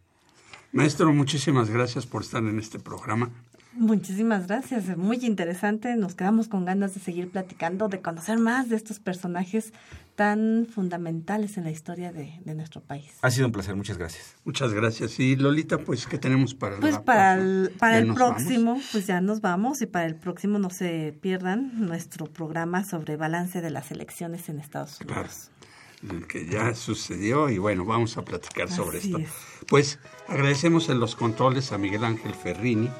Maestro, 0.72 1.12
muchísimas 1.12 1.70
gracias 1.70 2.06
por 2.06 2.22
estar 2.22 2.42
en 2.42 2.58
este 2.58 2.78
programa. 2.78 3.30
Muchísimas 3.76 4.46
gracias, 4.46 4.96
muy 4.96 5.18
interesante. 5.24 5.96
Nos 5.96 6.14
quedamos 6.14 6.48
con 6.48 6.64
ganas 6.64 6.94
de 6.94 7.00
seguir 7.00 7.30
platicando, 7.30 7.88
de 7.88 8.00
conocer 8.00 8.38
más 8.38 8.68
de 8.68 8.76
estos 8.76 8.98
personajes 8.98 9.72
tan 10.14 10.66
fundamentales 10.74 11.58
en 11.58 11.64
la 11.64 11.70
historia 11.70 12.10
de, 12.10 12.40
de 12.44 12.54
nuestro 12.54 12.80
país. 12.80 13.12
Ha 13.20 13.30
sido 13.30 13.46
un 13.46 13.52
placer, 13.52 13.76
muchas 13.76 13.98
gracias. 13.98 14.36
Muchas 14.44 14.72
gracias. 14.72 15.20
Y 15.20 15.36
Lolita, 15.36 15.78
pues, 15.78 16.06
¿qué 16.06 16.16
tenemos 16.16 16.54
para 16.54 16.78
Pues 16.80 16.94
la 16.94 17.04
para 17.04 17.34
el, 17.34 17.70
para 17.78 17.98
el 17.98 18.14
próximo, 18.14 18.80
pues 18.92 19.06
ya 19.06 19.20
nos 19.20 19.42
vamos 19.42 19.82
y 19.82 19.86
para 19.86 20.06
el 20.06 20.16
próximo 20.16 20.58
no 20.58 20.70
se 20.70 21.16
pierdan 21.20 21.86
nuestro 21.86 22.26
programa 22.26 22.82
sobre 22.84 23.16
balance 23.16 23.60
de 23.60 23.70
las 23.70 23.90
elecciones 23.90 24.48
en 24.48 24.58
Estados 24.58 25.00
Unidos. 25.00 25.50
Claro, 26.02 26.16
el 26.16 26.26
que 26.26 26.46
ya 26.46 26.74
sucedió 26.74 27.50
y 27.50 27.58
bueno, 27.58 27.84
vamos 27.84 28.16
a 28.16 28.24
platicar 28.24 28.70
sobre 28.70 28.98
esto. 28.98 29.18
es. 29.18 29.30
Pues 29.68 29.98
agradecemos 30.28 30.88
en 30.88 30.98
los 30.98 31.14
controles 31.14 31.72
a 31.72 31.78
Miguel 31.78 32.04
Ángel 32.04 32.34
Ferrini, 32.34 32.90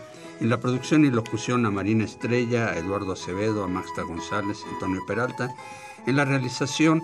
en 0.40 0.50
la 0.50 0.60
producción 0.60 1.04
y 1.04 1.10
locución 1.10 1.66
a 1.66 1.70
Marina 1.70 2.04
Estrella, 2.04 2.68
a 2.68 2.76
Eduardo 2.76 3.12
Acevedo, 3.12 3.64
a 3.64 3.68
Maxta 3.68 4.02
González, 4.02 4.58
Antonio 4.72 5.02
Peralta, 5.06 5.54
en 6.06 6.16
la 6.16 6.24
realización 6.24 7.02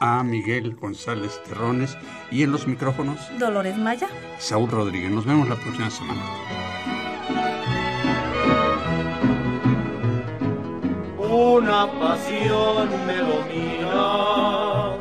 a 0.00 0.22
Miguel 0.22 0.76
González 0.76 1.40
Terrones 1.44 1.96
y 2.30 2.42
en 2.42 2.52
los 2.52 2.66
micrófonos 2.66 3.18
Dolores 3.38 3.76
Maya. 3.78 4.08
Saúl 4.38 4.70
Rodríguez. 4.70 5.10
Nos 5.10 5.24
vemos 5.24 5.48
la 5.48 5.56
próxima 5.56 5.90
semana. 5.90 6.22
Una 11.18 11.90
pasión 11.98 12.88
me 13.06 13.16
domina 13.16 14.96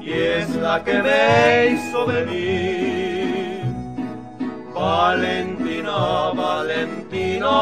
y 0.00 0.12
es 0.12 0.54
la 0.56 0.82
que 0.84 1.02
me 1.02 1.66
hizo 1.74 2.06
venir. 2.06 3.01
Valentina, 4.82 6.32
Valentina, 6.34 7.54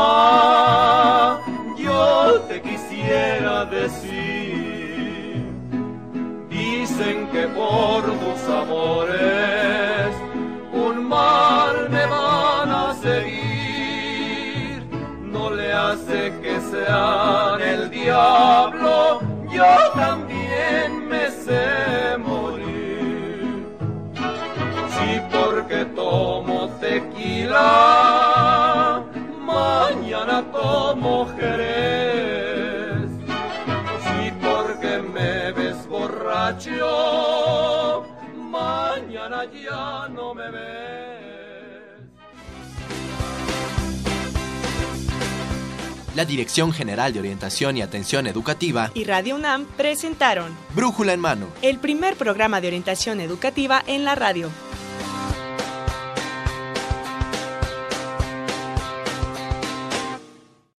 yo 1.76 2.40
te 2.48 2.62
quisiera 2.62 3.66
decir, 3.66 5.44
dicen 6.48 7.28
que 7.28 7.46
por 7.48 8.04
tus 8.04 8.42
amores 8.48 10.08
un 10.72 11.06
mal 11.06 11.90
me 11.90 12.06
van 12.06 12.70
a 12.70 12.94
seguir, 13.02 14.86
no 15.20 15.50
le 15.50 15.74
hace 15.74 16.32
que 16.40 16.58
sea 16.72 17.58
el 17.60 17.90
diablo, 17.90 19.20
yo 19.52 19.76
también 19.94 21.06
me 21.06 21.30
sé 21.30 22.16
morir, 22.16 23.66
sí 24.94 25.20
porque 25.30 25.84
tomo 25.84 26.59
dirá 26.98 29.04
mañana 29.38 30.44
como 30.50 31.28
Jerez. 31.36 33.10
Si 34.04 34.32
porque 34.40 34.98
me 35.14 35.52
ves 35.52 35.86
borracho, 35.86 36.82
mañana 38.34 39.44
ya 39.44 40.08
no 40.08 40.34
me 40.34 40.50
ves. 40.50 40.80
La 46.16 46.24
Dirección 46.24 46.72
General 46.72 47.12
de 47.12 47.20
Orientación 47.20 47.76
y 47.76 47.82
Atención 47.82 48.26
Educativa 48.26 48.90
y 48.94 49.04
Radio 49.04 49.36
UNAM 49.36 49.64
presentaron 49.76 50.56
Brújula 50.74 51.12
en 51.12 51.20
Mano, 51.20 51.46
el 51.62 51.78
primer 51.78 52.16
programa 52.16 52.60
de 52.60 52.66
orientación 52.66 53.20
educativa 53.20 53.80
en 53.86 54.04
la 54.04 54.16
radio. 54.16 54.50